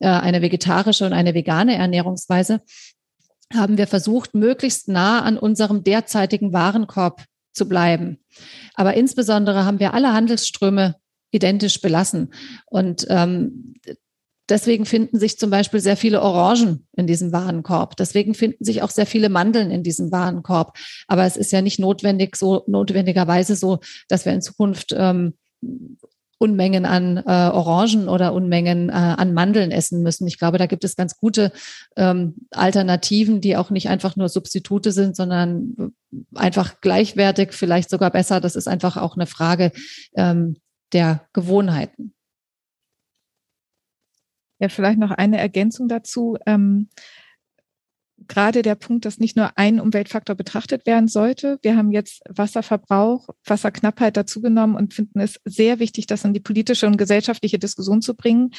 äh, 0.00 0.08
eine 0.08 0.42
vegetarische 0.42 1.04
und 1.06 1.12
eine 1.12 1.34
vegane 1.34 1.76
Ernährungsweise, 1.76 2.60
haben 3.54 3.76
wir 3.76 3.86
versucht, 3.86 4.34
möglichst 4.34 4.88
nah 4.88 5.20
an 5.20 5.36
unserem 5.36 5.84
derzeitigen 5.84 6.52
Warenkorb 6.52 7.24
zu 7.52 7.68
bleiben. 7.68 8.18
Aber 8.74 8.94
insbesondere 8.94 9.64
haben 9.66 9.78
wir 9.78 9.92
alle 9.92 10.14
Handelsströme 10.14 10.96
identisch 11.32 11.80
belassen. 11.80 12.32
Und 12.66 13.06
ähm, 13.08 13.74
Deswegen 14.52 14.84
finden 14.84 15.18
sich 15.18 15.38
zum 15.38 15.48
Beispiel 15.48 15.80
sehr 15.80 15.96
viele 15.96 16.20
Orangen 16.20 16.86
in 16.94 17.06
diesem 17.06 17.32
Warenkorb. 17.32 17.96
Deswegen 17.96 18.34
finden 18.34 18.66
sich 18.66 18.82
auch 18.82 18.90
sehr 18.90 19.06
viele 19.06 19.30
Mandeln 19.30 19.70
in 19.70 19.82
diesem 19.82 20.12
Warenkorb. 20.12 20.76
Aber 21.06 21.24
es 21.24 21.38
ist 21.38 21.52
ja 21.52 21.62
nicht 21.62 21.78
notwendig 21.78 22.36
so, 22.36 22.62
notwendigerweise 22.66 23.56
so, 23.56 23.78
dass 24.08 24.26
wir 24.26 24.34
in 24.34 24.42
Zukunft 24.42 24.94
ähm, 24.94 25.32
Unmengen 26.36 26.84
an 26.84 27.16
äh, 27.16 27.30
Orangen 27.30 28.10
oder 28.10 28.34
Unmengen 28.34 28.90
äh, 28.90 28.92
an 28.92 29.32
Mandeln 29.32 29.70
essen 29.70 30.02
müssen. 30.02 30.26
Ich 30.26 30.38
glaube, 30.38 30.58
da 30.58 30.66
gibt 30.66 30.84
es 30.84 30.96
ganz 30.96 31.16
gute 31.16 31.50
ähm, 31.96 32.34
Alternativen, 32.50 33.40
die 33.40 33.56
auch 33.56 33.70
nicht 33.70 33.88
einfach 33.88 34.16
nur 34.16 34.28
Substitute 34.28 34.92
sind, 34.92 35.16
sondern 35.16 35.94
einfach 36.34 36.82
gleichwertig, 36.82 37.54
vielleicht 37.54 37.88
sogar 37.88 38.10
besser. 38.10 38.38
Das 38.42 38.54
ist 38.54 38.68
einfach 38.68 38.98
auch 38.98 39.16
eine 39.16 39.26
Frage 39.26 39.72
ähm, 40.14 40.56
der 40.92 41.22
Gewohnheiten. 41.32 42.12
Ja, 44.62 44.68
vielleicht 44.68 45.00
noch 45.00 45.10
eine 45.10 45.38
Ergänzung 45.38 45.88
dazu. 45.88 46.38
Ähm, 46.46 46.88
gerade 48.28 48.62
der 48.62 48.76
Punkt, 48.76 49.04
dass 49.04 49.18
nicht 49.18 49.36
nur 49.36 49.58
ein 49.58 49.80
Umweltfaktor 49.80 50.36
betrachtet 50.36 50.86
werden 50.86 51.08
sollte. 51.08 51.58
Wir 51.62 51.76
haben 51.76 51.90
jetzt 51.90 52.22
Wasserverbrauch, 52.28 53.28
Wasserknappheit 53.44 54.16
dazugenommen 54.16 54.76
und 54.76 54.94
finden 54.94 55.18
es 55.18 55.40
sehr 55.44 55.80
wichtig, 55.80 56.06
das 56.06 56.24
in 56.24 56.32
die 56.32 56.38
politische 56.38 56.86
und 56.86 56.96
gesellschaftliche 56.96 57.58
Diskussion 57.58 58.02
zu 58.02 58.14
bringen. 58.14 58.50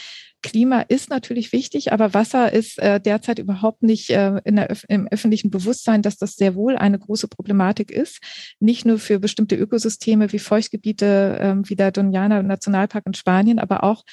Klima 0.41 0.81
ist 0.81 1.09
natürlich 1.09 1.53
wichtig, 1.53 1.93
aber 1.93 2.13
Wasser 2.13 2.51
ist 2.51 2.79
äh, 2.79 2.99
derzeit 2.99 3.39
überhaupt 3.39 3.81
nicht 3.81 4.09
äh, 4.09 4.41
der, 4.45 4.75
im 4.89 5.07
öffentlichen 5.07 5.51
Bewusstsein, 5.51 6.01
dass 6.01 6.17
das 6.17 6.35
sehr 6.35 6.53
wohl 6.53 6.75
eine 6.75 6.99
große 6.99 7.29
Problematik 7.29 7.91
ist. 7.91 8.19
Nicht 8.59 8.85
nur 8.85 8.99
für 8.99 9.21
bestimmte 9.21 9.55
Ökosysteme 9.55 10.33
wie 10.33 10.39
Feuchtgebiete 10.39 11.39
äh, 11.39 11.69
wie 11.69 11.77
der 11.77 11.93
Doñana 11.93 12.41
Nationalpark 12.41 13.05
in 13.05 13.13
Spanien, 13.13 13.57
aber 13.57 13.85
auch 13.85 14.03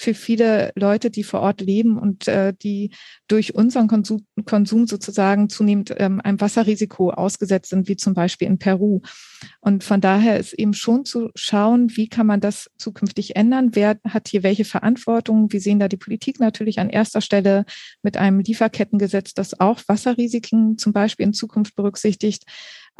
für 0.00 0.14
viele 0.14 0.72
Leute, 0.76 1.10
die 1.10 1.24
vor 1.24 1.40
Ort 1.40 1.60
leben 1.60 1.98
und 1.98 2.26
äh, 2.26 2.54
die 2.54 2.90
durch 3.28 3.54
unseren 3.54 3.86
Konsum, 3.86 4.26
Konsum 4.46 4.86
sozusagen 4.86 5.50
zunehmend 5.50 5.94
ähm, 5.98 6.20
einem 6.22 6.40
Wasserrisiko 6.40 7.10
ausgesetzt 7.10 7.68
sind, 7.68 7.86
wie 7.86 7.96
zum 7.96 8.14
Beispiel 8.14 8.48
in 8.48 8.58
Peru. 8.58 9.02
Und 9.60 9.84
von 9.84 10.00
daher 10.00 10.38
ist 10.38 10.54
eben 10.54 10.72
schon 10.72 11.04
zu 11.04 11.28
schauen, 11.34 11.94
wie 11.96 12.08
kann 12.08 12.26
man 12.26 12.40
das 12.40 12.70
zukünftig 12.78 13.36
ändern? 13.36 13.70
Wer 13.74 13.98
hat 14.08 14.28
hier 14.28 14.42
welche 14.42 14.64
Verantwortung? 14.64 15.52
Wir 15.52 15.60
sehen 15.60 15.78
da 15.78 15.88
die 15.88 15.98
Politik 15.98 16.40
natürlich 16.40 16.78
an 16.78 16.88
erster 16.88 17.20
Stelle 17.20 17.66
mit 18.02 18.16
einem 18.16 18.40
Lieferkettengesetz, 18.40 19.34
das 19.34 19.60
auch 19.60 19.82
Wasserrisiken 19.86 20.78
zum 20.78 20.94
Beispiel 20.94 21.26
in 21.26 21.34
Zukunft 21.34 21.76
berücksichtigt 21.76 22.44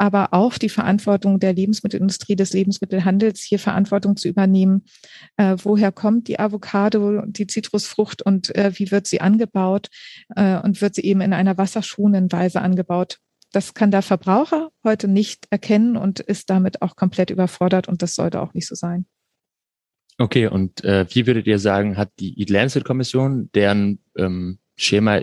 aber 0.01 0.29
auch 0.31 0.57
die 0.57 0.67
Verantwortung 0.67 1.39
der 1.39 1.53
Lebensmittelindustrie, 1.53 2.35
des 2.35 2.53
Lebensmittelhandels, 2.53 3.41
hier 3.41 3.59
Verantwortung 3.59 4.17
zu 4.17 4.27
übernehmen. 4.27 4.85
Äh, 5.37 5.57
woher 5.61 5.91
kommt 5.91 6.27
die 6.27 6.39
Avocado, 6.39 7.21
die 7.27 7.45
Zitrusfrucht 7.45 8.23
und 8.23 8.55
äh, 8.55 8.71
wie 8.79 8.89
wird 8.89 9.05
sie 9.05 9.21
angebaut? 9.21 9.89
Äh, 10.35 10.59
und 10.59 10.81
wird 10.81 10.95
sie 10.95 11.03
eben 11.03 11.21
in 11.21 11.33
einer 11.33 11.59
wasserschonenden 11.59 12.31
Weise 12.31 12.63
angebaut? 12.63 13.19
Das 13.51 13.75
kann 13.75 13.91
der 13.91 14.01
Verbraucher 14.01 14.71
heute 14.83 15.07
nicht 15.07 15.45
erkennen 15.51 15.95
und 15.97 16.19
ist 16.19 16.49
damit 16.49 16.81
auch 16.81 16.95
komplett 16.95 17.29
überfordert 17.29 17.87
und 17.87 18.01
das 18.01 18.15
sollte 18.15 18.41
auch 18.41 18.55
nicht 18.55 18.67
so 18.67 18.73
sein. 18.73 19.05
Okay, 20.17 20.47
und 20.47 20.83
äh, 20.83 21.05
wie 21.09 21.27
würdet 21.27 21.45
ihr 21.45 21.59
sagen, 21.59 21.95
hat 21.95 22.09
die 22.19 22.39
Eat 22.39 22.49
Lancet 22.49 22.85
Kommission, 22.85 23.51
deren 23.53 23.99
ähm, 24.17 24.57
Schema 24.75 25.21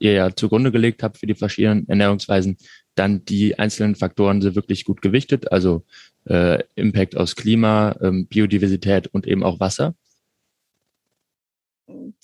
ihr 0.00 0.12
ja 0.12 0.34
zugrunde 0.34 0.72
gelegt 0.72 1.02
habt 1.02 1.18
für 1.18 1.26
die 1.26 1.34
verschiedenen 1.34 1.88
Ernährungsweisen, 1.88 2.56
dann 2.96 3.24
die 3.24 3.58
einzelnen 3.58 3.94
Faktoren 3.94 4.42
sind 4.42 4.56
wirklich 4.56 4.84
gut 4.84 5.02
gewichtet, 5.02 5.52
also 5.52 5.84
äh, 6.24 6.62
Impact 6.74 7.16
aus 7.16 7.36
Klima, 7.36 7.96
ähm, 8.02 8.26
Biodiversität 8.26 9.06
und 9.06 9.26
eben 9.26 9.44
auch 9.44 9.60
Wasser? 9.60 9.94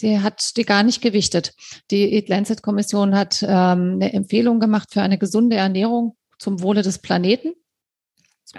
Die 0.00 0.20
hat 0.20 0.56
die 0.56 0.64
gar 0.64 0.82
nicht 0.82 1.00
gewichtet. 1.00 1.54
Die 1.90 2.14
Eat 2.14 2.28
Lancet 2.28 2.62
Kommission 2.62 3.14
hat 3.14 3.42
ähm, 3.42 3.94
eine 3.94 4.12
Empfehlung 4.12 4.60
gemacht 4.60 4.92
für 4.92 5.02
eine 5.02 5.18
gesunde 5.18 5.56
Ernährung 5.56 6.16
zum 6.38 6.60
Wohle 6.62 6.82
des 6.82 6.98
Planeten. 6.98 7.54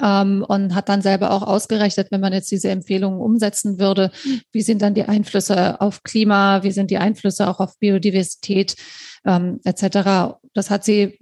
Ähm, 0.03 0.45
und 0.47 0.75
hat 0.75 0.89
dann 0.89 1.01
selber 1.01 1.31
auch 1.31 1.43
ausgerechnet, 1.43 2.07
wenn 2.11 2.21
man 2.21 2.33
jetzt 2.33 2.51
diese 2.51 2.69
Empfehlungen 2.69 3.19
umsetzen 3.19 3.79
würde, 3.79 4.11
wie 4.51 4.61
sind 4.61 4.81
dann 4.81 4.93
die 4.93 5.03
Einflüsse 5.03 5.81
auf 5.81 6.03
Klima, 6.03 6.63
wie 6.63 6.71
sind 6.71 6.91
die 6.91 6.97
Einflüsse 6.97 7.47
auch 7.47 7.59
auf 7.59 7.77
Biodiversität 7.79 8.75
ähm, 9.25 9.59
etc. 9.63 10.37
Das 10.53 10.69
hat 10.69 10.83
sie 10.83 11.17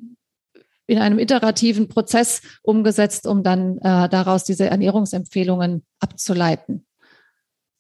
in 0.88 0.99
einem 0.99 1.19
iterativen 1.19 1.88
Prozess 1.88 2.41
umgesetzt, 2.61 3.26
um 3.28 3.43
dann 3.43 3.78
äh, 3.80 4.09
daraus 4.09 4.43
diese 4.43 4.67
Ernährungsempfehlungen 4.69 5.84
abzuleiten. 5.99 6.86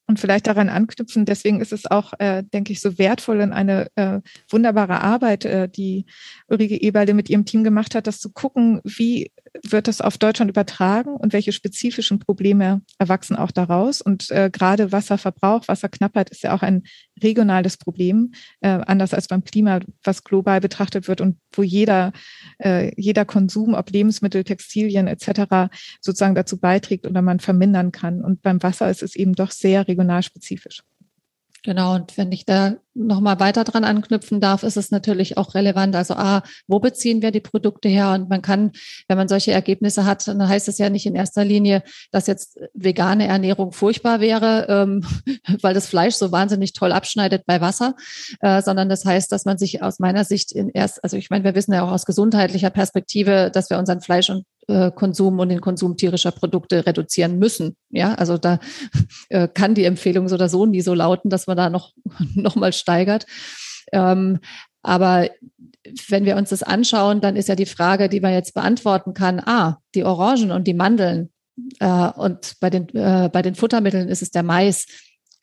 Und 0.07 0.19
vielleicht 0.19 0.45
daran 0.45 0.69
anknüpfen, 0.69 1.25
deswegen 1.25 1.61
ist 1.61 1.73
es 1.73 1.89
auch, 1.89 2.13
äh, 2.19 2.43
denke 2.43 2.71
ich, 2.71 2.79
so 2.79 2.99
wertvoll 2.99 3.41
und 3.41 3.53
eine 3.53 3.87
äh, 3.95 4.21
wunderbare 4.49 5.01
Arbeit, 5.01 5.45
äh, 5.45 5.67
die 5.67 6.05
Ulrike 6.47 6.79
Eberle 6.79 7.15
mit 7.15 7.29
ihrem 7.29 7.45
Team 7.45 7.63
gemacht 7.63 7.95
hat, 7.95 8.05
das 8.05 8.19
zu 8.19 8.31
gucken, 8.31 8.81
wie 8.83 9.31
wird 9.63 9.87
das 9.87 10.01
auf 10.01 10.17
Deutschland 10.17 10.49
übertragen 10.49 11.15
und 11.15 11.33
welche 11.33 11.51
spezifischen 11.51 12.19
Probleme 12.19 12.81
erwachsen 12.97 13.35
auch 13.35 13.51
daraus. 13.51 14.01
Und 14.01 14.29
äh, 14.31 14.49
gerade 14.51 14.91
Wasserverbrauch, 14.91 15.67
Wasserknappheit 15.67 16.29
ist 16.29 16.43
ja 16.43 16.53
auch 16.53 16.61
ein 16.61 16.83
regionales 17.21 17.77
Problem, 17.77 18.33
äh, 18.61 18.69
anders 18.69 19.13
als 19.13 19.27
beim 19.27 19.43
Klima, 19.43 19.79
was 20.03 20.23
global 20.23 20.61
betrachtet 20.61 21.07
wird 21.07 21.21
und 21.21 21.37
wo 21.53 21.63
jeder, 21.63 22.11
äh, 22.59 22.91
jeder 22.99 23.25
Konsum, 23.25 23.73
ob 23.73 23.89
Lebensmittel, 23.91 24.43
Textilien 24.43 25.07
etc., 25.07 25.71
sozusagen 26.01 26.35
dazu 26.35 26.59
beiträgt 26.59 27.05
oder 27.05 27.21
man 27.21 27.39
vermindern 27.39 27.91
kann. 27.91 28.23
Und 28.23 28.41
beim 28.41 28.61
Wasser 28.63 28.89
ist 28.89 29.03
es 29.03 29.15
eben 29.15 29.33
doch 29.33 29.51
sehr 29.51 29.87
regionalspezifisch. 29.87 30.81
Genau, 31.65 31.95
und 31.95 32.15
wenn 32.15 32.31
ich 32.31 32.45
da 32.45 32.75
nochmal 32.93 33.39
weiter 33.39 33.63
dran 33.63 33.83
anknüpfen 33.83 34.39
darf, 34.39 34.61
ist 34.61 34.77
es 34.77 34.91
natürlich 34.91 35.35
auch 35.35 35.55
relevant. 35.55 35.95
Also 35.95 36.13
A, 36.13 36.43
wo 36.67 36.79
beziehen 36.79 37.23
wir 37.23 37.31
die 37.31 37.39
Produkte 37.39 37.89
her? 37.89 38.11
Und 38.11 38.29
man 38.29 38.43
kann, 38.43 38.71
wenn 39.07 39.17
man 39.17 39.27
solche 39.27 39.51
Ergebnisse 39.51 40.05
hat, 40.05 40.27
dann 40.27 40.47
heißt 40.47 40.67
es 40.67 40.77
ja 40.77 40.91
nicht 40.91 41.07
in 41.07 41.15
erster 41.15 41.43
Linie, 41.43 41.81
dass 42.11 42.27
jetzt 42.27 42.59
vegane 42.75 43.25
Ernährung 43.25 43.71
furchtbar 43.71 44.19
wäre, 44.19 44.67
ähm, 44.69 45.03
weil 45.61 45.73
das 45.73 45.87
Fleisch 45.87 46.13
so 46.13 46.31
wahnsinnig 46.31 46.73
toll 46.73 46.91
abschneidet 46.91 47.47
bei 47.47 47.61
Wasser, 47.61 47.95
äh, 48.41 48.61
sondern 48.61 48.87
das 48.87 49.03
heißt, 49.03 49.31
dass 49.31 49.45
man 49.45 49.57
sich 49.57 49.81
aus 49.81 49.97
meiner 49.97 50.23
Sicht 50.23 50.51
in 50.51 50.69
erst, 50.69 51.03
also 51.03 51.17
ich 51.17 51.31
meine, 51.31 51.43
wir 51.45 51.55
wissen 51.55 51.73
ja 51.73 51.81
auch 51.81 51.91
aus 51.91 52.05
gesundheitlicher 52.05 52.69
Perspektive, 52.69 53.49
dass 53.51 53.71
wir 53.71 53.79
unseren 53.79 54.01
Fleisch 54.01 54.29
und 54.29 54.45
äh, 54.67 54.91
Konsum 54.91 55.39
und 55.39 55.49
den 55.49 55.61
Konsum 55.61 55.97
tierischer 55.97 56.31
Produkte 56.31 56.85
reduzieren 56.85 57.39
müssen. 57.39 57.75
Ja, 57.89 58.13
also 58.15 58.37
da 58.37 58.59
äh, 59.29 59.47
kann 59.47 59.75
die 59.75 59.85
Empfehlung 59.85 60.27
so 60.27 60.35
oder 60.35 60.49
so 60.49 60.65
nie 60.65 60.81
so 60.81 60.93
lauten, 60.93 61.29
dass 61.29 61.47
man 61.47 61.57
da 61.57 61.69
noch, 61.69 61.93
noch 62.35 62.55
mal 62.55 62.73
steigert. 62.73 63.25
Ähm, 63.91 64.39
aber 64.81 65.29
wenn 66.09 66.25
wir 66.25 66.35
uns 66.35 66.49
das 66.49 66.63
anschauen, 66.63 67.21
dann 67.21 67.35
ist 67.35 67.49
ja 67.49 67.55
die 67.55 67.65
Frage, 67.65 68.09
die 68.09 68.19
man 68.19 68.33
jetzt 68.33 68.53
beantworten 68.53 69.13
kann, 69.13 69.39
ah, 69.39 69.77
die 69.93 70.03
Orangen 70.03 70.51
und 70.51 70.65
die 70.65 70.73
Mandeln 70.73 71.29
äh, 71.79 72.09
und 72.09 72.55
bei 72.59 72.69
den, 72.69 72.89
äh, 72.89 73.29
bei 73.31 73.41
den 73.41 73.55
Futtermitteln 73.55 74.09
ist 74.09 74.21
es 74.21 74.31
der 74.31 74.43
Mais 74.43 74.85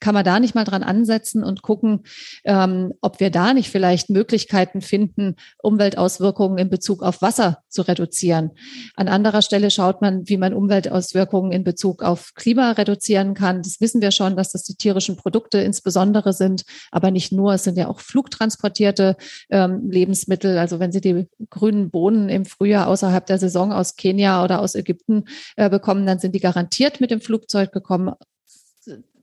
kann 0.03 0.13
man 0.13 0.25
da 0.25 0.41
nicht 0.41 0.53
mal 0.53 0.65
dran 0.65 0.83
ansetzen 0.83 1.45
und 1.45 1.61
gucken, 1.61 2.01
ähm, 2.43 2.91
ob 2.99 3.21
wir 3.21 3.29
da 3.31 3.53
nicht 3.53 3.69
vielleicht 3.69 4.09
Möglichkeiten 4.09 4.81
finden, 4.81 5.37
Umweltauswirkungen 5.59 6.57
in 6.57 6.69
Bezug 6.69 7.01
auf 7.01 7.21
Wasser 7.21 7.59
zu 7.69 7.83
reduzieren. 7.83 8.51
An 8.97 9.07
anderer 9.07 9.41
Stelle 9.41 9.71
schaut 9.71 10.01
man, 10.01 10.27
wie 10.27 10.35
man 10.35 10.53
Umweltauswirkungen 10.53 11.53
in 11.53 11.63
Bezug 11.63 12.03
auf 12.03 12.33
Klima 12.35 12.71
reduzieren 12.71 13.33
kann. 13.33 13.61
Das 13.61 13.79
wissen 13.79 14.01
wir 14.01 14.11
schon, 14.11 14.35
dass 14.35 14.51
das 14.51 14.63
die 14.63 14.75
tierischen 14.75 15.15
Produkte 15.15 15.59
insbesondere 15.59 16.33
sind, 16.33 16.63
aber 16.91 17.09
nicht 17.09 17.31
nur. 17.31 17.53
Es 17.53 17.63
sind 17.63 17.77
ja 17.77 17.87
auch 17.87 18.01
flugtransportierte 18.01 19.15
ähm, 19.51 19.89
Lebensmittel. 19.89 20.57
Also 20.57 20.81
wenn 20.81 20.91
Sie 20.91 20.99
die 20.99 21.29
grünen 21.49 21.91
Bohnen 21.91 22.27
im 22.27 22.43
Frühjahr 22.43 22.87
außerhalb 22.87 23.25
der 23.25 23.37
Saison 23.37 23.71
aus 23.71 23.95
Kenia 23.95 24.43
oder 24.43 24.59
aus 24.59 24.75
Ägypten 24.75 25.23
äh, 25.55 25.69
bekommen, 25.69 26.05
dann 26.05 26.19
sind 26.19 26.35
die 26.35 26.41
garantiert 26.41 26.99
mit 26.99 27.09
dem 27.09 27.21
Flugzeug 27.21 27.71
gekommen 27.71 28.11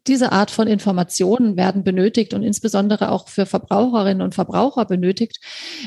diese 0.07 0.33
Art 0.33 0.51
von 0.51 0.67
Informationen 0.67 1.57
werden 1.57 1.85
benötigt 1.85 2.35
und 2.35 2.43
insbesondere 2.43 3.11
auch 3.11 3.29
für 3.29 3.47
Verbraucherinnen 3.47 4.23
und 4.23 4.35
Verbraucher 4.35 4.85
benötigt, 4.85 5.39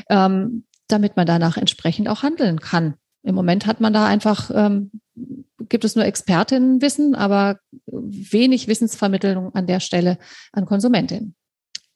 ähm, 0.08 0.64
damit 0.88 1.16
man 1.16 1.26
danach 1.26 1.56
entsprechend 1.56 2.08
auch 2.08 2.22
handeln 2.22 2.60
kann. 2.60 2.94
Im 3.22 3.34
Moment 3.34 3.66
hat 3.66 3.80
man 3.80 3.92
da 3.92 4.06
einfach, 4.06 4.50
ähm, 4.54 4.90
gibt 5.68 5.84
es 5.84 5.96
nur 5.96 6.04
Expertinnenwissen, 6.04 7.14
aber 7.14 7.58
wenig 7.86 8.68
Wissensvermittlung 8.68 9.54
an 9.54 9.66
der 9.66 9.80
Stelle 9.80 10.18
an 10.52 10.66
Konsumentinnen. 10.66 11.34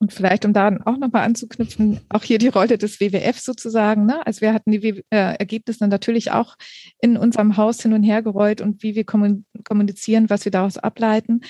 Und 0.01 0.13
vielleicht, 0.13 0.45
um 0.45 0.53
da 0.53 0.69
auch 0.85 0.97
nochmal 0.97 1.25
anzuknüpfen, 1.25 2.01
auch 2.09 2.23
hier 2.23 2.39
die 2.39 2.49
Rolle 2.49 2.79
des 2.79 3.01
WWF 3.01 3.41
sozusagen. 3.41 4.07
Ne? 4.07 4.25
Also 4.25 4.43
wir 4.43 4.55
hatten 4.55 4.71
die 4.71 4.83
w 4.83 5.03
äh, 5.11 5.35
Ergebnisse 5.37 5.89
natürlich 5.89 6.31
auch 6.31 6.55
in 7.01 7.17
unserem 7.17 7.57
Haus 7.57 7.83
hin 7.83 7.93
und 7.93 8.05
her 8.05 8.23
gerollt 8.23 8.61
und 8.61 8.85
wie 8.85 8.95
wir 8.95 9.05
kommunizieren, 9.05 10.31
was 10.31 10.45
wir 10.45 10.53
daraus 10.53 10.79
ableiten. 10.79 11.41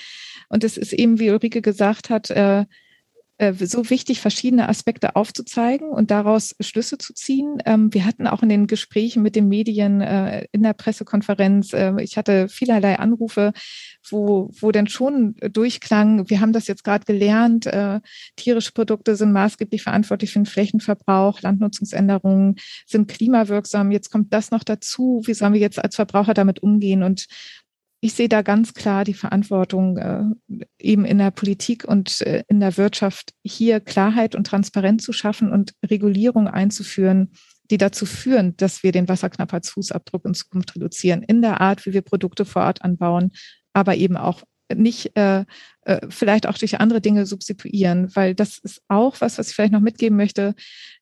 Und 0.49 0.63
es 0.63 0.77
ist 0.77 0.93
eben, 0.93 1.19
wie 1.19 1.29
Ulrike 1.29 1.61
gesagt 1.61 2.09
hat, 2.09 2.29
äh, 2.29 2.65
äh, 3.39 3.53
so 3.53 3.89
wichtig, 3.89 4.19
verschiedene 4.19 4.67
Aspekte 4.67 5.15
aufzuzeigen 5.15 5.89
und 5.91 6.11
daraus 6.11 6.57
Schlüsse 6.59 6.97
zu 6.97 7.13
ziehen. 7.13 7.59
Ähm, 7.65 7.93
wir 7.93 8.03
hatten 8.03 8.27
auch 8.27 8.43
in 8.43 8.49
den 8.49 8.67
Gesprächen 8.67 9.23
mit 9.23 9.37
den 9.37 9.47
Medien 9.47 10.01
äh, 10.01 10.45
in 10.51 10.61
der 10.61 10.73
Pressekonferenz, 10.73 11.71
äh, 11.71 11.93
ich 12.01 12.17
hatte 12.17 12.49
vielerlei 12.49 12.99
Anrufe, 12.99 13.53
wo, 14.09 14.51
wo 14.59 14.71
denn 14.73 14.87
schon 14.87 15.35
durchklang, 15.35 16.29
wir 16.29 16.41
haben 16.41 16.51
das 16.51 16.67
jetzt 16.67 16.83
gerade 16.83 17.05
gelernt, 17.05 17.69
tierische 18.35 18.71
Produkte 18.71 19.15
sind 19.15 19.31
maßgeblich 19.31 19.83
verantwortlich 19.83 20.31
für 20.31 20.39
den 20.39 20.45
Flächenverbrauch, 20.45 21.41
Landnutzungsänderungen 21.41 22.55
sind 22.87 23.07
klimawirksam, 23.07 23.91
jetzt 23.91 24.09
kommt 24.09 24.33
das 24.33 24.51
noch 24.51 24.63
dazu, 24.63 25.21
wie 25.25 25.33
sollen 25.33 25.53
wir 25.53 25.59
jetzt 25.59 25.83
als 25.83 25.95
Verbraucher 25.95 26.33
damit 26.33 26.63
umgehen? 26.63 27.03
Und 27.03 27.27
ich 28.01 28.13
sehe 28.13 28.29
da 28.29 28.41
ganz 28.41 28.73
klar 28.73 29.03
die 29.03 29.13
Verantwortung 29.13 29.97
äh, 29.97 30.23
eben 30.79 31.05
in 31.05 31.17
der 31.17 31.31
Politik 31.31 31.85
und 31.85 32.21
äh, 32.21 32.43
in 32.47 32.59
der 32.59 32.77
Wirtschaft, 32.77 33.33
hier 33.43 33.79
Klarheit 33.79 34.35
und 34.35 34.47
Transparenz 34.47 35.03
zu 35.03 35.11
schaffen 35.11 35.51
und 35.51 35.73
Regulierung 35.85 36.47
einzuführen, 36.47 37.33
die 37.69 37.77
dazu 37.77 38.05
führen, 38.05 38.55
dass 38.57 38.83
wir 38.83 38.91
den 38.91 39.09
Wasserknappheitsfußabdruck 39.09 40.25
in 40.25 40.33
Zukunft 40.33 40.75
reduzieren, 40.75 41.23
in 41.23 41.41
der 41.41 41.61
Art, 41.61 41.85
wie 41.85 41.93
wir 41.93 42.01
Produkte 42.01 42.45
vor 42.45 42.63
Ort 42.63 42.83
anbauen, 42.83 43.31
aber 43.73 43.95
eben 43.95 44.17
auch 44.17 44.43
nicht 44.73 45.15
äh, 45.17 45.45
äh, 45.81 45.99
vielleicht 46.09 46.47
auch 46.47 46.57
durch 46.57 46.79
andere 46.79 47.01
Dinge 47.01 47.25
substituieren, 47.25 48.15
weil 48.15 48.35
das 48.35 48.59
ist 48.59 48.81
auch 48.87 49.19
was, 49.19 49.37
was 49.37 49.49
ich 49.49 49.55
vielleicht 49.55 49.73
noch 49.73 49.81
mitgeben 49.81 50.15
möchte. 50.15 50.55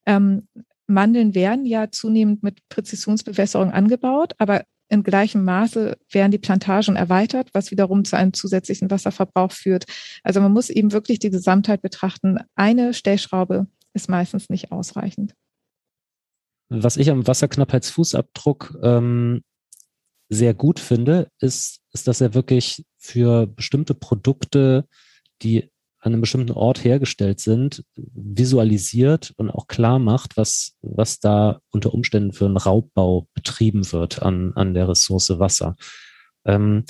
Ähm, 0.06 0.48
Mandeln 0.88 1.36
werden 1.36 1.66
ja 1.66 1.92
zunehmend 1.92 2.44
mit 2.44 2.60
Präzisionsbewässerung 2.70 3.72
angebaut, 3.72 4.34
aber 4.38 4.64
in 4.90 5.04
gleichem 5.04 5.44
Maße 5.44 5.98
werden 6.12 6.32
die 6.32 6.38
Plantagen 6.38 6.96
erweitert, 6.96 7.50
was 7.54 7.72
wiederum 7.72 8.06
zu 8.06 8.18
einem 8.18 8.34
zusätzlichen 8.34 8.90
Wasserverbrauch 8.90 9.52
führt. 9.52 9.86
Also 10.24 10.42
man 10.42 10.54
muss 10.54 10.70
eben 10.70 10.92
wirklich 10.92 11.20
die 11.20 11.30
Gesamtheit 11.30 11.82
betrachten. 11.82 12.38
Eine 12.56 12.94
Stellschraube 12.94 13.68
ist 13.94 14.10
meistens 14.10 14.50
nicht 14.50 14.72
ausreichend. 14.72 15.34
Was 16.70 16.98
ich 16.98 17.10
am 17.10 17.26
Wasserknappheitsfußabdruck 17.26 18.78
ähm, 18.82 19.42
sehr 20.30 20.54
gut 20.54 20.80
finde, 20.80 21.30
ist, 21.40 21.80
ist, 21.94 22.08
dass 22.08 22.22
er 22.22 22.34
wirklich 22.34 22.86
für 22.98 23.48
bestimmte 23.48 23.94
Produkte, 23.94 24.86
die 25.42 25.70
an 26.00 26.14
einem 26.14 26.22
bestimmten 26.22 26.52
Ort 26.52 26.84
hergestellt 26.84 27.40
sind, 27.40 27.84
visualisiert 27.96 29.34
und 29.38 29.50
auch 29.50 29.68
klar 29.68 30.00
macht, 30.00 30.38
was, 30.38 30.78
was 30.82 31.20
da 31.20 31.60
unter 31.72 31.94
Umständen 31.94 32.34
für 32.34 32.46
einen 32.46 32.58
Raubbau 32.58 33.28
betrieben 33.34 33.92
wird 33.92 34.22
an, 34.22 34.54
an 34.56 34.74
der 34.74 34.88
Ressource 34.88 35.40
Wasser. 35.40 35.76
Ähm, 36.46 36.86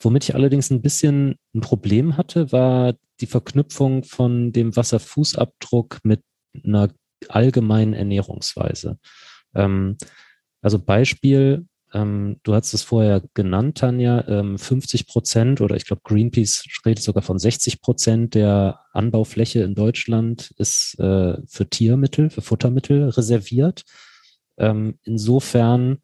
womit 0.00 0.24
ich 0.24 0.34
allerdings 0.34 0.70
ein 0.70 0.82
bisschen 0.82 1.36
ein 1.54 1.60
Problem 1.60 2.16
hatte, 2.16 2.52
war 2.52 2.94
die 3.20 3.26
Verknüpfung 3.26 4.04
von 4.04 4.52
dem 4.52 4.76
Wasserfußabdruck 4.76 5.98
mit 6.04 6.22
einer 6.64 6.88
allgemeinen 7.28 7.92
Ernährungsweise. 7.92 8.98
Ähm, 9.54 9.96
also 10.62 10.78
Beispiel, 10.78 11.66
ähm, 11.94 12.40
du 12.42 12.54
hast 12.54 12.74
es 12.74 12.82
vorher 12.82 13.22
genannt, 13.34 13.78
Tanja, 13.78 14.26
ähm, 14.28 14.58
50 14.58 15.06
Prozent 15.06 15.60
oder 15.60 15.76
ich 15.76 15.86
glaube 15.86 16.02
Greenpeace 16.04 16.64
redet 16.84 17.02
sogar 17.02 17.22
von 17.22 17.38
60 17.38 17.80
Prozent 17.80 18.34
der 18.34 18.80
Anbaufläche 18.92 19.62
in 19.62 19.74
Deutschland 19.74 20.52
ist 20.58 20.98
äh, 20.98 21.36
für 21.46 21.70
Tiermittel, 21.70 22.30
für 22.30 22.42
Futtermittel 22.42 23.08
reserviert. 23.08 23.84
Ähm, 24.58 24.98
insofern 25.04 25.98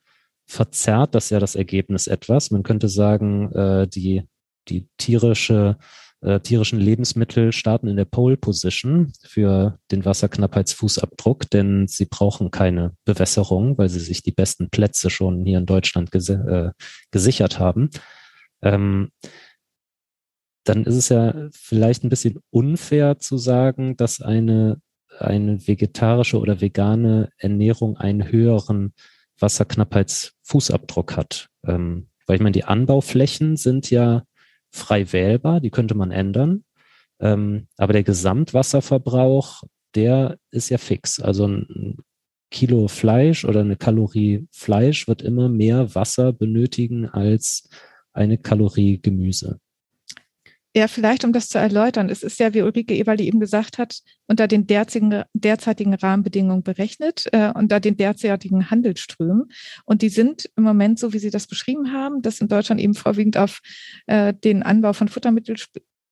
verzerrt 0.47 1.15
das 1.15 1.31
ja 1.31 1.39
das 1.41 1.55
Ergebnis 1.55 2.07
etwas. 2.07 2.51
Man 2.51 2.63
könnte 2.63 2.89
sagen, 2.89 3.53
äh, 3.53 3.89
die, 3.89 4.23
die 4.69 4.89
tierische 4.97 5.77
äh, 6.23 6.41
tierischen 6.41 6.79
Lebensmittel 6.79 7.53
starten 7.53 7.89
in 7.89 7.97
der 7.97 8.05
Pole 8.05 8.37
Position 8.37 9.13
für 9.23 9.79
den 9.91 10.05
Wasserknappheitsfußabdruck, 10.05 11.49
denn 11.51 11.89
sie 11.89 12.05
brauchen 12.05 12.51
keine 12.51 12.95
Bewässerung, 13.05 13.79
weil 13.79 13.89
sie 13.89 14.01
sich 14.01 14.23
die 14.23 14.33
besten 14.33 14.71
Plätze 14.71 15.09
schon 15.09 15.45
hier 15.45 15.59
in 15.59 15.67
Deutschland 15.67 16.11
ges 16.11 16.29
äh, 16.29 16.73
gesichert 17.11 17.59
haben. 17.59 17.91
Ähm, 18.63 19.11
dann 20.65 20.85
ist 20.85 20.97
es 20.97 21.09
ja 21.09 21.49
vielleicht 21.53 22.05
ein 22.05 22.11
bisschen 22.11 22.39
unfair 22.51 23.19
zu 23.19 23.39
sagen, 23.39 23.97
dass 23.97 24.21
eine, 24.21 24.81
eine 25.19 25.67
vegetarische 25.67 26.39
oder 26.39 26.61
vegane 26.61 27.31
Ernährung 27.39 27.97
einen 27.97 28.31
höheren 28.31 28.93
Wasserknappheitsfußabdruck 29.39 31.17
hat. 31.17 31.49
Ähm, 31.67 32.09
weil 32.27 32.37
ich 32.37 32.43
meine, 32.43 32.53
die 32.53 32.65
Anbauflächen 32.65 33.57
sind 33.57 33.91
ja 33.91 34.25
frei 34.71 35.13
wählbar, 35.13 35.61
die 35.61 35.71
könnte 35.71 35.95
man 35.95 36.11
ändern. 36.11 36.65
Ähm, 37.21 37.67
aber 37.77 37.93
der 37.93 38.05
Gesamtwasserverbrauch, 38.05 39.63
der 39.95 40.39
ist 40.51 40.71
ja 40.71 40.79
fix. 40.79 41.21
Also 41.21 41.47
ein 41.47 41.97
Kilo 42.51 42.89
Fleisch 42.89 43.45
oder 43.45 43.61
eine 43.61 43.77
Kalorie 43.77 44.49
Fleisch 44.51 45.07
wird 45.07 45.23
immer 45.23 45.49
mehr 45.49 45.95
Wasser 45.95 46.33
benötigen 46.33 47.07
als 47.09 47.69
eine 48.13 48.39
Kalorie 48.39 49.01
Gemüse. 49.01 49.61
Ja, 50.73 50.87
vielleicht 50.87 51.25
um 51.25 51.33
das 51.33 51.49
zu 51.49 51.59
erläutern. 51.59 52.09
Es 52.11 52.23
ist 52.23 52.39
ja, 52.39 52.55
wie 52.55 52.63
Ulrike 52.63 52.95
Eberli 52.95 53.25
eben 53.25 53.41
gesagt 53.41 53.79
hat, 53.79 54.03
unter 54.29 54.47
den 54.47 54.69
derzeitigen, 54.69 55.25
derzeitigen 55.35 55.95
Rahmenbedingungen 55.95 56.63
berechnet, 56.63 57.27
äh, 57.33 57.51
unter 57.53 57.81
den 57.81 57.97
derzeitigen 57.97 58.71
Handelsströmen. 58.71 59.51
Und 59.85 60.03
die 60.03 60.11
sind 60.11 60.49
im 60.57 60.63
Moment, 60.63 61.01
so 61.01 61.13
wie 61.13 61.19
Sie 61.19 61.31
das 61.31 61.49
beschrieben 61.49 61.93
haben, 61.93 62.23
dass 62.23 62.41
in 62.41 62.47
Deutschland 62.47 62.81
eben 62.81 62.95
vorwiegend 62.95 63.37
auf 63.37 63.61
äh, 64.07 64.33
den 64.33 64.63
Anbau 64.63 64.93
von 64.93 65.09
Futtermitteln 65.09 65.59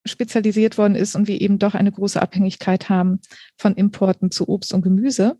spezialisiert 0.04 0.76
worden 0.76 0.96
ist 0.96 1.14
und 1.14 1.28
wir 1.28 1.40
eben 1.40 1.60
doch 1.60 1.74
eine 1.74 1.92
große 1.92 2.20
Abhängigkeit 2.20 2.88
haben 2.88 3.20
von 3.56 3.74
Importen 3.76 4.32
zu 4.32 4.48
Obst 4.48 4.74
und 4.74 4.82
Gemüse. 4.82 5.38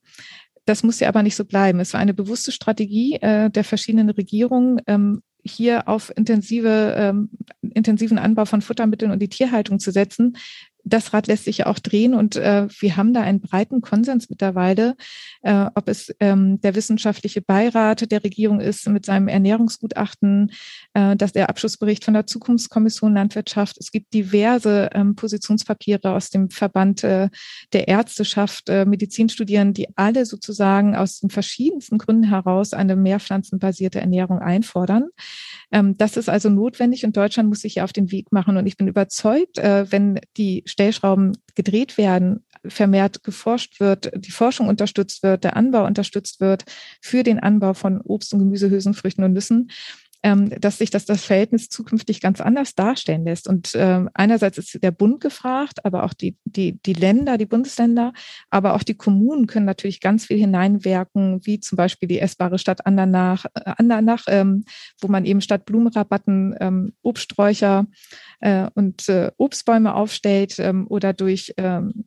Das 0.64 0.85
muss 0.85 1.01
ja 1.01 1.09
aber 1.09 1.25
nicht 1.25 1.35
so 1.35 1.45
bleiben. 1.45 1.81
Es 1.81 1.93
war 1.93 2.01
eine 2.01 2.14
bewusste 2.14 2.53
Strategie 2.53 3.16
äh, 3.16 3.51
der 3.51 3.64
verschiedenen 3.64 4.11
Regierungen, 4.11 4.81
ähm, 4.87 5.23
hier 5.45 5.89
auf 5.89 6.12
intensive, 6.16 6.95
ähm, 6.97 7.30
intensiven 7.62 8.18
Anbau 8.18 8.45
von 8.45 8.62
Futtermitteln 8.62 9.11
und 9.11 9.20
die 9.20 9.28
Tierhaltung 9.28 9.78
zu 9.78 9.91
setzen, 9.91 10.36
das 10.85 11.12
Rad 11.12 11.26
lässt 11.26 11.45
sich 11.45 11.59
ja 11.59 11.66
auch 11.66 11.79
drehen 11.79 12.14
und 12.14 12.37
äh, 12.37 12.66
wir 12.81 12.97
haben 12.97 13.12
da 13.12 13.20
einen 13.20 13.41
breiten 13.41 13.81
Konsens 13.81 14.31
mittlerweile, 14.31 14.97
äh, 15.43 15.66
ob 15.74 15.89
es 15.89 16.14
ähm, 16.20 16.61
der 16.61 16.74
wissenschaftliche 16.74 17.43
Beirat 17.43 18.11
der 18.11 18.24
Regierung 18.24 18.61
ist 18.61 18.89
mit 18.89 19.05
seinem 19.05 19.29
Ernährungsgutachten, 19.29 20.53
äh, 20.95 21.16
dass 21.16 21.33
der 21.33 21.49
Abschlussbericht 21.49 22.05
von 22.05 22.14
der 22.14 22.26
Zukunftskommission 22.26 23.14
Landwirtschaft. 23.14 23.76
Es 23.79 23.93
gibt 23.93 24.14
diverse 24.14 24.91
ähm, 24.95 25.14
Positionspapiere 25.14 26.12
aus 26.12 26.31
dem 26.31 26.51
Verband 26.51 27.05
äh, 27.05 27.29
der 27.72 27.89
Ärzteschaft, 27.89 28.68
äh, 28.68 28.85
Medizinstudierenden, 28.85 29.74
die 29.74 29.89
alle 29.97 30.26
sozusagen 30.26 30.97
aus 30.97 31.20
den 31.20 31.31
verschiedensten 31.31 31.99
Gründen 31.99 32.24
heraus 32.24 32.72
eine 32.72 32.97
mehrpflanzenbasierte 32.97 34.01
Ernährung 34.01 34.39
einfordern. 34.39 35.09
Ähm, 35.70 35.97
das 35.97 36.16
ist 36.16 36.29
also 36.29 36.49
notwendig 36.49 37.05
und 37.05 37.16
Deutschland 37.16 37.49
muss 37.49 37.61
sich 37.61 37.74
hier 37.74 37.85
auf 37.85 37.93
den 37.93 38.11
Weg 38.11 38.33
machen. 38.33 38.57
Und 38.57 38.66
ich 38.66 38.76
bin 38.76 38.89
überzeugt, 38.89 39.59
äh, 39.59 39.91
wenn 39.91 40.20
die 40.37 40.62
Stellschrauben 40.69 41.37
gedreht 41.55 41.99
werden, 41.99 42.45
vermehrt 42.66 43.25
geforscht 43.25 43.81
wird, 43.81 44.11
die 44.14 44.31
Forschung 44.31 44.69
unterstützt 44.69 45.23
wird, 45.23 45.45
der 45.45 45.57
Anbau 45.57 45.87
unterstützt 45.87 46.41
wird 46.41 46.64
für 47.01 47.23
den 47.23 47.39
Anbau 47.41 47.75
von 47.75 48.01
Obst 48.01 48.33
und 48.33 48.41
Gemüse, 48.41 48.71
Hülsenfrüchten 48.71 49.25
und 49.25 49.33
Nüssen, 49.33 49.71
ähm, 50.23 50.51
dass 50.61 50.79
sich 50.79 50.91
das, 50.91 51.05
das 51.05 51.25
Verhältnis 51.25 51.69
zukünftig 51.69 52.21
ganz 52.21 52.41
anders 52.41 52.75
darstellen 52.75 53.25
lässt. 53.25 53.49
Und 53.49 53.73
ähm, 53.75 54.11
einerseits 54.14 54.59
ist 54.59 54.83
der 54.83 54.91
Bund 54.91 55.21
gefragt, 55.21 55.85
aber 55.85 56.05
auch 56.05 56.12
die, 56.12 56.37
die, 56.45 56.81
die 56.83 56.93
Länder, 56.93 57.39
die 57.39 57.47
Bundesländer, 57.47 58.12
aber 58.51 58.75
auch 58.75 58.83
die 58.83 58.97
Kommunen 58.97 59.47
können 59.47 59.66
natürlich 59.66 60.01
ganz 60.01 60.27
viel 60.27 60.39
hineinwirken, 60.39 61.41
wie 61.45 61.61
zum 61.61 61.77
Beispiel 61.77 62.09
die 62.09 62.19
essbare 62.19 62.59
Stadt 62.59 62.87
Andernach, 62.87 63.45
äh, 63.55 63.73
Andernach 63.77 64.25
ähm, 64.29 64.64
wo 65.01 65.09
man 65.09 65.25
eben 65.25 65.41
statt 65.41 65.64
Blumenrabatten 65.64 66.57
ähm, 66.61 66.93
Obststräucher 67.03 67.87
äh, 68.41 68.69
und 68.75 69.09
äh, 69.09 69.31
Obstbäume 69.37 69.95
aufstellt 69.95 70.59
ähm, 70.59 70.87
oder 70.89 71.12
durch 71.12 71.55
ähm, 71.57 71.93
äh, 71.97 72.03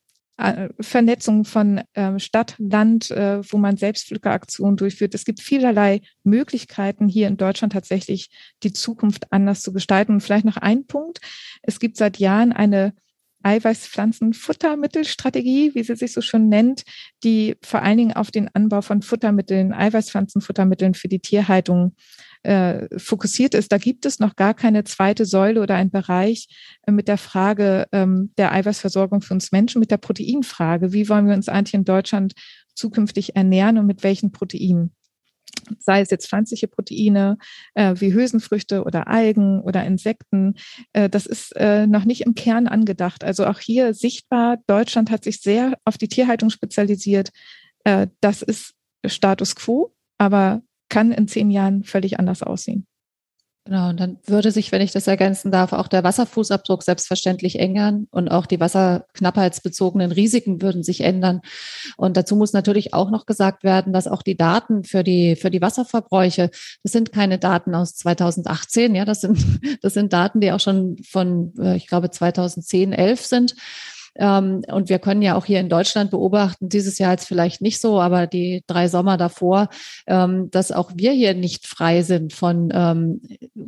Vernetzung 0.80 1.46
von 1.46 1.82
ähm, 1.94 2.18
Stadt, 2.18 2.56
Land, 2.58 3.12
äh, 3.12 3.42
wo 3.52 3.58
man 3.58 3.78
Selbstpflückeraktionen 3.78 4.76
durchführt. 4.76 5.14
Es 5.14 5.26
gibt 5.26 5.40
vielerlei 5.40 6.02
Möglichkeiten, 6.24 7.08
hier 7.08 7.28
in 7.28 7.38
Deutschland 7.38 7.74
tatsächlich 7.74 8.32
die 8.64 8.74
Zukunft 8.74 9.32
anders 9.32 9.62
zu 9.62 9.72
gestalten. 9.72 10.14
Und 10.14 10.22
vielleicht 10.22 10.46
noch 10.46 10.58
ein 10.58 10.88
Punkt. 10.88 11.20
Es 11.62 11.80
gibt 11.80 11.98
seit 11.98 12.18
Jahren 12.18 12.54
eine 12.54 12.94
Eiweißpflanzenfuttermittelstrategie, 13.44 15.76
wie 15.76 15.84
sie 15.84 15.96
sich 15.96 16.14
so 16.14 16.22
schön 16.22 16.50
nennt, 16.50 16.84
die 17.24 17.56
vor 17.64 17.82
allen 17.82 17.98
Dingen 17.98 18.14
auf 18.14 18.30
den 18.32 18.50
Anbau 18.54 18.82
von 18.82 19.02
Futtermitteln, 19.02 19.74
Eiweißpflanzenfuttermitteln 19.74 20.94
für 20.94 21.08
die 21.08 21.20
Tierhaltung 21.20 21.96
äh, 22.44 22.88
fokussiert 22.98 23.54
ist. 23.54 23.72
Da 23.72 23.78
gibt 23.78 24.06
es 24.06 24.20
noch 24.20 24.36
gar 24.36 24.54
keine 24.54 24.84
zweite 24.84 25.26
Säule 25.26 25.62
oder 25.62 25.76
ein 25.76 25.92
Bereich 25.92 26.48
äh, 26.88 26.92
mit 26.92 27.08
der 27.08 27.18
Frage 27.18 27.88
ähm, 27.92 28.32
der 28.38 28.52
Eiweißversorgung 28.52 29.22
für 29.22 29.34
uns 29.34 29.52
Menschen, 29.52 29.80
mit 29.80 29.92
der 29.92 29.98
Proteinfrage. 29.98 30.94
Wie 30.94 31.10
wollen 31.10 31.28
wir 31.28 31.36
uns 31.36 31.50
eigentlich 31.50 31.74
in 31.74 31.86
Deutschland 31.86 32.34
zukünftig 32.76 33.36
ernähren 33.36 33.78
und 33.78 33.86
mit 33.86 34.04
welchen 34.04 34.32
Proteinen? 34.32 34.96
sei 35.80 36.02
es 36.02 36.10
jetzt 36.10 36.28
pflanzliche 36.28 36.68
Proteine 36.68 37.38
äh, 37.76 37.96
wie 37.98 38.14
Hülsenfrüchte 38.14 38.84
oder 38.84 39.08
Algen 39.08 39.62
oder 39.62 39.86
Insekten. 39.86 40.56
Äh, 40.94 41.10
das 41.10 41.26
ist 41.26 41.56
äh, 41.56 41.88
noch 41.88 42.06
nicht 42.06 42.22
im 42.22 42.36
Kern 42.36 42.68
angedacht. 42.68 43.24
Also 43.24 43.46
auch 43.46 43.60
hier 43.60 43.94
sichtbar, 43.94 44.58
Deutschland 44.68 45.12
hat 45.12 45.24
sich 45.24 45.42
sehr 45.42 45.78
auf 45.86 45.98
die 45.98 46.08
Tierhaltung 46.08 46.50
spezialisiert. 46.50 47.30
Äh, 47.84 48.08
das 48.22 48.42
ist 48.42 48.74
Status 49.06 49.56
quo, 49.56 49.94
aber 50.18 50.62
kann 50.92 51.12
in 51.12 51.28
zehn 51.28 51.50
Jahren 51.50 51.84
völlig 51.84 52.20
anders 52.20 52.44
aussehen. 52.44 52.86
Genau, 53.66 53.90
und 53.90 54.00
dann 54.00 54.18
würde 54.26 54.52
sich, 54.52 54.72
wenn 54.72 54.82
ich 54.82 54.92
das 54.92 55.06
ergänzen 55.06 55.52
darf, 55.52 55.72
auch 55.72 55.88
der 55.88 56.04
Wasserfußabdruck 56.04 56.82
selbstverständlich 56.82 57.60
ändern 57.60 58.08
und 58.10 58.28
auch 58.30 58.48
die 58.48 58.60
wasserknappheitsbezogenen 58.60 60.12
Risiken 60.12 60.64
würden 60.64 60.82
sich 60.82 61.02
ändern. 61.02 61.42
Und 61.96 62.18
dazu 62.18 62.36
muss 62.36 62.54
natürlich 62.54 62.96
auch 62.96 63.12
noch 63.12 63.28
gesagt 63.28 63.64
werden, 63.64 63.94
dass 63.94 64.08
auch 64.08 64.24
die 64.24 64.36
Daten 64.36 64.84
für 64.84 65.04
die, 65.04 65.36
für 65.36 65.52
die 65.52 65.62
Wasserverbräuche, 65.62 66.50
das 66.82 66.92
sind 66.92 67.12
keine 67.12 67.38
Daten 67.38 67.76
aus 67.76 67.94
2018, 67.98 68.96
ja, 68.96 69.06
das 69.06 69.22
sind, 69.22 69.38
das 69.84 69.94
sind 69.94 70.12
Daten, 70.12 70.42
die 70.42 70.52
auch 70.52 70.60
schon 70.60 70.98
von, 71.08 71.54
äh, 71.60 71.76
ich 71.76 71.86
glaube, 71.86 72.10
2010, 72.10 72.94
11 72.94 73.26
sind. 73.26 73.56
Ähm, 74.16 74.64
und 74.68 74.90
wir 74.90 75.00
können 75.00 75.22
ja 75.22 75.36
auch 75.36 75.46
hier 75.46 75.60
in 75.60 75.70
Deutschland 75.70 76.12
beobachten, 76.12 76.70
dieses 76.70 76.98
Jahr 76.98 77.12
jetzt 77.12 77.28
vielleicht 77.28 77.62
nicht 77.62 77.80
so, 77.80 78.02
aber 78.02 78.28
die 78.28 78.64
drei 78.68 78.88
Sommer 78.88 79.18
davor, 79.18 79.70
ähm, 80.08 80.52
dass 80.52 80.72
auch 80.72 80.92
wir 80.96 81.12
hier 81.12 81.34
nicht 81.34 81.66
frei 81.66 82.02
sind 82.02 82.34
von 82.34 82.70
ähm, 82.74 83.22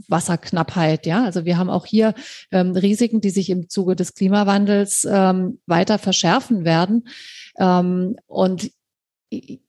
Wasserknappheit. 0.08 1.06
Ja, 1.06 1.24
also 1.24 1.46
wir 1.46 1.58
haben 1.58 1.70
auch 1.70 1.86
hier 1.86 2.14
Risiken, 2.52 3.22
die 3.22 3.30
sich 3.30 3.50
im 3.50 3.70
Zuge 3.70 3.96
des 3.96 4.14
Klimawandels 4.14 5.04
weiter 5.06 5.98
verschärfen 5.98 6.66
werden. 6.66 7.08
Und 7.56 8.72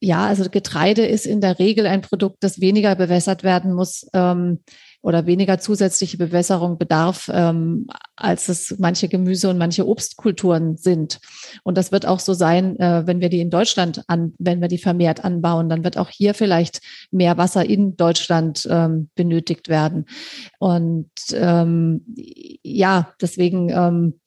ja, 0.01 0.27
also 0.27 0.49
Getreide 0.51 1.07
ist 1.07 1.27
in 1.27 1.41
der 1.41 1.59
Regel 1.59 1.87
ein 1.87 2.03
Produkt, 2.03 2.39
das 2.41 2.61
weniger 2.61 2.95
bewässert 2.97 3.43
werden 3.43 3.73
muss. 3.73 4.07
Ähm, 4.13 4.61
oder 5.05 5.27
weniger 5.27 5.59
zusätzliche 5.59 6.17
Bewässerung 6.17 6.79
bedarf, 6.79 7.31
ähm, 7.31 7.87
als 8.17 8.49
es 8.49 8.75
manche 8.79 9.07
Gemüse 9.07 9.51
und 9.51 9.59
manche 9.59 9.87
Obstkulturen 9.87 10.79
sind. 10.79 11.21
Und 11.63 11.77
das 11.77 11.93
wird 11.93 12.07
auch 12.07 12.21
so 12.21 12.33
sein, 12.33 12.79
äh, 12.81 13.07
wenn 13.07 13.21
wir 13.21 13.29
die 13.29 13.41
in 13.41 13.51
Deutschland 13.51 14.03
an, 14.07 14.33
wenn 14.39 14.63
wir 14.63 14.69
die 14.69 14.79
vermehrt 14.79 15.23
anbauen, 15.23 15.69
dann 15.69 15.85
wird 15.85 15.99
auch 15.99 16.09
hier 16.09 16.33
vielleicht 16.33 16.81
mehr 17.11 17.37
Wasser 17.37 17.67
in 17.67 17.99
Deutschland 17.99 18.67
ähm, 18.71 19.11
benötigt 19.15 19.69
werden. 19.69 20.07
Und 20.59 21.11
ähm, 21.35 22.07
ja, 22.63 23.13
deswegen 23.21 23.69
ähm, 23.69 24.21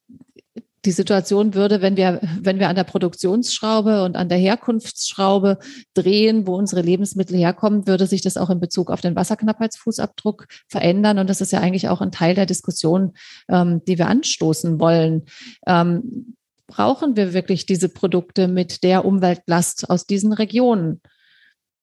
die 0.88 0.92
Situation 0.92 1.54
würde, 1.54 1.82
wenn 1.82 1.98
wir, 1.98 2.22
wenn 2.42 2.60
wir 2.60 2.70
an 2.70 2.78
der 2.78 2.86
Produktionsschraube 2.86 4.06
und 4.06 4.16
an 4.16 4.30
der 4.30 4.38
Herkunftsschraube 4.38 5.60
drehen, 5.94 6.48
wo 6.48 6.56
unsere 6.56 6.82
Lebensmittel 6.82 7.38
herkommen, 7.38 7.88
würde 7.88 8.08
sich 8.08 8.22
das 8.22 8.38
auch 8.38 8.50
in 8.50 8.62
Bezug 8.62 8.90
auf 8.90 9.02
den 9.02 9.16
Wasserknappheitsfußabdruck 9.16 10.48
verändern. 10.70 11.20
Und 11.20 11.30
das 11.30 11.42
ist 11.42 11.52
ja 11.52 11.60
eigentlich 11.60 11.90
auch 11.90 12.00
ein 12.00 12.14
Teil 12.14 12.36
der 12.36 12.46
Diskussion, 12.46 13.14
ähm, 13.50 13.82
die 13.86 13.98
wir 13.98 14.08
anstoßen 14.08 14.80
wollen. 14.80 15.26
Ähm, 15.68 16.36
brauchen 16.68 17.18
wir 17.18 17.34
wirklich 17.34 17.66
diese 17.66 17.90
Produkte 17.90 18.48
mit 18.48 18.84
der 18.84 19.04
Umweltlast 19.04 19.90
aus 19.90 20.06
diesen 20.06 20.32
Regionen? 20.32 21.02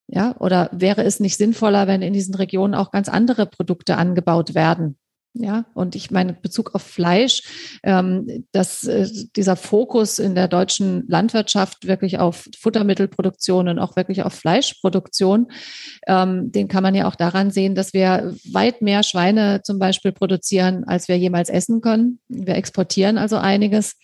Ja, 0.07 0.35
oder 0.39 0.71
wäre 0.73 1.05
es 1.05 1.21
nicht 1.21 1.37
sinnvoller, 1.37 1.87
wenn 1.87 2.01
in 2.01 2.15
diesen 2.15 2.35
Regionen 2.35 2.75
auch 2.75 2.91
ganz 2.91 3.11
andere 3.11 3.45
Produkte 3.45 3.97
angebaut 3.97 4.55
werden? 4.55 4.97
Ja, 5.37 5.67
und 5.75 5.97
ich 5.97 6.13
meine, 6.13 6.33
Bezug 6.33 6.77
auf 6.77 6.83
Fleisch, 6.83 7.43
ähm, 7.83 8.45
dass 8.53 8.85
äh, 8.85 9.09
dieser 9.35 9.57
Fokus 9.57 10.21
in 10.21 10.37
der 10.37 10.47
deutschen 10.47 11.09
Landwirtschaft 11.09 11.89
wirklich 11.89 12.21
auf 12.21 12.49
Futtermittelproduktion 12.57 13.69
und 13.69 13.81
auch 13.81 13.97
wirklich 13.97 14.23
auf 14.23 14.33
Fleischproduktion, 14.33 15.51
ähm, 16.07 16.53
den 16.53 16.69
kann 16.69 16.85
man 16.85 16.95
ja 16.95 17.09
auch 17.09 17.17
daran 17.17 17.51
sehen, 17.51 17.75
dass 17.75 17.93
wir 17.93 18.37
weit 18.53 18.81
mehr 18.81 19.03
Schweine 19.03 19.63
zum 19.65 19.81
Beispiel 19.81 20.13
produzieren, 20.13 20.85
als 20.85 21.09
wir 21.09 21.19
jemals 21.19 21.49
essen 21.49 21.81
können. 21.81 22.21
Wir 22.29 22.55
exportieren 22.55 23.19
also 23.19 23.37
einiges. 23.37 23.97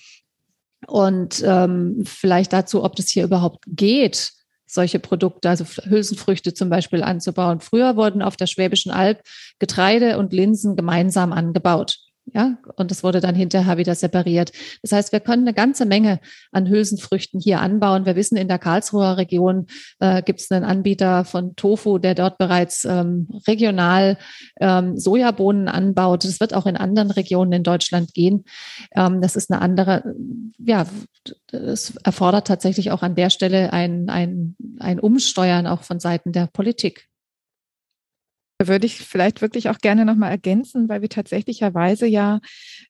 Und 0.89 1.45
ähm, 1.47 2.03
vielleicht 2.07 2.53
dazu, 2.53 2.83
ob 2.83 2.97
das 2.97 3.09
hier 3.09 3.22
überhaupt 3.22 3.64
geht, 3.68 4.33
solche 4.75 4.99
Produkte, 4.99 5.49
also 5.49 5.64
Hülsenfrüchte 5.64 6.55
zum 6.55 6.71
Beispiel 6.71 7.03
anzubauen. 7.03 7.61
Früher 7.61 7.97
wurden 7.97 8.23
auf 8.23 8.37
der 8.37 8.47
Schwäbischen 8.47 8.93
Alb 8.93 9.23
Getreide 9.59 10.18
und 10.18 10.33
Linsen 10.33 10.77
gemeinsam 10.77 11.33
angebaut. 11.33 12.10
Ja, 12.33 12.59
und 12.76 12.91
das 12.91 13.03
wurde 13.03 13.20
dann 13.20 13.35
hinterher 13.35 13.76
wieder 13.76 13.95
separiert. 13.95 14.53
Das 14.83 14.93
heißt, 14.93 15.12
wir 15.12 15.20
können 15.20 15.43
eine 15.43 15.55
ganze 15.55 15.85
Menge 15.85 16.20
an 16.53 16.68
Hülsenfrüchten 16.68 17.41
hier 17.41 17.61
anbauen. 17.61 18.07
Wir 18.07 18.14
wissen, 18.14 18.37
in 18.37 18.47
der 18.47 18.59
Karlsruher 18.59 19.16
Region 19.16 19.66
äh, 19.99 20.22
gibt 20.22 20.41
es 20.41 20.51
einen 20.51 20.64
Anbieter 20.64 21.24
von 21.24 21.57
Tofu, 21.57 21.99
der 21.99 22.14
dort 22.14 22.39
bereits 22.39 22.85
ähm, 22.85 23.28
regional 23.49 24.16
ähm, 24.61 24.97
Sojabohnen 24.97 25.68
anbaut. 25.68 26.24
Das 26.24 26.41
wird 26.41 26.55
auch 26.55 26.66
in 26.66 26.76
anderen 26.76 27.11
Regionen 27.11 27.53
in 27.53 27.62
Deutschland 27.64 28.14
gehen. 28.14 28.45
Ähm, 28.95 29.20
das 29.20 29.35
ist 29.35 29.51
eine 29.51 29.61
andere, 29.61 30.05
ja, 30.59 30.87
es 31.51 31.97
erfordert 32.05 32.47
tatsächlich 32.47 32.93
auch 32.93 33.03
an 33.03 33.16
der 33.16 33.31
Stelle 33.31 33.72
ein, 33.72 34.09
ein, 34.09 34.57
ein 34.78 35.01
Umsteuern 35.01 35.66
auch 35.66 35.83
von 35.83 35.99
Seiten 35.99 36.33
der 36.33 36.47
Politik. 36.47 37.10
Würde 38.63 38.85
ich 38.85 38.99
vielleicht 38.99 39.41
wirklich 39.41 39.71
auch 39.71 39.79
gerne 39.79 40.05
nochmal 40.05 40.31
ergänzen, 40.31 40.89
weil 40.89 41.01
wir 41.01 41.09
tatsächlicherweise 41.09 42.07
ja 42.07 42.41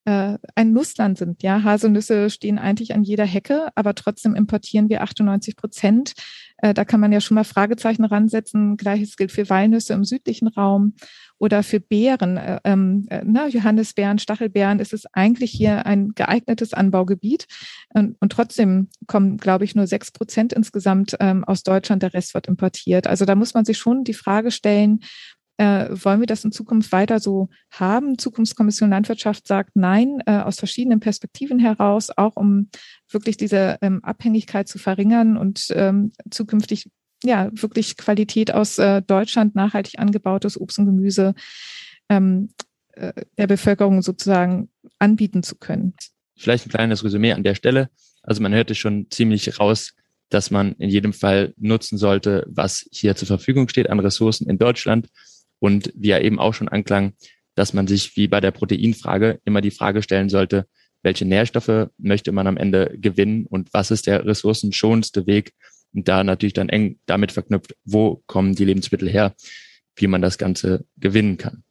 äh, 0.04 0.36
ein 0.56 0.72
Nussland 0.72 1.16
sind. 1.16 1.44
Ja, 1.44 1.62
Haselnüsse 1.62 2.28
stehen 2.28 2.58
eigentlich 2.58 2.92
an 2.92 3.04
jeder 3.04 3.24
Hecke, 3.24 3.68
aber 3.76 3.94
trotzdem 3.94 4.34
importieren 4.34 4.88
wir 4.88 5.02
98 5.02 5.56
Prozent. 5.56 6.14
Äh, 6.58 6.74
da 6.74 6.84
kann 6.84 7.00
man 7.00 7.12
ja 7.12 7.20
schon 7.20 7.36
mal 7.36 7.44
Fragezeichen 7.44 8.04
ransetzen. 8.04 8.76
Gleiches 8.76 9.16
gilt 9.16 9.32
für 9.32 9.48
Walnüsse 9.48 9.94
im 9.94 10.04
südlichen 10.04 10.48
Raum 10.48 10.94
oder 11.38 11.62
für 11.62 11.80
Beeren, 11.80 12.36
äh, 12.36 12.60
ähm, 12.64 13.06
äh, 13.08 13.22
na, 13.24 13.48
Johannisbeeren, 13.48 14.18
Stachelbeeren, 14.18 14.78
ist 14.78 14.92
es 14.92 15.06
eigentlich 15.14 15.50
hier 15.50 15.86
ein 15.86 16.10
geeignetes 16.14 16.74
Anbaugebiet. 16.74 17.46
Und, 17.94 18.16
und 18.20 18.32
trotzdem 18.32 18.88
kommen, 19.06 19.38
glaube 19.38 19.64
ich, 19.64 19.74
nur 19.74 19.86
sechs 19.86 20.10
Prozent 20.10 20.52
insgesamt 20.52 21.16
ähm, 21.18 21.44
aus 21.44 21.62
Deutschland. 21.62 22.02
Der 22.02 22.12
Rest 22.12 22.34
wird 22.34 22.46
importiert. 22.46 23.06
Also 23.06 23.24
da 23.24 23.34
muss 23.34 23.54
man 23.54 23.64
sich 23.64 23.78
schon 23.78 24.04
die 24.04 24.14
Frage 24.14 24.50
stellen, 24.50 25.00
äh, 25.60 25.90
wollen 25.90 26.20
wir 26.20 26.26
das 26.26 26.42
in 26.42 26.52
Zukunft 26.52 26.90
weiter 26.90 27.20
so 27.20 27.50
haben? 27.70 28.16
Zukunftskommission 28.16 28.88
Landwirtschaft 28.88 29.46
sagt 29.46 29.76
nein, 29.76 30.22
äh, 30.24 30.38
aus 30.38 30.58
verschiedenen 30.58 31.00
Perspektiven 31.00 31.58
heraus, 31.58 32.08
auch 32.16 32.36
um 32.36 32.70
wirklich 33.10 33.36
diese 33.36 33.76
ähm, 33.82 34.02
Abhängigkeit 34.02 34.68
zu 34.68 34.78
verringern 34.78 35.36
und 35.36 35.66
ähm, 35.72 36.12
zukünftig 36.30 36.88
ja 37.22 37.50
wirklich 37.52 37.98
Qualität 37.98 38.54
aus 38.54 38.78
äh, 38.78 39.02
Deutschland 39.02 39.54
nachhaltig 39.54 39.98
angebautes 39.98 40.58
Obst 40.58 40.78
und 40.78 40.86
Gemüse 40.86 41.34
ähm, 42.08 42.48
äh, 42.92 43.12
der 43.36 43.46
Bevölkerung 43.46 44.00
sozusagen 44.00 44.70
anbieten 44.98 45.42
zu 45.42 45.56
können. 45.56 45.92
Vielleicht 46.38 46.66
ein 46.66 46.70
kleines 46.70 47.04
Resümee 47.04 47.32
an 47.32 47.42
der 47.42 47.54
Stelle. 47.54 47.90
Also 48.22 48.40
man 48.40 48.54
hörte 48.54 48.74
schon 48.74 49.10
ziemlich 49.10 49.60
raus, 49.60 49.92
dass 50.30 50.50
man 50.50 50.72
in 50.76 50.88
jedem 50.88 51.12
Fall 51.12 51.52
nutzen 51.58 51.98
sollte, 51.98 52.46
was 52.48 52.88
hier 52.92 53.14
zur 53.14 53.28
Verfügung 53.28 53.68
steht 53.68 53.90
an 53.90 54.00
Ressourcen 54.00 54.48
in 54.48 54.56
Deutschland 54.56 55.10
und 55.60 55.92
wie 55.94 56.10
er 56.10 56.24
eben 56.24 56.40
auch 56.40 56.54
schon 56.54 56.68
anklang, 56.68 57.12
dass 57.54 57.72
man 57.72 57.86
sich 57.86 58.16
wie 58.16 58.26
bei 58.26 58.40
der 58.40 58.50
Proteinfrage 58.50 59.40
immer 59.44 59.60
die 59.60 59.70
Frage 59.70 60.02
stellen 60.02 60.28
sollte, 60.28 60.66
welche 61.02 61.24
Nährstoffe 61.24 61.90
möchte 61.98 62.32
man 62.32 62.46
am 62.46 62.56
Ende 62.56 62.96
gewinnen 62.98 63.46
und 63.46 63.72
was 63.72 63.90
ist 63.90 64.06
der 64.06 64.26
ressourcenschonendste 64.26 65.26
Weg? 65.26 65.52
Und 65.92 66.08
da 66.08 66.22
natürlich 66.22 66.52
dann 66.52 66.68
eng 66.68 66.98
damit 67.06 67.32
verknüpft, 67.32 67.74
wo 67.84 68.22
kommen 68.26 68.54
die 68.54 68.64
Lebensmittel 68.64 69.08
her, 69.08 69.34
wie 69.96 70.06
man 70.06 70.22
das 70.22 70.38
Ganze 70.38 70.84
gewinnen 70.98 71.36
kann. 71.36 71.64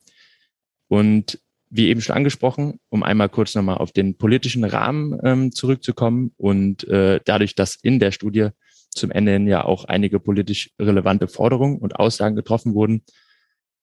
Und 0.87 1.39
wie 1.69 1.87
eben 1.87 2.01
schon 2.01 2.15
angesprochen, 2.15 2.79
um 2.89 3.03
einmal 3.03 3.29
kurz 3.29 3.53
nochmal 3.53 3.77
auf 3.77 3.91
den 3.91 4.17
politischen 4.17 4.63
Rahmen 4.63 5.19
ähm, 5.23 5.51
zurückzukommen 5.51 6.33
und 6.37 6.87
äh, 6.87 7.19
dadurch, 7.23 7.53
dass 7.53 7.75
in 7.75 7.99
der 7.99 8.11
Studie 8.11 8.49
zum 8.89 9.11
Ende 9.11 9.33
hin 9.33 9.47
ja 9.47 9.63
auch 9.63 9.85
einige 9.85 10.19
politisch 10.19 10.71
relevante 10.79 11.27
Forderungen 11.27 11.77
und 11.77 11.95
Aussagen 11.97 12.35
getroffen 12.35 12.73
wurden, 12.73 13.03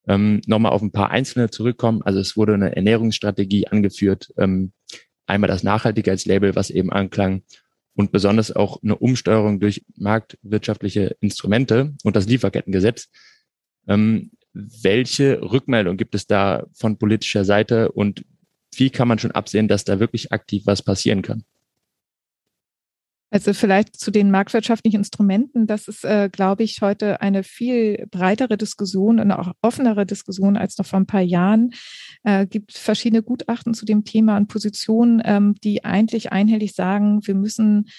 ähm, 0.06 0.40
nochmal 0.46 0.72
auf 0.72 0.82
ein 0.82 0.92
paar 0.92 1.10
einzelne 1.10 1.50
zurückkommen. 1.50 2.02
Also 2.02 2.20
es 2.20 2.36
wurde 2.36 2.54
eine 2.54 2.74
Ernährungsstrategie 2.76 3.68
angeführt, 3.68 4.32
ähm, 4.36 4.72
einmal 5.26 5.48
das 5.48 5.62
Nachhaltigkeitslabel, 5.62 6.54
was 6.54 6.70
eben 6.70 6.92
anklang, 6.92 7.42
und 7.94 8.12
besonders 8.12 8.54
auch 8.54 8.82
eine 8.82 8.96
Umsteuerung 8.96 9.58
durch 9.58 9.84
marktwirtschaftliche 9.96 11.16
Instrumente 11.20 11.94
und 12.04 12.14
das 12.14 12.26
Lieferkettengesetz. 12.26 13.08
Ähm, 13.88 14.32
welche 14.52 15.40
Rückmeldung 15.42 15.96
gibt 15.96 16.14
es 16.14 16.26
da 16.26 16.66
von 16.74 16.98
politischer 16.98 17.44
Seite 17.44 17.92
und 17.92 18.24
wie 18.74 18.90
kann 18.90 19.08
man 19.08 19.18
schon 19.18 19.32
absehen, 19.32 19.68
dass 19.68 19.84
da 19.84 19.98
wirklich 19.98 20.32
aktiv 20.32 20.64
was 20.66 20.82
passieren 20.82 21.22
kann? 21.22 21.44
Also 23.36 23.52
vielleicht 23.52 24.00
zu 24.00 24.10
den 24.10 24.30
marktwirtschaftlichen 24.30 25.00
Instrumenten. 25.00 25.66
Das 25.66 25.88
ist, 25.88 26.06
äh, 26.06 26.30
glaube 26.32 26.62
ich, 26.62 26.80
heute 26.80 27.20
eine 27.20 27.42
viel 27.42 28.06
breitere 28.10 28.56
Diskussion 28.56 29.20
und 29.20 29.30
auch 29.30 29.52
offenere 29.60 30.06
Diskussion 30.06 30.56
als 30.56 30.78
noch 30.78 30.86
vor 30.86 31.00
ein 31.00 31.06
paar 31.06 31.20
Jahren. 31.20 31.74
Äh, 32.24 32.46
gibt 32.46 32.72
verschiedene 32.72 33.22
Gutachten 33.22 33.74
zu 33.74 33.84
dem 33.84 34.04
Thema 34.04 34.38
und 34.38 34.48
Positionen, 34.48 35.20
ähm, 35.22 35.54
die 35.62 35.84
eigentlich 35.84 36.32
einhellig 36.32 36.72
sagen, 36.72 37.26
wir 37.26 37.34
müssen 37.34 37.90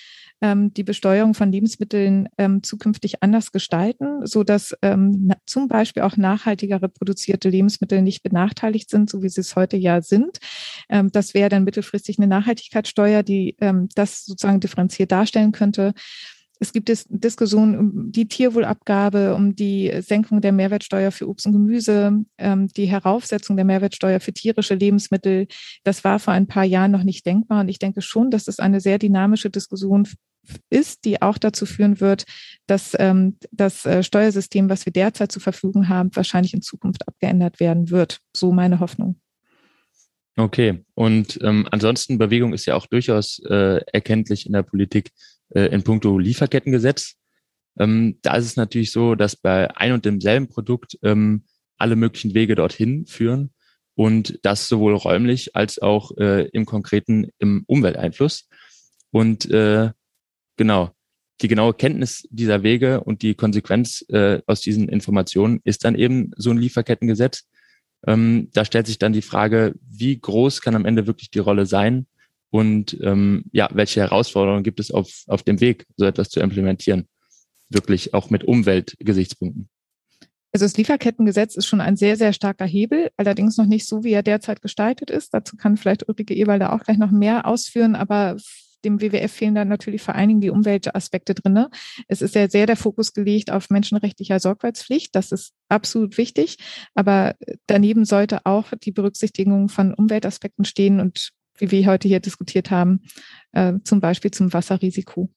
ähm, 0.41 0.73
die 0.73 0.83
Besteuerung 0.83 1.33
von 1.33 1.51
Lebensmitteln 1.51 2.29
ähm, 2.37 2.63
zukünftig 2.63 3.23
anders 3.23 3.51
gestalten, 3.51 4.25
so 4.25 4.43
dass 4.43 4.75
ähm, 4.81 5.33
zum 5.45 5.67
Beispiel 5.67 6.03
auch 6.03 6.17
nachhaltigere 6.17 6.89
produzierte 6.89 7.49
Lebensmittel 7.49 8.01
nicht 8.01 8.23
benachteiligt 8.23 8.89
sind, 8.89 9.09
so 9.09 9.23
wie 9.23 9.29
sie 9.29 9.41
es 9.41 9.55
heute 9.55 9.77
ja 9.77 10.01
sind. 10.01 10.37
Ähm, 10.89 11.11
das 11.11 11.33
wäre 11.33 11.49
dann 11.49 11.63
mittelfristig 11.63 12.19
eine 12.19 12.27
Nachhaltigkeitssteuer, 12.27 13.23
die 13.23 13.55
ähm, 13.61 13.89
das 13.95 14.25
sozusagen 14.25 14.59
differenziert 14.59 15.11
darstellen 15.11 15.51
könnte. 15.51 15.93
es 16.59 16.73
gibt 16.73 16.89
Dis 16.89 17.05
Diskussionen 17.09 17.77
um 17.77 18.11
die 18.11 18.27
Tierwohlabgabe, 18.27 19.35
um 19.35 19.55
die 19.55 19.91
Senkung 20.01 20.41
der 20.41 20.51
Mehrwertsteuer 20.51 21.11
für 21.11 21.27
Obst 21.27 21.45
und 21.45 21.53
Gemüse, 21.53 22.25
ähm, 22.37 22.67
die 22.67 22.85
Heraufsetzung 22.85 23.55
der 23.55 23.65
Mehrwertsteuer 23.65 24.19
für 24.19 24.33
tierische 24.33 24.75
Lebensmittel. 24.75 25.47
Das 25.83 26.03
war 26.03 26.19
vor 26.19 26.33
ein 26.33 26.47
paar 26.47 26.63
Jahren 26.63 26.91
noch 26.91 27.03
nicht 27.03 27.25
denkbar. 27.25 27.61
Und 27.61 27.69
ich 27.69 27.79
denke 27.79 28.01
schon, 28.01 28.31
dass 28.31 28.47
es 28.47 28.59
eine 28.59 28.79
sehr 28.79 28.97
dynamische 28.99 29.49
Diskussion 29.49 30.07
ist, 30.69 31.05
die 31.05 31.21
auch 31.21 31.37
dazu 31.37 31.65
führen 31.65 31.99
wird, 31.99 32.25
dass 32.67 32.95
ähm, 32.99 33.37
das 33.51 33.85
äh, 33.85 34.03
Steuersystem, 34.03 34.69
was 34.69 34.85
wir 34.85 34.93
derzeit 34.93 35.31
zur 35.31 35.41
Verfügung 35.41 35.89
haben, 35.89 36.09
wahrscheinlich 36.13 36.53
in 36.53 36.61
Zukunft 36.61 37.07
abgeändert 37.07 37.59
werden 37.59 37.89
wird. 37.89 38.19
So 38.35 38.51
meine 38.51 38.79
Hoffnung. 38.79 39.19
Okay, 40.39 40.85
und 40.93 41.39
ähm, 41.41 41.67
ansonsten 41.71 42.19
Bewegung 42.19 42.53
ist 42.53 42.67
ja 42.67 42.75
auch 42.75 42.85
durchaus 42.85 43.39
äh, 43.49 43.81
erkenntlich 43.91 44.45
in 44.45 44.53
der 44.53 44.61
Politik 44.61 45.09
äh, 45.49 45.65
in 45.67 45.83
puncto 45.83 46.19
Lieferkettengesetz. 46.19 47.15
Ähm, 47.79 48.19
da 48.21 48.35
ist 48.35 48.45
es 48.45 48.55
natürlich 48.55 48.91
so, 48.91 49.15
dass 49.15 49.35
bei 49.35 49.75
ein 49.75 49.93
und 49.93 50.05
demselben 50.05 50.47
Produkt 50.47 50.97
ähm, 51.01 51.45
alle 51.77 51.95
möglichen 51.95 52.35
Wege 52.35 52.53
dorthin 52.53 53.07
führen 53.07 53.51
und 53.95 54.39
das 54.43 54.67
sowohl 54.67 54.93
räumlich 54.93 55.55
als 55.55 55.79
auch 55.79 56.15
äh, 56.17 56.47
im 56.49 56.65
konkreten 56.65 57.29
im 57.39 57.63
Umwelteinfluss. 57.65 58.47
Und 59.09 59.49
äh, 59.49 59.89
genau, 60.57 60.91
die 61.41 61.47
genaue 61.47 61.73
Kenntnis 61.73 62.27
dieser 62.31 62.63
Wege 62.63 63.03
und 63.03 63.21
die 63.21 63.35
Konsequenz 63.35 64.03
äh, 64.09 64.41
aus 64.47 64.61
diesen 64.61 64.89
Informationen 64.89 65.61
ist 65.63 65.85
dann 65.85 65.95
eben 65.95 66.31
so 66.35 66.49
ein 66.49 66.57
Lieferkettengesetz. 66.57 67.47
Ähm, 68.05 68.49
da 68.53 68.65
stellt 68.65 68.87
sich 68.87 68.99
dann 68.99 69.13
die 69.13 69.21
Frage, 69.21 69.75
wie 69.87 70.19
groß 70.19 70.61
kann 70.61 70.75
am 70.75 70.85
Ende 70.85 71.07
wirklich 71.07 71.29
die 71.29 71.39
Rolle 71.39 71.65
sein 71.65 72.07
und 72.49 72.97
ähm, 73.01 73.45
ja, 73.51 73.69
welche 73.73 73.99
Herausforderungen 74.01 74.63
gibt 74.63 74.79
es 74.79 74.91
auf, 74.91 75.23
auf 75.27 75.43
dem 75.43 75.59
Weg, 75.59 75.85
so 75.95 76.05
etwas 76.05 76.29
zu 76.29 76.39
implementieren, 76.39 77.07
wirklich 77.69 78.13
auch 78.13 78.29
mit 78.29 78.43
Umweltgesichtspunkten? 78.43 79.69
Also 80.53 80.65
das 80.65 80.77
Lieferkettengesetz 80.77 81.55
ist 81.55 81.67
schon 81.67 81.81
ein 81.81 81.97
sehr, 81.97 82.15
sehr 82.15 82.33
starker 82.33 82.65
Hebel, 82.65 83.11
allerdings 83.17 83.57
noch 83.57 83.65
nicht 83.65 83.85
so, 83.85 84.03
wie 84.03 84.13
er 84.13 84.23
derzeit 84.23 84.61
gestaltet 84.61 85.11
ist. 85.11 85.33
Dazu 85.33 85.57
kann 85.57 85.77
vielleicht 85.77 86.07
Ulrike 86.07 86.33
Ewalder 86.33 86.73
auch 86.73 86.83
gleich 86.83 86.97
noch 86.97 87.11
mehr 87.11 87.45
ausführen, 87.45 87.95
aber 87.95 88.37
dem 88.85 89.01
WWF 89.01 89.31
fehlen 89.31 89.55
da 89.55 89.65
natürlich 89.65 90.01
vor 90.01 90.15
allen 90.15 90.29
Dingen 90.29 90.41
die 90.41 90.49
Umweltaspekte 90.49 91.33
drin. 91.33 91.65
Es 92.07 92.21
ist 92.21 92.35
ja 92.35 92.49
sehr 92.49 92.65
der 92.65 92.77
Fokus 92.77 93.13
gelegt 93.13 93.51
auf 93.51 93.69
menschenrechtlicher 93.69 94.39
Sorgfaltspflicht. 94.39 95.15
Das 95.15 95.31
ist 95.31 95.53
absolut 95.69 96.17
wichtig. 96.17 96.57
Aber 96.95 97.35
daneben 97.67 98.05
sollte 98.05 98.45
auch 98.45 98.71
die 98.83 98.91
Berücksichtigung 98.91 99.69
von 99.69 99.93
Umweltaspekten 99.93 100.65
stehen 100.65 100.99
und 100.99 101.31
wie 101.59 101.71
wir 101.71 101.87
heute 101.87 102.07
hier 102.07 102.19
diskutiert 102.19 102.69
haben, 102.71 103.01
äh, 103.53 103.73
zum 103.83 103.99
Beispiel 103.99 104.31
zum 104.31 104.53
Wasserrisiko. 104.53 105.29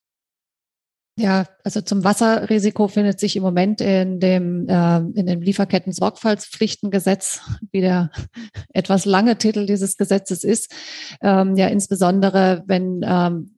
Ja, 1.16 1.46
also 1.64 1.80
zum 1.82 2.04
Wasserrisiko 2.04 2.88
findet 2.88 3.20
sich 3.20 3.36
im 3.36 3.42
Moment 3.42 3.80
in 3.80 4.20
dem, 4.20 4.66
äh, 4.68 4.98
in 4.98 5.26
dem 5.26 5.42
Lieferketten-Sorgfaltspflichtengesetz, 5.42 7.40
wie 7.72 7.80
der 7.82 8.10
etwas 8.72 9.04
lange 9.04 9.36
Titel 9.36 9.66
dieses 9.66 9.96
Gesetzes 9.96 10.44
ist, 10.44 10.72
ähm, 11.20 11.56
ja 11.56 11.66
insbesondere, 11.68 12.62
wenn 12.66 13.02
ähm, 13.04 13.56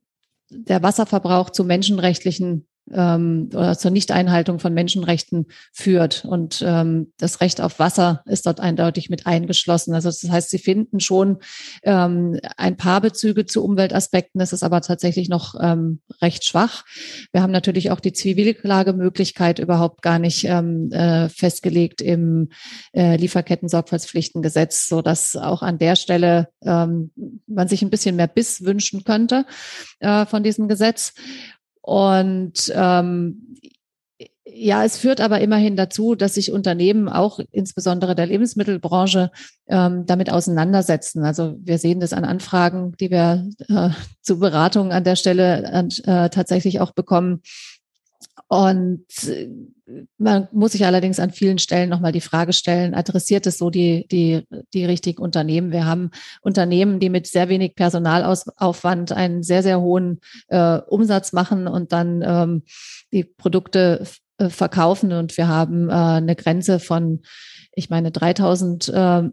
der 0.49 0.83
Wasserverbrauch 0.83 1.51
zu 1.51 1.63
menschenrechtlichen 1.63 2.67
ähm, 2.91 3.49
oder 3.53 3.77
zur 3.77 3.91
Nichteinhaltung 3.91 4.59
von 4.59 4.73
Menschenrechten 4.73 5.47
führt. 5.71 6.25
Und 6.25 6.63
ähm, 6.65 7.11
das 7.17 7.41
Recht 7.41 7.61
auf 7.61 7.79
Wasser 7.79 8.23
ist 8.25 8.45
dort 8.45 8.59
eindeutig 8.59 9.09
mit 9.09 9.25
eingeschlossen. 9.25 9.93
Also 9.93 10.09
das 10.09 10.29
heißt, 10.29 10.49
Sie 10.49 10.57
finden 10.57 10.99
schon 10.99 11.37
ähm, 11.83 12.39
ein 12.57 12.77
paar 12.77 13.01
Bezüge 13.01 13.45
zu 13.45 13.63
Umweltaspekten. 13.63 14.41
Es 14.41 14.53
ist 14.53 14.63
aber 14.63 14.81
tatsächlich 14.81 15.29
noch 15.29 15.55
ähm, 15.61 16.01
recht 16.21 16.45
schwach. 16.45 16.83
Wir 17.31 17.41
haben 17.41 17.51
natürlich 17.51 17.91
auch 17.91 17.99
die 17.99 18.13
Zivilklagemöglichkeit 18.13 19.59
überhaupt 19.59 20.01
gar 20.01 20.19
nicht 20.19 20.45
ähm, 20.45 20.91
äh, 20.91 21.29
festgelegt 21.29 22.01
im 22.01 22.49
äh, 22.93 23.15
Lieferketten-Sorgfaltspflichtengesetz, 23.17 24.87
so 24.87 25.01
dass 25.01 25.35
auch 25.35 25.61
an 25.61 25.77
der 25.77 25.95
Stelle 25.95 26.49
ähm, 26.63 27.11
man 27.47 27.67
sich 27.67 27.81
ein 27.81 27.89
bisschen 27.89 28.15
mehr 28.15 28.27
Biss 28.27 28.63
wünschen 28.63 29.03
könnte 29.03 29.45
äh, 29.99 30.25
von 30.25 30.43
diesem 30.43 30.67
Gesetz. 30.67 31.13
Und 31.83 32.71
ähm, 32.73 33.57
ja, 34.45 34.85
es 34.85 34.97
führt 34.97 35.19
aber 35.19 35.41
immerhin 35.41 35.75
dazu, 35.75 36.15
dass 36.15 36.35
sich 36.35 36.51
Unternehmen 36.51 37.09
auch 37.09 37.39
insbesondere 37.51 38.15
der 38.15 38.27
Lebensmittelbranche 38.27 39.31
ähm, 39.67 40.05
damit 40.05 40.31
auseinandersetzen. 40.31 41.25
Also 41.25 41.55
wir 41.59 41.77
sehen 41.77 41.99
das 41.99 42.13
an 42.13 42.23
Anfragen, 42.23 42.93
die 42.99 43.11
wir 43.11 43.49
äh, 43.67 43.89
zu 44.21 44.39
Beratungen 44.39 44.91
an 44.93 45.03
der 45.03 45.17
Stelle 45.17 45.63
äh, 46.05 46.29
tatsächlich 46.29 46.79
auch 46.79 46.91
bekommen, 46.91 47.41
und 48.53 49.07
äh, 49.27 49.49
man 50.19 50.47
muss 50.51 50.73
sich 50.73 50.85
allerdings 50.85 51.19
an 51.19 51.31
vielen 51.31 51.57
Stellen 51.57 51.89
nochmal 51.89 52.11
die 52.11 52.21
Frage 52.21 52.53
stellen, 52.53 52.93
adressiert 52.93 53.47
es 53.47 53.57
so 53.57 53.71
die, 53.71 54.05
die, 54.11 54.43
die 54.75 54.85
richtigen 54.85 55.23
Unternehmen? 55.23 55.71
Wir 55.71 55.87
haben 55.87 56.11
Unternehmen, 56.41 56.99
die 56.99 57.09
mit 57.09 57.25
sehr 57.25 57.49
wenig 57.49 57.73
Personalaufwand 57.73 59.11
einen 59.11 59.41
sehr, 59.41 59.63
sehr 59.63 59.81
hohen 59.81 60.19
äh, 60.49 60.77
Umsatz 60.87 61.33
machen 61.33 61.67
und 61.67 61.93
dann 61.93 62.21
ähm, 62.23 62.63
die 63.11 63.23
Produkte 63.23 64.05
äh, 64.37 64.49
verkaufen. 64.49 65.13
Und 65.13 65.35
wir 65.35 65.47
haben 65.47 65.89
äh, 65.89 65.93
eine 65.93 66.35
Grenze 66.35 66.79
von, 66.79 67.23
ich 67.73 67.89
meine, 67.89 68.11
3000 68.11 68.89
äh, 68.89 69.23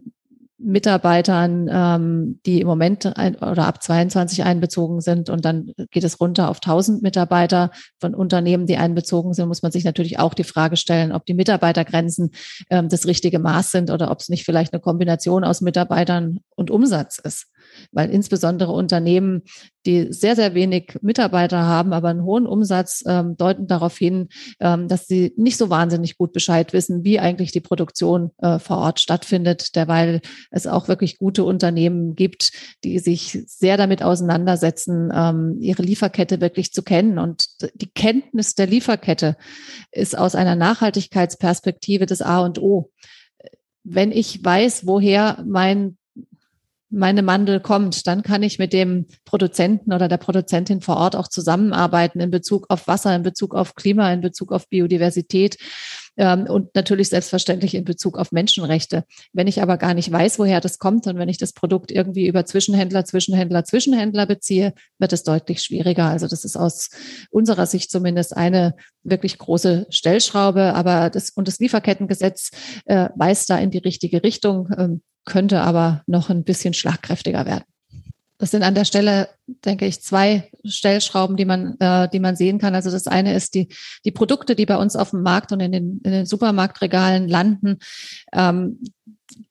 Mitarbeitern, 0.63 1.67
ähm, 1.71 2.39
die 2.45 2.61
im 2.61 2.67
Moment 2.67 3.17
ein, 3.17 3.35
oder 3.35 3.67
ab 3.67 3.81
22 3.81 4.43
einbezogen 4.43 5.01
sind 5.01 5.29
und 5.29 5.45
dann 5.45 5.71
geht 5.91 6.03
es 6.03 6.19
runter 6.19 6.49
auf 6.49 6.57
1000 6.57 7.01
Mitarbeiter. 7.01 7.71
Von 7.99 8.15
Unternehmen, 8.15 8.65
die 8.65 8.77
einbezogen 8.77 9.33
sind, 9.33 9.47
muss 9.47 9.61
man 9.61 9.71
sich 9.71 9.83
natürlich 9.83 10.19
auch 10.19 10.33
die 10.33 10.43
Frage 10.43 10.77
stellen, 10.77 11.11
ob 11.11 11.25
die 11.25 11.33
Mitarbeitergrenzen 11.33 12.31
ähm, 12.69 12.89
das 12.89 13.05
richtige 13.05 13.39
Maß 13.39 13.71
sind 13.71 13.91
oder 13.91 14.11
ob 14.11 14.19
es 14.19 14.29
nicht 14.29 14.45
vielleicht 14.45 14.73
eine 14.73 14.81
Kombination 14.81 15.43
aus 15.43 15.61
Mitarbeitern 15.61 16.39
und 16.55 16.71
Umsatz 16.71 17.17
ist 17.17 17.47
weil 17.91 18.09
insbesondere 18.09 18.71
Unternehmen, 18.71 19.43
die 19.85 20.13
sehr, 20.13 20.35
sehr 20.35 20.53
wenig 20.53 20.97
Mitarbeiter 21.01 21.65
haben, 21.65 21.93
aber 21.93 22.09
einen 22.09 22.23
hohen 22.23 22.45
Umsatz, 22.45 23.03
ähm, 23.07 23.35
deuten 23.37 23.67
darauf 23.67 23.97
hin, 23.97 24.29
ähm, 24.59 24.87
dass 24.87 25.07
sie 25.07 25.33
nicht 25.37 25.57
so 25.57 25.69
wahnsinnig 25.69 26.17
gut 26.17 26.33
Bescheid 26.33 26.73
wissen, 26.73 27.03
wie 27.03 27.19
eigentlich 27.19 27.51
die 27.51 27.61
Produktion 27.61 28.31
äh, 28.37 28.59
vor 28.59 28.77
Ort 28.77 28.99
stattfindet, 28.99 29.75
derweil 29.75 30.21
es 30.51 30.67
auch 30.67 30.87
wirklich 30.87 31.17
gute 31.17 31.43
Unternehmen 31.43 32.15
gibt, 32.15 32.51
die 32.83 32.99
sich 32.99 33.39
sehr 33.47 33.77
damit 33.77 34.03
auseinandersetzen, 34.03 35.11
ähm, 35.13 35.57
ihre 35.59 35.83
Lieferkette 35.83 36.41
wirklich 36.41 36.71
zu 36.73 36.83
kennen. 36.83 37.17
Und 37.17 37.45
die 37.75 37.89
Kenntnis 37.89 38.53
der 38.53 38.67
Lieferkette 38.67 39.35
ist 39.91 40.17
aus 40.17 40.35
einer 40.35 40.55
Nachhaltigkeitsperspektive 40.55 42.05
das 42.05 42.21
A 42.21 42.39
und 42.39 42.59
O 42.59 42.91
wenn 43.83 44.11
ich 44.11 44.43
weiß, 44.43 44.85
woher 44.85 45.43
mein 45.45 45.97
meine 46.91 47.23
Mandel 47.23 47.59
kommt, 47.59 48.05
dann 48.05 48.21
kann 48.21 48.43
ich 48.43 48.59
mit 48.59 48.73
dem 48.73 49.07
Produzenten 49.25 49.93
oder 49.93 50.07
der 50.07 50.17
Produzentin 50.17 50.81
vor 50.81 50.97
Ort 50.97 51.15
auch 51.15 51.27
zusammenarbeiten 51.27 52.19
in 52.19 52.31
Bezug 52.31 52.65
auf 52.69 52.87
Wasser, 52.87 53.15
in 53.15 53.23
Bezug 53.23 53.55
auf 53.55 53.75
Klima, 53.75 54.11
in 54.11 54.21
Bezug 54.21 54.51
auf 54.51 54.67
Biodiversität 54.67 55.57
ähm, 56.17 56.43
und 56.43 56.75
natürlich 56.75 57.09
selbstverständlich 57.09 57.73
in 57.75 57.85
Bezug 57.85 58.17
auf 58.17 58.31
Menschenrechte. 58.31 59.05
Wenn 59.31 59.47
ich 59.47 59.61
aber 59.61 59.77
gar 59.77 59.93
nicht 59.93 60.11
weiß, 60.11 60.37
woher 60.37 60.59
das 60.59 60.79
kommt 60.79 61.07
und 61.07 61.17
wenn 61.17 61.29
ich 61.29 61.37
das 61.37 61.53
Produkt 61.53 61.91
irgendwie 61.91 62.27
über 62.27 62.45
Zwischenhändler, 62.45 63.05
Zwischenhändler, 63.05 63.63
Zwischenhändler 63.63 64.25
beziehe, 64.25 64.73
wird 64.99 65.13
es 65.13 65.23
deutlich 65.23 65.61
schwieriger. 65.61 66.05
Also 66.05 66.27
das 66.27 66.43
ist 66.43 66.57
aus 66.57 66.89
unserer 67.29 67.65
Sicht 67.65 67.89
zumindest 67.89 68.35
eine 68.35 68.75
wirklich 69.03 69.37
große 69.37 69.87
Stellschraube, 69.89 70.73
aber 70.75 71.09
das 71.09 71.29
und 71.29 71.47
das 71.47 71.59
Lieferkettengesetz 71.59 72.51
äh, 72.85 73.09
weist 73.15 73.49
da 73.49 73.57
in 73.57 73.71
die 73.71 73.77
richtige 73.77 74.23
Richtung. 74.23 74.69
Ähm, 74.77 75.01
könnte 75.25 75.61
aber 75.61 76.03
noch 76.07 76.29
ein 76.29 76.43
bisschen 76.43 76.73
schlagkräftiger 76.73 77.45
werden. 77.45 77.63
Das 78.41 78.49
sind 78.49 78.63
an 78.63 78.73
der 78.73 78.85
Stelle, 78.85 79.29
denke 79.65 79.85
ich, 79.85 80.01
zwei 80.01 80.49
Stellschrauben, 80.65 81.37
die 81.37 81.45
man, 81.45 81.79
äh, 81.79 82.09
die 82.09 82.19
man 82.19 82.35
sehen 82.35 82.57
kann. 82.57 82.73
Also 82.73 82.89
das 82.89 83.05
eine 83.05 83.35
ist 83.35 83.53
die, 83.53 83.67
die 84.03 84.09
Produkte, 84.09 84.55
die 84.55 84.65
bei 84.65 84.77
uns 84.77 84.95
auf 84.95 85.11
dem 85.11 85.21
Markt 85.21 85.51
und 85.51 85.59
in 85.59 85.71
den, 85.71 86.01
in 86.03 86.11
den 86.11 86.25
Supermarktregalen 86.25 87.27
landen. 87.27 87.77
Ähm, 88.33 88.79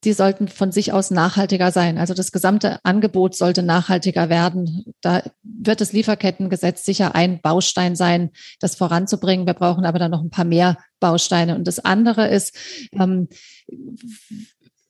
die 0.02 0.12
sollten 0.12 0.48
von 0.48 0.72
sich 0.72 0.92
aus 0.92 1.12
nachhaltiger 1.12 1.70
sein. 1.70 1.98
Also 1.98 2.14
das 2.14 2.32
gesamte 2.32 2.84
Angebot 2.84 3.36
sollte 3.36 3.62
nachhaltiger 3.62 4.28
werden. 4.28 4.84
Da 5.00 5.22
wird 5.42 5.80
das 5.80 5.92
Lieferkettengesetz 5.92 6.84
sicher 6.84 7.14
ein 7.14 7.40
Baustein 7.40 7.94
sein, 7.94 8.30
das 8.58 8.74
voranzubringen. 8.74 9.46
Wir 9.46 9.54
brauchen 9.54 9.84
aber 9.84 10.00
dann 10.00 10.10
noch 10.10 10.22
ein 10.22 10.30
paar 10.30 10.44
mehr 10.44 10.76
Bausteine. 10.98 11.54
Und 11.54 11.68
das 11.68 11.78
andere 11.78 12.28
ist, 12.28 12.56
ähm, 12.92 13.28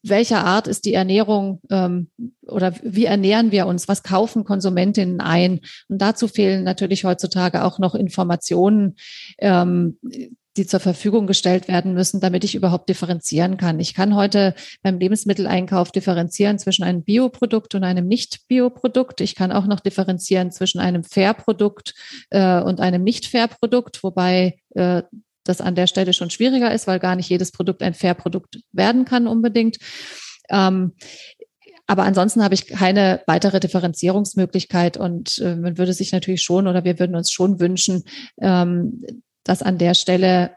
welcher 0.03 0.45
Art 0.45 0.67
ist 0.67 0.85
die 0.85 0.95
Ernährung 0.95 1.61
ähm, 1.71 2.09
oder 2.47 2.75
wie 2.83 3.05
ernähren 3.05 3.53
wir 3.53 3.67
uns? 3.67 3.89
Was 3.89 4.03
kaufen 4.03 4.45
Konsumentinnen 4.45 5.21
ein? 5.21 5.61
Und 5.89 6.01
dazu 6.01 6.29
fehlen 6.29 6.65
natürlich 6.65 7.05
heutzutage 7.05 7.65
auch 7.65 7.79
noch 7.79 7.95
Informationen. 7.95 8.97
Ähm, 9.39 9.99
die 10.57 10.67
zur 10.67 10.81
Verfügung 10.81 11.27
gestellt 11.27 11.69
werden 11.69 11.95
müssen, 11.95 12.21
damit 12.21 12.45
ich 12.45 12.55
überhaupt 12.55 12.89
differenzieren 12.89 13.57
kann. 13.57 13.79
Ich 13.79 13.95
kann 13.95 14.17
heute 14.17 14.55
beim 14.83 14.99
Lebensmitteleinkauf 14.99 15.93
differenzieren 15.93 16.59
zwischen 16.59 16.83
einem 16.83 17.05
Bioprodukt 17.05 17.75
und 17.77 17.85
einem 17.85 18.09
Nicht-Bioprodukt. 18.09 19.21
Ich 19.21 19.37
kann 19.37 19.53
auch 19.53 19.67
noch 19.67 19.81
differenzieren 19.81 20.51
zwischen 20.51 20.81
einem 20.81 21.05
Fair-Produkt 21.05 21.95
äh, 22.31 22.61
und 22.61 22.81
einem 22.81 23.05
Nicht-Fair-Produkt, 23.05 24.03
wobei 24.03 24.59
äh, 24.75 25.03
das 25.51 25.61
an 25.61 25.75
der 25.75 25.87
Stelle 25.87 26.13
schon 26.13 26.31
schwieriger 26.31 26.73
ist, 26.73 26.87
weil 26.87 26.99
gar 26.99 27.17
nicht 27.17 27.29
jedes 27.29 27.53
Produkt 27.53 27.83
ein 27.83 27.95
Fair-Produkt 27.95 28.61
werden 28.73 29.05
kann 29.05 29.27
unbedingt. 29.27 29.79
Ähm, 30.49 30.93
aber 31.87 32.05
ansonsten 32.05 32.45
habe 32.45 32.55
ich 32.55 32.69
keine 32.69 33.21
weitere 33.27 33.59
Differenzierungsmöglichkeit 33.59 34.97
und 34.97 35.39
äh, 35.39 35.57
man 35.57 35.77
würde 35.77 35.93
sich 35.93 36.13
natürlich 36.13 36.43
schon 36.43 36.69
oder 36.69 36.85
wir 36.85 37.01
würden 37.01 37.17
uns 37.17 37.33
schon 37.33 37.59
wünschen, 37.59 38.05
ähm, 38.41 39.03
dass 39.43 39.61
an 39.63 39.77
der 39.77 39.95
Stelle 39.95 40.53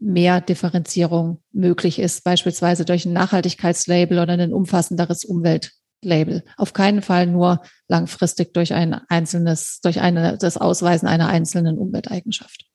mehr 0.00 0.40
Differenzierung 0.40 1.42
möglich 1.52 1.98
ist, 1.98 2.24
beispielsweise 2.24 2.84
durch 2.84 3.04
ein 3.04 3.12
Nachhaltigkeitslabel 3.12 4.18
oder 4.18 4.32
ein 4.32 4.52
umfassenderes 4.52 5.24
Umweltlabel. 5.24 6.44
Auf 6.56 6.72
keinen 6.72 7.02
Fall 7.02 7.26
nur 7.26 7.60
langfristig 7.88 8.54
durch 8.54 8.72
ein 8.72 8.94
einzelnes, 9.08 9.80
durch 9.82 10.00
eine, 10.00 10.38
das 10.38 10.56
Ausweisen 10.56 11.08
einer 11.08 11.28
einzelnen 11.28 11.76
Umwelteigenschaft. 11.76 12.67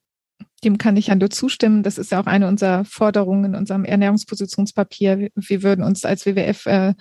Dem 0.63 0.77
kann 0.77 0.97
ich 0.97 1.07
ja 1.07 1.15
nur 1.15 1.29
zustimmen. 1.29 1.83
Das 1.83 1.97
ist 1.97 2.11
ja 2.11 2.21
auch 2.21 2.25
eine 2.25 2.47
unserer 2.47 2.85
Forderungen 2.85 3.45
in 3.45 3.55
unserem 3.55 3.85
Ernährungspositionspapier. 3.85 5.29
Wir 5.35 5.63
würden 5.63 5.83
uns 5.83 6.05
als 6.05 6.25
WWF 6.25 6.65
äh, 6.65 6.93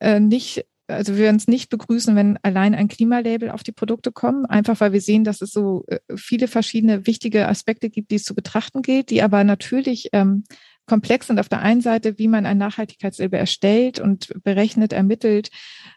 äh, 0.00 0.20
nicht, 0.20 0.64
also 0.86 1.14
wir 1.14 1.24
würden 1.24 1.36
es 1.36 1.48
nicht 1.48 1.70
begrüßen, 1.70 2.14
wenn 2.14 2.38
allein 2.42 2.74
ein 2.74 2.88
Klimalabel 2.88 3.50
auf 3.50 3.62
die 3.62 3.72
Produkte 3.72 4.12
kommen, 4.12 4.46
einfach 4.46 4.80
weil 4.80 4.92
wir 4.92 5.00
sehen, 5.00 5.24
dass 5.24 5.42
es 5.42 5.50
so 5.50 5.84
äh, 5.88 5.98
viele 6.14 6.48
verschiedene 6.48 7.06
wichtige 7.06 7.48
Aspekte 7.48 7.90
gibt, 7.90 8.10
die 8.10 8.16
es 8.16 8.24
zu 8.24 8.34
betrachten 8.34 8.82
gilt, 8.82 9.10
die 9.10 9.22
aber 9.22 9.44
natürlich 9.44 10.10
ähm, 10.12 10.44
komplex 10.86 11.26
sind. 11.26 11.40
Auf 11.40 11.48
der 11.48 11.62
einen 11.62 11.80
Seite, 11.80 12.18
wie 12.18 12.28
man 12.28 12.46
ein 12.46 12.58
Nachhaltigkeitslabel 12.58 13.38
erstellt 13.38 13.98
und 13.98 14.32
berechnet, 14.42 14.92
ermittelt 14.92 15.50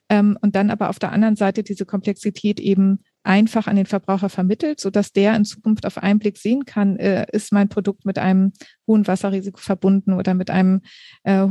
ähm, 0.09 0.37
und 0.41 0.55
dann 0.55 0.71
aber 0.71 0.89
auf 0.89 0.99
der 0.99 1.11
anderen 1.11 1.35
Seite 1.35 1.63
diese 1.63 1.85
Komplexität 1.85 2.59
eben 2.59 3.03
einfach 3.29 3.67
an 3.67 3.75
den 3.75 3.85
Verbraucher 3.85 4.27
vermittelt, 4.27 4.79
so 4.79 4.89
dass 4.89 5.13
der 5.13 5.35
in 5.35 5.45
Zukunft 5.45 5.85
auf 5.85 5.99
einen 5.99 6.17
Blick 6.17 6.39
sehen 6.39 6.65
kann, 6.65 6.97
äh, 6.97 7.27
ist 7.31 7.53
mein 7.53 7.69
Produkt 7.69 8.03
mit 8.03 8.17
einem 8.17 8.53
hohen 8.87 9.05
Wasserrisiko 9.05 9.59
verbunden 9.59 10.13
oder 10.13 10.33
mit 10.33 10.49
einem 10.49 10.81
äh, 11.25 11.45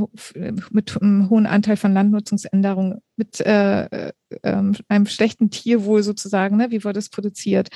mit 0.70 1.00
einem 1.00 1.30
hohen 1.30 1.46
Anteil 1.46 1.76
von 1.76 1.94
Landnutzungsänderungen, 1.94 2.98
mit 3.14 3.40
äh, 3.42 4.08
äh, 4.08 4.12
einem 4.42 5.06
schlechten 5.06 5.50
Tierwohl 5.50 6.02
sozusagen, 6.02 6.56
ne, 6.56 6.72
wie 6.72 6.82
wurde 6.82 6.98
es 6.98 7.10
produziert, 7.10 7.68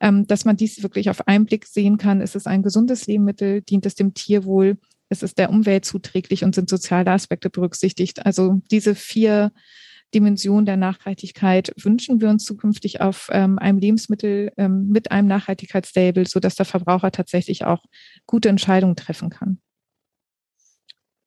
ähm, 0.00 0.26
dass 0.26 0.44
man 0.44 0.58
dies 0.58 0.82
wirklich 0.82 1.08
auf 1.08 1.26
einen 1.26 1.46
Blick 1.46 1.64
sehen 1.64 1.96
kann, 1.96 2.20
ist 2.20 2.36
es 2.36 2.46
ein 2.46 2.62
gesundes 2.62 3.06
Lebensmittel, 3.06 3.62
dient 3.62 3.86
es 3.86 3.94
dem 3.94 4.12
Tierwohl, 4.12 4.76
ist 5.08 5.22
es 5.22 5.34
der 5.34 5.48
Umwelt 5.48 5.86
zuträglich 5.86 6.44
und 6.44 6.54
sind 6.54 6.68
soziale 6.68 7.10
Aspekte 7.10 7.48
berücksichtigt. 7.48 8.26
Also 8.26 8.60
diese 8.70 8.94
vier 8.94 9.50
Dimension 10.14 10.66
der 10.66 10.76
Nachhaltigkeit 10.76 11.72
wünschen 11.76 12.20
wir 12.20 12.28
uns 12.28 12.44
zukünftig 12.44 13.00
auf 13.00 13.28
ähm, 13.32 13.58
einem 13.58 13.78
Lebensmittel 13.78 14.52
ähm, 14.56 14.88
mit 14.88 15.10
einem 15.10 15.28
Nachhaltigkeitslabel, 15.28 16.26
so 16.26 16.40
dass 16.40 16.54
der 16.54 16.66
Verbraucher 16.66 17.10
tatsächlich 17.10 17.64
auch 17.64 17.84
gute 18.26 18.48
Entscheidungen 18.48 18.96
treffen 18.96 19.30
kann. 19.30 19.60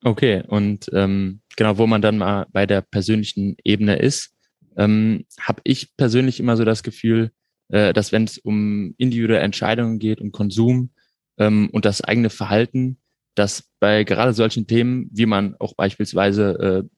Okay, 0.02 0.42
und 0.46 0.90
ähm, 0.94 1.42
genau, 1.56 1.76
wo 1.76 1.86
man 1.86 2.00
dann 2.00 2.16
mal 2.16 2.46
bei 2.52 2.66
der 2.66 2.80
persönlichen 2.80 3.56
Ebene 3.64 3.96
ist, 3.96 4.34
ähm, 4.76 5.26
habe 5.38 5.60
ich 5.64 5.94
persönlich 5.96 6.40
immer 6.40 6.56
so 6.56 6.64
das 6.64 6.82
Gefühl, 6.82 7.32
äh, 7.68 7.92
dass 7.92 8.10
wenn 8.10 8.24
es 8.24 8.38
um 8.38 8.94
individuelle 8.96 9.42
Entscheidungen 9.42 9.98
geht, 9.98 10.22
um 10.22 10.32
Konsum 10.32 10.90
ähm, 11.38 11.68
und 11.72 11.84
das 11.84 12.00
eigene 12.02 12.30
Verhalten, 12.30 12.98
dass 13.34 13.70
bei 13.78 14.04
gerade 14.04 14.32
solchen 14.32 14.66
Themen, 14.66 15.10
wie 15.12 15.26
man 15.26 15.54
auch 15.58 15.74
beispielsweise 15.74 16.84
äh, 16.84 16.88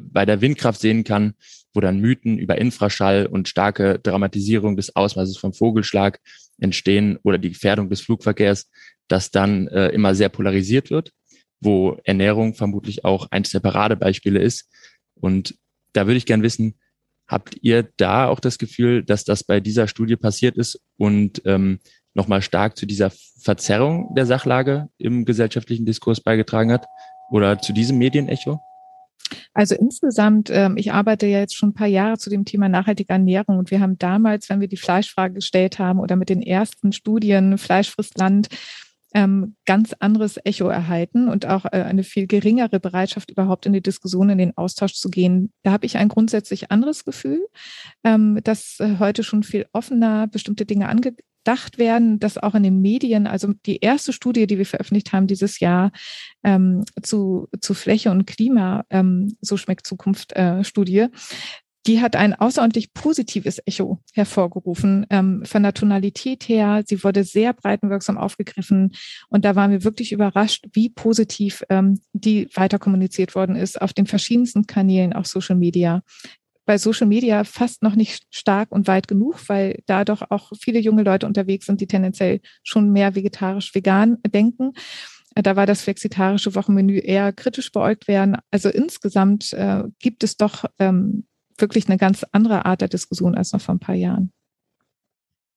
bei 0.00 0.24
der 0.26 0.40
Windkraft 0.40 0.80
sehen 0.80 1.04
kann, 1.04 1.34
wo 1.72 1.80
dann 1.80 2.00
Mythen 2.00 2.38
über 2.38 2.58
Infraschall 2.58 3.26
und 3.26 3.48
starke 3.48 3.98
Dramatisierung 3.98 4.76
des 4.76 4.96
Ausmaßes 4.96 5.36
vom 5.38 5.52
Vogelschlag 5.52 6.20
entstehen 6.58 7.18
oder 7.22 7.38
die 7.38 7.50
Gefährdung 7.50 7.88
des 7.88 8.00
Flugverkehrs, 8.00 8.68
das 9.08 9.30
dann 9.30 9.68
äh, 9.68 9.88
immer 9.88 10.14
sehr 10.14 10.28
polarisiert 10.28 10.90
wird, 10.90 11.12
wo 11.60 11.98
Ernährung 12.04 12.54
vermutlich 12.54 13.04
auch 13.04 13.28
eines 13.30 13.50
der 13.50 13.60
Paradebeispiele 13.60 14.40
ist. 14.40 14.68
Und 15.14 15.54
da 15.92 16.06
würde 16.06 16.18
ich 16.18 16.26
gern 16.26 16.42
wissen, 16.42 16.74
habt 17.26 17.56
ihr 17.62 17.88
da 17.96 18.26
auch 18.26 18.40
das 18.40 18.58
Gefühl, 18.58 19.04
dass 19.04 19.24
das 19.24 19.44
bei 19.44 19.60
dieser 19.60 19.86
Studie 19.86 20.16
passiert 20.16 20.56
ist 20.56 20.80
und 20.96 21.42
ähm, 21.44 21.78
nochmal 22.14 22.42
stark 22.42 22.76
zu 22.76 22.86
dieser 22.86 23.12
Verzerrung 23.40 24.14
der 24.16 24.26
Sachlage 24.26 24.88
im 24.98 25.24
gesellschaftlichen 25.24 25.86
Diskurs 25.86 26.20
beigetragen 26.20 26.72
hat 26.72 26.86
oder 27.30 27.60
zu 27.60 27.72
diesem 27.72 27.98
Medienecho? 27.98 28.60
Also 29.54 29.74
insgesamt, 29.74 30.50
ähm, 30.50 30.76
ich 30.76 30.92
arbeite 30.92 31.26
ja 31.26 31.38
jetzt 31.38 31.56
schon 31.56 31.70
ein 31.70 31.74
paar 31.74 31.86
Jahre 31.86 32.18
zu 32.18 32.30
dem 32.30 32.44
Thema 32.44 32.68
nachhaltige 32.68 33.12
Ernährung 33.12 33.58
und 33.58 33.70
wir 33.70 33.80
haben 33.80 33.98
damals, 33.98 34.48
wenn 34.48 34.60
wir 34.60 34.68
die 34.68 34.76
Fleischfrage 34.76 35.34
gestellt 35.34 35.78
haben 35.78 36.00
oder 36.00 36.16
mit 36.16 36.28
den 36.28 36.42
ersten 36.42 36.92
Studien 36.92 37.58
Fleisch 37.58 37.90
frisst 37.90 38.18
Land, 38.18 38.48
ähm, 39.14 39.56
ganz 39.66 39.92
anderes 39.98 40.38
Echo 40.44 40.68
erhalten 40.68 41.28
und 41.28 41.46
auch 41.46 41.64
äh, 41.64 41.82
eine 41.82 42.04
viel 42.04 42.26
geringere 42.26 42.78
Bereitschaft, 42.78 43.30
überhaupt 43.30 43.66
in 43.66 43.72
die 43.72 43.82
Diskussion, 43.82 44.30
in 44.30 44.38
den 44.38 44.56
Austausch 44.56 44.94
zu 44.94 45.10
gehen. 45.10 45.52
Da 45.62 45.72
habe 45.72 45.86
ich 45.86 45.96
ein 45.96 46.08
grundsätzlich 46.08 46.70
anderes 46.70 47.04
Gefühl, 47.04 47.44
ähm, 48.04 48.38
dass 48.44 48.78
äh, 48.78 48.98
heute 48.98 49.24
schon 49.24 49.42
viel 49.42 49.66
offener 49.72 50.28
bestimmte 50.28 50.64
Dinge 50.64 50.88
ange 50.88 51.14
gedacht 51.44 51.78
werden, 51.78 52.18
dass 52.18 52.38
auch 52.38 52.54
in 52.54 52.62
den 52.62 52.80
Medien, 52.80 53.26
also 53.26 53.52
die 53.66 53.78
erste 53.78 54.12
Studie, 54.12 54.46
die 54.46 54.58
wir 54.58 54.66
veröffentlicht 54.66 55.12
haben 55.12 55.26
dieses 55.26 55.60
Jahr 55.60 55.90
ähm, 56.44 56.84
zu, 57.02 57.48
zu 57.60 57.74
Fläche 57.74 58.10
und 58.10 58.26
Klima, 58.26 58.84
ähm, 58.90 59.36
so 59.40 59.56
schmeckt 59.56 59.86
Zukunft 59.86 60.32
äh, 60.32 60.64
Studie, 60.64 61.06
die 61.86 62.02
hat 62.02 62.14
ein 62.14 62.34
außerordentlich 62.34 62.92
positives 62.92 63.58
Echo 63.64 64.00
hervorgerufen, 64.12 65.06
ähm, 65.08 65.42
von 65.46 65.62
der 65.62 65.72
Tonalität 65.72 66.46
her. 66.46 66.82
Sie 66.84 67.02
wurde 67.02 67.24
sehr 67.24 67.54
breitenwirksam 67.54 68.18
aufgegriffen 68.18 68.92
und 69.30 69.46
da 69.46 69.56
waren 69.56 69.70
wir 69.70 69.82
wirklich 69.82 70.12
überrascht, 70.12 70.66
wie 70.72 70.90
positiv 70.90 71.64
ähm, 71.70 71.98
die 72.12 72.48
weiter 72.54 72.78
kommuniziert 72.78 73.34
worden 73.34 73.56
ist 73.56 73.80
auf 73.80 73.94
den 73.94 74.06
verschiedensten 74.06 74.66
Kanälen, 74.66 75.14
auch 75.14 75.24
Social 75.24 75.56
Media 75.56 76.02
bei 76.70 76.78
Social 76.78 77.08
Media 77.08 77.42
fast 77.42 77.82
noch 77.82 77.96
nicht 77.96 78.22
stark 78.30 78.70
und 78.70 78.86
weit 78.86 79.08
genug, 79.08 79.48
weil 79.48 79.82
da 79.86 80.04
doch 80.04 80.22
auch 80.30 80.52
viele 80.56 80.78
junge 80.78 81.02
Leute 81.02 81.26
unterwegs 81.26 81.66
sind, 81.66 81.80
die 81.80 81.88
tendenziell 81.88 82.40
schon 82.62 82.92
mehr 82.92 83.16
vegetarisch-vegan 83.16 84.18
denken. 84.28 84.74
Äh, 85.34 85.42
da 85.42 85.56
war 85.56 85.66
das 85.66 85.82
flexitarische 85.82 86.54
Wochenmenü 86.54 86.98
eher 86.98 87.32
kritisch 87.32 87.72
beäugt 87.72 88.06
werden. 88.06 88.36
Also 88.52 88.68
insgesamt 88.68 89.52
äh, 89.52 89.82
gibt 89.98 90.22
es 90.22 90.36
doch 90.36 90.64
ähm, 90.78 91.26
wirklich 91.58 91.88
eine 91.88 91.96
ganz 91.96 92.24
andere 92.30 92.64
Art 92.66 92.82
der 92.82 92.88
Diskussion 92.88 93.34
als 93.34 93.52
noch 93.52 93.60
vor 93.60 93.74
ein 93.74 93.80
paar 93.80 93.96
Jahren. 93.96 94.30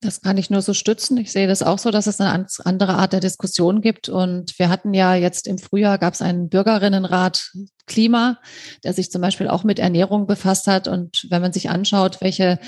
Das 0.04 0.20
kann 0.20 0.38
ich 0.38 0.50
nur 0.50 0.62
so 0.62 0.74
stützen. 0.74 1.18
Ich 1.18 1.32
sehe 1.32 1.48
das 1.48 1.64
auch 1.64 1.80
so, 1.80 1.90
dass 1.90 2.08
es 2.08 2.20
eine 2.20 2.46
andere 2.66 2.96
Art 2.96 3.14
der 3.14 3.22
Diskussion 3.22 3.80
gibt. 3.80 4.10
Und 4.10 4.60
wir 4.60 4.68
hatten 4.68 4.94
ja 4.94 5.16
jetzt 5.16 5.48
im 5.48 5.58
Frühjahr 5.58 5.98
gab 5.98 6.14
es 6.14 6.22
einen 6.22 6.50
Bürgerinnenrat 6.50 7.52
Klima, 7.86 8.40
der 8.84 8.94
sich 8.94 9.12
zum 9.12 9.22
Beispiel 9.22 9.48
auch 9.48 9.64
mit 9.64 9.80
Ernährung 9.80 10.28
befasst 10.28 10.68
hat. 10.68 10.90
Und 10.90 11.26
wenn 11.30 11.42
man 11.42 11.54
sich 11.54 11.70
anschaut, 11.70 12.20
welche 12.20 12.60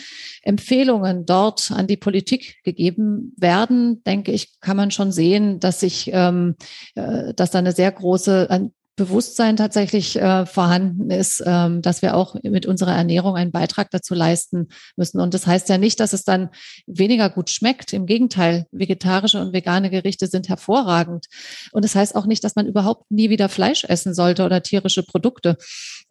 Empfehlungen 0.43 1.25
dort 1.25 1.71
an 1.71 1.87
die 1.87 1.97
Politik 1.97 2.63
gegeben 2.63 3.33
werden, 3.37 4.01
denke 4.05 4.31
ich, 4.31 4.59
kann 4.61 4.77
man 4.77 4.91
schon 4.91 5.11
sehen, 5.11 5.59
dass 5.59 5.81
sich, 5.81 6.09
ähm, 6.13 6.55
äh, 6.95 7.33
dass 7.33 7.51
da 7.51 7.59
eine 7.59 7.73
sehr 7.73 7.91
große, 7.91 8.71
Bewusstsein 8.95 9.57
tatsächlich 9.57 10.15
äh, 10.15 10.45
vorhanden 10.45 11.09
ist, 11.09 11.43
ähm, 11.45 11.81
dass 11.81 12.01
wir 12.01 12.15
auch 12.15 12.35
mit 12.43 12.65
unserer 12.65 12.95
Ernährung 12.95 13.35
einen 13.35 13.51
Beitrag 13.51 13.91
dazu 13.91 14.13
leisten 14.13 14.69
müssen. 14.95 15.19
Und 15.19 15.33
das 15.33 15.45
heißt 15.45 15.67
ja 15.67 15.77
nicht, 15.77 15.99
dass 15.99 16.13
es 16.13 16.23
dann 16.23 16.49
weniger 16.87 17.29
gut 17.29 17.49
schmeckt. 17.49 17.91
Im 17.91 18.05
Gegenteil, 18.05 18.67
vegetarische 18.71 19.41
und 19.41 19.53
vegane 19.53 19.89
Gerichte 19.89 20.27
sind 20.27 20.47
hervorragend. 20.47 21.25
Und 21.73 21.83
das 21.83 21.95
heißt 21.95 22.15
auch 22.15 22.25
nicht, 22.25 22.43
dass 22.43 22.55
man 22.55 22.67
überhaupt 22.67 23.11
nie 23.11 23.29
wieder 23.29 23.49
Fleisch 23.49 23.83
essen 23.83 24.13
sollte 24.13 24.45
oder 24.45 24.63
tierische 24.63 25.03
Produkte. 25.03 25.57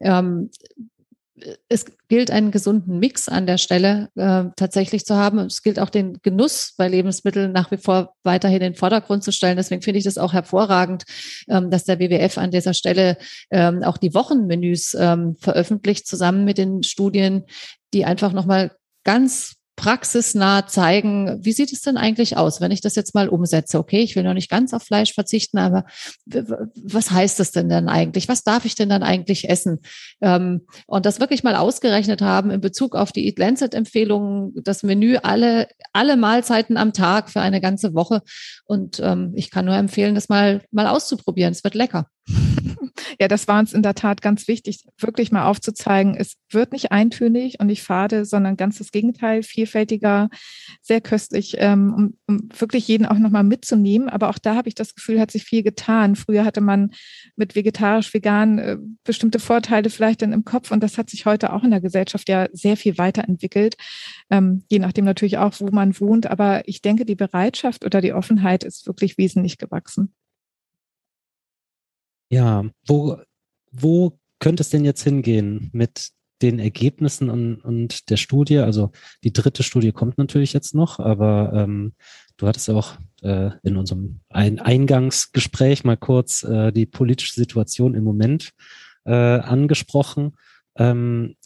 Ähm, 0.01 0.51
es 1.69 1.87
gilt 2.09 2.31
einen 2.31 2.51
gesunden 2.51 2.99
Mix 2.99 3.29
an 3.29 3.47
der 3.47 3.59
Stelle 3.59 4.09
äh, 4.17 4.45
tatsächlich 4.57 5.05
zu 5.05 5.17
haben. 5.17 5.39
Es 5.41 5.63
gilt 5.63 5.79
auch 5.79 5.91
den 5.91 6.19
Genuss 6.23 6.75
bei 6.77 6.89
Lebensmitteln 6.89 7.53
nach 7.53 7.71
wie 7.71 7.77
vor 7.77 8.15
weiterhin 8.23 8.59
in 8.59 8.73
den 8.73 8.75
Vordergrund 8.75 9.25
zu 9.25 9.33
stellen. 9.33 9.57
Deswegen 9.57 9.83
finde 9.83 9.99
ich 9.99 10.05
das 10.05 10.19
auch 10.19 10.33
hervorragend, 10.33 11.05
ähm, 11.49 11.71
dass 11.71 11.85
der 11.85 11.99
WWF 11.99 12.39
an 12.39 12.51
dieser 12.51 12.75
Stelle 12.75 13.17
ähm, 13.51 13.83
auch 13.83 13.99
die 13.99 14.15
Wochenmenüs 14.15 14.95
ähm, 14.99 15.37
veröffentlicht, 15.41 16.07
zusammen 16.07 16.45
mit 16.45 16.59
den 16.59 16.83
Studien, 16.83 17.45
die 17.93 18.05
einfach 18.05 18.33
nochmal 18.33 18.73
ganz 19.05 19.57
praxisnah 19.77 20.67
zeigen, 20.67 21.39
wie 21.45 21.53
sieht 21.53 21.73
es 21.73 21.83
denn 21.83 21.97
eigentlich 21.97 22.37
aus, 22.37 22.61
wenn 22.61 22.71
ich 22.71 22.81
das 22.81 22.95
jetzt 22.95 23.15
mal 23.15 23.29
umsetze? 23.29 23.79
Okay, 23.79 24.01
ich 24.01 24.15
will 24.15 24.23
noch 24.23 24.35
nicht 24.35 24.51
ganz 24.51 24.73
auf 24.73 24.83
Fleisch 24.83 25.13
verzichten, 25.13 25.59
aber 25.59 25.85
was 26.27 27.11
heißt 27.11 27.41
das 27.41 27.51
denn 27.51 27.69
dann 27.69 27.89
eigentlich? 27.89 28.29
Was 28.29 28.45
darf 28.45 28.65
ich 28.65 28.75
denn 28.75 28.89
dann 28.89 29.03
eigentlich 29.03 29.49
essen? 29.49 29.81
Ähm, 30.21 30.67
und 30.87 31.07
das 31.07 31.21
wirklich 31.21 31.43
mal 31.43 31.57
ausgerechnet 31.57 32.23
haben 32.23 32.51
in 32.51 32.61
Bezug 32.61 32.95
auf 32.95 33.13
die 33.13 33.27
Eat 33.27 33.39
Lancet 33.39 33.75
Empfehlungen, 33.75 34.53
das 34.63 34.83
Menü 34.83 35.17
alle, 35.23 35.69
alle 35.93 36.17
Mahlzeiten 36.17 36.77
am 36.77 36.93
Tag 36.93 37.31
für 37.31 37.41
eine 37.41 37.61
ganze 37.61 37.95
Woche. 37.95 38.23
Und 38.67 39.01
ähm, 39.01 39.33
ich 39.35 39.51
kann 39.51 39.65
nur 39.65 39.75
empfehlen, 39.75 40.15
das 40.15 40.29
mal, 40.29 40.63
mal 40.71 40.87
auszuprobieren. 40.87 41.53
Es 41.53 41.65
wird 41.65 41.75
lecker. 41.75 42.07
Ja, 43.21 43.29
das 43.29 43.49
war 43.49 43.59
uns 43.61 43.73
in 43.73 43.83
der 43.83 43.95
Tat 43.95 44.23
ganz 44.23 44.49
wichtig, 44.49 44.85
wirklich 44.99 45.31
mal 45.31 45.47
aufzuzeigen, 45.47 46.17
es 46.17 46.37
wird 46.51 46.73
nicht 46.73 46.93
eintönig 46.93 47.61
und 47.61 47.67
nicht 47.67 47.83
fade, 47.83 48.25
sondern 48.25 48.57
ganz 48.57 48.79
das 48.79 48.91
Gegenteil, 48.91 49.43
vielfältiger, 49.43 50.29
sehr 50.83 51.01
köstlich, 51.01 51.57
ähm, 51.59 51.95
um, 51.95 52.19
um 52.27 52.49
wirklich 52.57 52.89
jeden 52.89 53.07
auch 53.07 53.19
nochmal 53.19 53.45
mitzunehmen. 53.45 54.09
Aber 54.09 54.31
auch 54.31 54.39
da 54.39 54.55
habe 54.57 54.69
ich 54.69 54.75
das 54.75 54.95
Gefühl, 54.95 55.21
hat 55.21 55.31
sich 55.31 55.45
viel 55.45 55.63
getan. 55.63 56.17
Früher 56.17 56.45
hatte 56.45 56.61
man 56.61 56.91
mit 57.37 57.55
vegetarisch, 57.55 58.13
vegan 58.15 58.59
äh, 58.59 58.79
bestimmte 59.05 59.39
Vorteile 59.39 59.91
vielleicht 59.91 60.23
dann 60.23 60.33
im 60.33 60.45
Kopf 60.45 60.71
und 60.71 60.83
das 60.83 60.99
hat 60.99 61.11
sich 61.11 61.27
heute 61.27 61.53
auch 61.53 61.65
in 61.65 61.71
der 61.71 61.81
Gesellschaft 61.81 62.29
ja 62.29 62.49
sehr 62.53 62.77
viel 62.77 62.99
weiterentwickelt, 62.99 63.77
ähm, 64.31 64.65
je 64.69 64.79
nachdem 64.79 65.05
natürlich 65.05 65.39
auch, 65.39 65.55
wo 65.61 65.69
man 65.69 65.99
wohnt. 66.01 66.27
Aber 66.27 66.67
ich 66.67 66.83
denke, 66.83 67.05
die 67.05 67.17
Bereitschaft 67.17 67.85
oder 67.85 68.01
die 68.01 68.13
Offenheit 68.13 68.65
ist 68.65 68.87
wirklich 68.87 69.19
wesentlich 69.19 69.59
gewachsen. 69.59 70.15
Ja, 72.29 72.65
wo, 72.87 73.19
wo 73.71 74.19
könnte 74.39 74.63
es 74.63 74.71
denn 74.71 74.85
jetzt 74.85 75.03
hingehen 75.03 75.71
mit 75.73 76.11
den 76.43 76.59
Ergebnissen 76.59 77.31
und, 77.31 77.65
und 77.65 78.11
der 78.11 78.17
Studie? 78.17 78.59
Also 78.59 78.91
die 79.23 79.33
dritte 79.33 79.63
Studie 79.63 79.93
kommt 79.93 80.19
natürlich 80.19 80.53
jetzt 80.53 80.75
noch, 80.75 80.99
aber 80.99 81.53
ähm, 81.55 81.95
du 82.37 82.47
hattest 82.47 82.69
auch 82.71 82.97
äh, 83.23 83.51
in 83.63 83.77
unserem 83.77 84.21
Ein 84.29 84.59
Eingangsgespräch 84.59 85.85
mal 85.85 85.97
kurz 85.97 86.43
äh, 86.43 86.73
die 86.73 86.87
politische 86.87 87.35
Situation 87.35 87.95
im 87.95 88.05
Moment 88.05 88.51
äh, 89.05 89.13
angesprochen. 89.13 90.37
Ähm, 90.77 91.37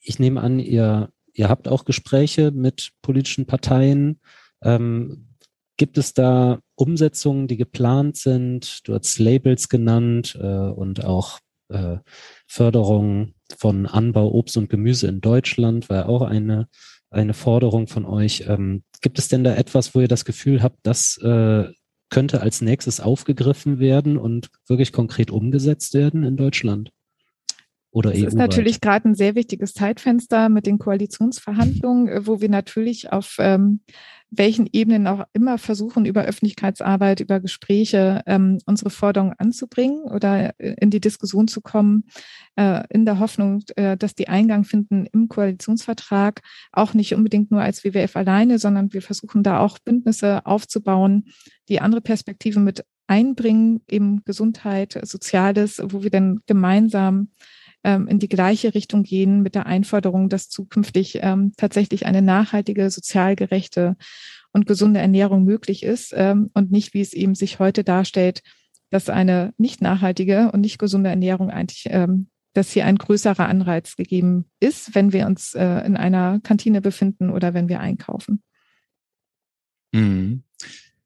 ich 0.00 0.18
nehme 0.18 0.40
an, 0.40 0.58
ihr, 0.58 1.10
ihr 1.32 1.48
habt 1.48 1.66
auch 1.66 1.84
Gespräche 1.84 2.50
mit 2.50 2.90
politischen 3.02 3.46
Parteien. 3.46 4.20
Ähm, 4.62 5.28
Gibt 5.76 5.98
es 5.98 6.14
da 6.14 6.60
Umsetzungen, 6.76 7.48
die 7.48 7.56
geplant 7.56 8.16
sind? 8.16 8.86
Du 8.86 8.94
hast 8.94 9.18
Labels 9.18 9.68
genannt 9.68 10.36
äh, 10.40 10.46
und 10.46 11.04
auch 11.04 11.40
äh, 11.68 11.98
Förderung 12.46 13.34
von 13.56 13.86
Anbau 13.86 14.30
Obst 14.32 14.56
und 14.56 14.68
Gemüse 14.68 15.06
in 15.08 15.20
Deutschland 15.20 15.88
war 15.88 16.08
auch 16.08 16.22
eine, 16.22 16.68
eine 17.10 17.34
Forderung 17.34 17.86
von 17.86 18.04
euch. 18.04 18.44
Ähm, 18.48 18.82
gibt 19.00 19.18
es 19.18 19.28
denn 19.28 19.44
da 19.44 19.54
etwas, 19.54 19.94
wo 19.94 20.00
ihr 20.00 20.08
das 20.08 20.24
Gefühl 20.24 20.62
habt, 20.62 20.78
das 20.82 21.16
äh, 21.18 21.64
könnte 22.10 22.40
als 22.42 22.60
nächstes 22.60 23.00
aufgegriffen 23.00 23.78
werden 23.78 24.16
und 24.16 24.50
wirklich 24.66 24.92
konkret 24.92 25.30
umgesetzt 25.30 25.94
werden 25.94 26.22
in 26.22 26.36
Deutschland? 26.36 26.90
Oder 27.90 28.10
das 28.10 28.22
EU 28.22 28.26
ist 28.26 28.34
natürlich 28.34 28.80
gerade 28.80 29.08
ein 29.08 29.14
sehr 29.14 29.36
wichtiges 29.36 29.72
Zeitfenster 29.72 30.48
mit 30.48 30.66
den 30.66 30.78
Koalitionsverhandlungen, 30.78 32.26
wo 32.26 32.40
wir 32.40 32.48
natürlich 32.48 33.12
auf 33.12 33.36
ähm, 33.38 33.80
welchen 34.36 34.68
Ebenen 34.72 35.06
auch 35.06 35.24
immer 35.32 35.58
versuchen, 35.58 36.04
über 36.04 36.24
Öffentlichkeitsarbeit, 36.24 37.20
über 37.20 37.40
Gespräche 37.40 38.22
ähm, 38.26 38.58
unsere 38.66 38.90
Forderungen 38.90 39.34
anzubringen 39.38 40.02
oder 40.02 40.58
äh, 40.58 40.74
in 40.80 40.90
die 40.90 41.00
Diskussion 41.00 41.48
zu 41.48 41.60
kommen, 41.60 42.04
äh, 42.56 42.82
in 42.90 43.04
der 43.04 43.18
Hoffnung, 43.18 43.62
äh, 43.76 43.96
dass 43.96 44.14
die 44.14 44.28
Eingang 44.28 44.64
finden 44.64 45.06
im 45.12 45.28
Koalitionsvertrag, 45.28 46.42
auch 46.72 46.94
nicht 46.94 47.14
unbedingt 47.14 47.50
nur 47.50 47.62
als 47.62 47.84
WWF 47.84 48.16
alleine, 48.16 48.58
sondern 48.58 48.92
wir 48.92 49.02
versuchen 49.02 49.42
da 49.42 49.60
auch 49.60 49.78
Bündnisse 49.78 50.44
aufzubauen, 50.46 51.26
die 51.68 51.80
andere 51.80 52.00
Perspektiven 52.00 52.64
mit 52.64 52.84
einbringen, 53.06 53.82
eben 53.88 54.22
Gesundheit, 54.24 54.98
Soziales, 55.02 55.82
wo 55.84 56.02
wir 56.02 56.10
dann 56.10 56.40
gemeinsam 56.46 57.28
ähm, 57.84 58.08
in 58.08 58.18
die 58.18 58.28
gleiche 58.28 58.74
Richtung 58.74 59.02
gehen 59.02 59.42
mit 59.42 59.54
der 59.54 59.66
Einforderung, 59.66 60.28
dass 60.28 60.48
zukünftig 60.48 61.18
ähm, 61.22 61.52
tatsächlich 61.56 62.06
eine 62.06 62.22
nachhaltige, 62.22 62.90
sozial 62.90 63.36
gerechte 63.36 63.96
und 64.52 64.66
gesunde 64.66 65.00
Ernährung 65.00 65.44
möglich 65.44 65.82
ist 65.82 66.12
ähm, 66.16 66.50
und 66.54 66.70
nicht, 66.70 66.94
wie 66.94 67.00
es 67.00 67.12
eben 67.12 67.34
sich 67.34 67.58
heute 67.58 67.84
darstellt, 67.84 68.42
dass 68.90 69.08
eine 69.08 69.52
nicht 69.58 69.82
nachhaltige 69.82 70.50
und 70.52 70.60
nicht 70.60 70.78
gesunde 70.78 71.10
Ernährung 71.10 71.50
eigentlich, 71.50 71.84
ähm, 71.86 72.28
dass 72.54 72.70
hier 72.70 72.86
ein 72.86 72.96
größerer 72.96 73.48
Anreiz 73.48 73.96
gegeben 73.96 74.46
ist, 74.60 74.94
wenn 74.94 75.12
wir 75.12 75.26
uns 75.26 75.54
äh, 75.54 75.84
in 75.84 75.96
einer 75.96 76.40
Kantine 76.40 76.80
befinden 76.80 77.30
oder 77.30 77.52
wenn 77.52 77.68
wir 77.68 77.80
einkaufen. 77.80 78.42
Mhm. 79.92 80.44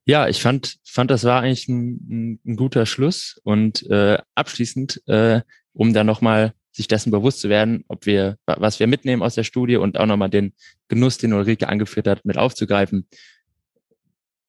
Ja, 0.05 0.27
ich 0.27 0.41
fand, 0.41 0.77
fand, 0.83 1.11
das 1.11 1.23
war 1.23 1.41
eigentlich 1.41 1.67
ein, 1.67 2.39
ein 2.45 2.55
guter 2.55 2.85
Schluss. 2.85 3.39
Und 3.43 3.83
äh, 3.89 4.17
abschließend, 4.33 5.03
äh, 5.07 5.41
um 5.73 5.93
da 5.93 6.03
nochmal 6.03 6.53
sich 6.71 6.87
dessen 6.87 7.11
bewusst 7.11 7.41
zu 7.41 7.49
werden, 7.49 7.83
ob 7.87 8.05
wir, 8.05 8.37
was 8.45 8.79
wir 8.79 8.87
mitnehmen 8.87 9.23
aus 9.23 9.35
der 9.35 9.43
Studie 9.43 9.77
und 9.77 9.99
auch 9.99 10.05
nochmal 10.05 10.29
den 10.29 10.53
Genuss, 10.87 11.17
den 11.17 11.33
Ulrike 11.33 11.67
angeführt 11.67 12.07
hat, 12.07 12.25
mit 12.25 12.37
aufzugreifen. 12.37 13.07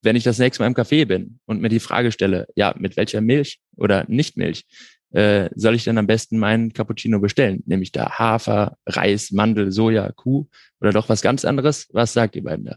Wenn 0.02 0.16
ich 0.16 0.24
das 0.24 0.38
nächste 0.38 0.62
Mal 0.62 0.68
im 0.68 0.74
Café 0.74 1.06
bin 1.06 1.40
und 1.46 1.60
mir 1.60 1.68
die 1.68 1.80
Frage 1.80 2.12
stelle, 2.12 2.46
ja, 2.56 2.74
mit 2.78 2.96
welcher 2.96 3.20
Milch 3.20 3.60
oder 3.76 4.04
Nicht-Milch 4.08 4.64
äh, 5.12 5.50
soll 5.54 5.74
ich 5.74 5.84
denn 5.84 5.98
am 5.98 6.06
besten 6.06 6.38
meinen 6.38 6.72
Cappuccino 6.72 7.20
bestellen? 7.20 7.62
Nämlich 7.66 7.92
da 7.92 8.18
Hafer, 8.18 8.76
Reis, 8.86 9.30
Mandel, 9.32 9.72
Soja, 9.72 10.12
Kuh 10.12 10.46
oder 10.80 10.92
doch 10.92 11.08
was 11.08 11.20
ganz 11.20 11.44
anderes? 11.44 11.88
Was 11.92 12.12
sagt 12.12 12.36
ihr 12.36 12.44
beiden 12.44 12.66
da? 12.66 12.76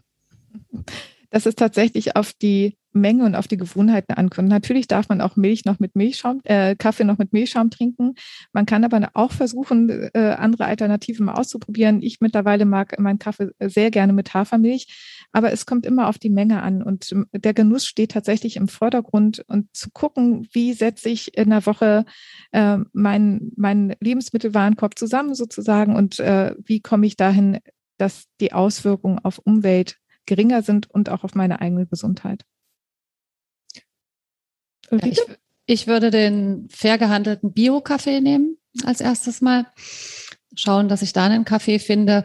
Das 1.30 1.46
ist 1.46 1.58
tatsächlich 1.58 2.16
auf 2.16 2.32
die 2.32 2.76
Menge 2.94 3.24
und 3.24 3.34
auf 3.34 3.48
die 3.48 3.56
Gewohnheiten 3.56 4.14
ankommt. 4.14 4.48
Natürlich 4.48 4.86
darf 4.86 5.08
man 5.08 5.20
auch 5.20 5.36
Milch 5.36 5.64
noch 5.64 5.78
mit 5.80 5.96
Milchschaum, 5.96 6.40
äh, 6.44 6.76
Kaffee 6.76 7.04
noch 7.04 7.18
mit 7.18 7.32
Milchschaum 7.32 7.70
trinken. 7.70 8.14
Man 8.52 8.66
kann 8.66 8.84
aber 8.84 9.10
auch 9.14 9.32
versuchen, 9.32 10.10
äh, 10.14 10.36
andere 10.38 10.66
Alternativen 10.66 11.26
mal 11.26 11.34
auszuprobieren. 11.34 12.02
Ich 12.02 12.20
mittlerweile 12.20 12.64
mag 12.64 12.98
meinen 12.98 13.18
Kaffee 13.18 13.50
sehr 13.60 13.90
gerne 13.90 14.12
mit 14.12 14.32
Hafermilch, 14.32 15.26
aber 15.32 15.52
es 15.52 15.66
kommt 15.66 15.86
immer 15.86 16.08
auf 16.08 16.18
die 16.18 16.30
Menge 16.30 16.62
an 16.62 16.82
und 16.82 17.14
der 17.32 17.54
Genuss 17.54 17.86
steht 17.86 18.12
tatsächlich 18.12 18.56
im 18.56 18.68
Vordergrund 18.68 19.44
und 19.48 19.74
zu 19.74 19.90
gucken, 19.90 20.46
wie 20.52 20.72
setze 20.72 21.08
ich 21.08 21.36
in 21.36 21.50
der 21.50 21.66
Woche 21.66 22.04
äh, 22.52 22.78
meinen 22.92 23.52
mein 23.56 23.96
Lebensmittelwarenkorb 24.00 24.98
zusammen 24.98 25.34
sozusagen 25.34 25.96
und 25.96 26.20
äh, 26.20 26.54
wie 26.64 26.80
komme 26.80 27.06
ich 27.06 27.16
dahin, 27.16 27.58
dass 27.98 28.26
die 28.40 28.52
Auswirkungen 28.52 29.18
auf 29.18 29.38
Umwelt 29.38 29.98
geringer 30.26 30.62
sind 30.62 30.90
und 30.90 31.10
auch 31.10 31.24
auf 31.24 31.34
meine 31.34 31.60
eigene 31.60 31.86
Gesundheit. 31.86 32.44
Ich, 35.02 35.20
ich 35.66 35.86
würde 35.86 36.10
den 36.10 36.68
fair 36.70 36.98
gehandelten 36.98 37.52
Bio-Kaffee 37.52 38.20
nehmen 38.20 38.56
als 38.84 39.00
erstes 39.00 39.40
Mal. 39.40 39.66
Schauen, 40.56 40.88
dass 40.88 41.02
ich 41.02 41.12
da 41.12 41.24
einen 41.24 41.44
Kaffee 41.44 41.78
finde. 41.78 42.24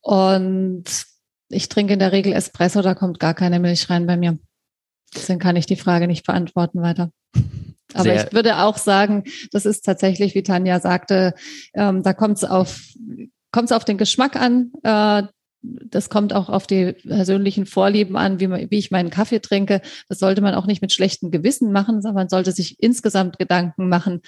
Und 0.00 0.84
ich 1.48 1.68
trinke 1.68 1.94
in 1.94 1.98
der 1.98 2.12
Regel 2.12 2.32
Espresso, 2.32 2.82
da 2.82 2.94
kommt 2.94 3.18
gar 3.18 3.34
keine 3.34 3.60
Milch 3.60 3.90
rein 3.90 4.06
bei 4.06 4.16
mir. 4.16 4.38
Deswegen 5.14 5.38
kann 5.38 5.56
ich 5.56 5.66
die 5.66 5.76
Frage 5.76 6.06
nicht 6.06 6.26
beantworten 6.26 6.82
weiter. 6.82 7.10
Aber 7.94 8.04
Sehr 8.04 8.26
ich 8.26 8.32
würde 8.32 8.58
auch 8.58 8.76
sagen, 8.76 9.24
das 9.52 9.64
ist 9.64 9.84
tatsächlich, 9.84 10.34
wie 10.34 10.42
Tanja 10.42 10.80
sagte, 10.80 11.34
ähm, 11.74 12.02
da 12.02 12.12
kommt 12.12 12.38
es 12.38 12.44
auf, 12.44 12.80
kommt 13.52 13.70
es 13.70 13.76
auf 13.76 13.84
den 13.84 13.96
Geschmack 13.96 14.36
an. 14.36 14.72
Äh, 14.82 15.22
das 15.62 16.10
kommt 16.10 16.32
auch 16.32 16.48
auf 16.48 16.66
die 16.66 16.92
persönlichen 16.92 17.66
Vorlieben 17.66 18.16
an, 18.16 18.40
wie, 18.40 18.46
man, 18.46 18.70
wie 18.70 18.78
ich 18.78 18.90
meinen 18.90 19.10
Kaffee 19.10 19.40
trinke. 19.40 19.80
Das 20.08 20.18
sollte 20.18 20.40
man 20.40 20.54
auch 20.54 20.66
nicht 20.66 20.82
mit 20.82 20.92
schlechtem 20.92 21.30
Gewissen 21.30 21.72
machen, 21.72 22.02
sondern 22.02 22.14
man 22.14 22.28
sollte 22.28 22.52
sich 22.52 22.80
insgesamt 22.80 23.38
Gedanken 23.38 23.88
machen, 23.88 24.20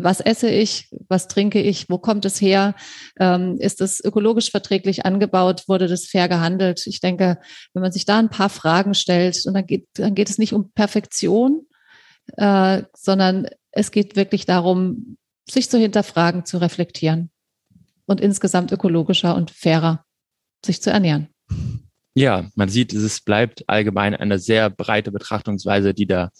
was 0.00 0.20
esse 0.20 0.48
ich, 0.48 0.88
was 1.08 1.28
trinke 1.28 1.60
ich, 1.60 1.90
wo 1.90 1.98
kommt 1.98 2.24
es 2.24 2.40
her, 2.40 2.74
ähm, 3.18 3.56
ist 3.58 3.80
es 3.80 4.02
ökologisch 4.04 4.50
verträglich 4.50 5.04
angebaut, 5.04 5.64
wurde 5.66 5.88
das 5.88 6.06
fair 6.06 6.28
gehandelt. 6.28 6.86
Ich 6.86 7.00
denke, 7.00 7.38
wenn 7.74 7.82
man 7.82 7.92
sich 7.92 8.04
da 8.04 8.18
ein 8.18 8.30
paar 8.30 8.48
Fragen 8.48 8.94
stellt, 8.94 9.44
und 9.46 9.54
dann 9.54 9.66
geht, 9.66 9.88
dann 9.94 10.14
geht 10.14 10.30
es 10.30 10.38
nicht 10.38 10.52
um 10.52 10.70
Perfektion, 10.72 11.66
äh, 12.36 12.82
sondern 12.96 13.48
es 13.72 13.90
geht 13.90 14.16
wirklich 14.16 14.46
darum, 14.46 15.16
sich 15.48 15.68
zu 15.68 15.78
hinterfragen, 15.78 16.44
zu 16.44 16.58
reflektieren 16.58 17.30
und 18.06 18.20
insgesamt 18.20 18.70
ökologischer 18.70 19.34
und 19.34 19.50
fairer 19.50 20.04
sich 20.64 20.82
zu 20.82 20.90
ernähren. 20.90 21.28
Ja, 22.14 22.50
man 22.56 22.68
sieht, 22.68 22.92
es 22.92 23.20
bleibt 23.20 23.68
allgemein 23.68 24.14
eine 24.14 24.38
sehr 24.38 24.70
breite 24.70 25.12
Betrachtungsweise, 25.12 25.94
die 25.94 26.06
da, 26.06 26.30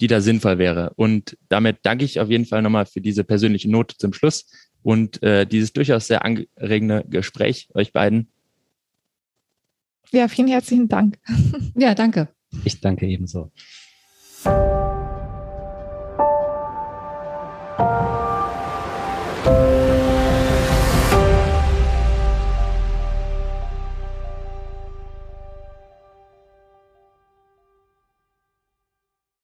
die 0.00 0.08
da 0.08 0.20
sinnvoll 0.20 0.58
wäre. 0.58 0.92
Und 0.96 1.38
damit 1.48 1.78
danke 1.82 2.04
ich 2.04 2.18
auf 2.18 2.28
jeden 2.28 2.44
Fall 2.44 2.62
nochmal 2.62 2.86
für 2.86 3.00
diese 3.00 3.22
persönliche 3.22 3.70
Note 3.70 3.96
zum 3.96 4.12
Schluss 4.12 4.46
und 4.82 5.22
äh, 5.22 5.46
dieses 5.46 5.72
durchaus 5.72 6.06
sehr 6.08 6.24
anregende 6.24 7.04
Gespräch 7.08 7.68
euch 7.74 7.92
beiden. 7.92 8.32
Ja, 10.10 10.28
vielen 10.28 10.48
herzlichen 10.48 10.88
Dank. 10.88 11.18
Ja, 11.76 11.94
danke. 11.94 12.28
Ich 12.64 12.80
danke 12.80 13.06
ebenso. 13.06 13.52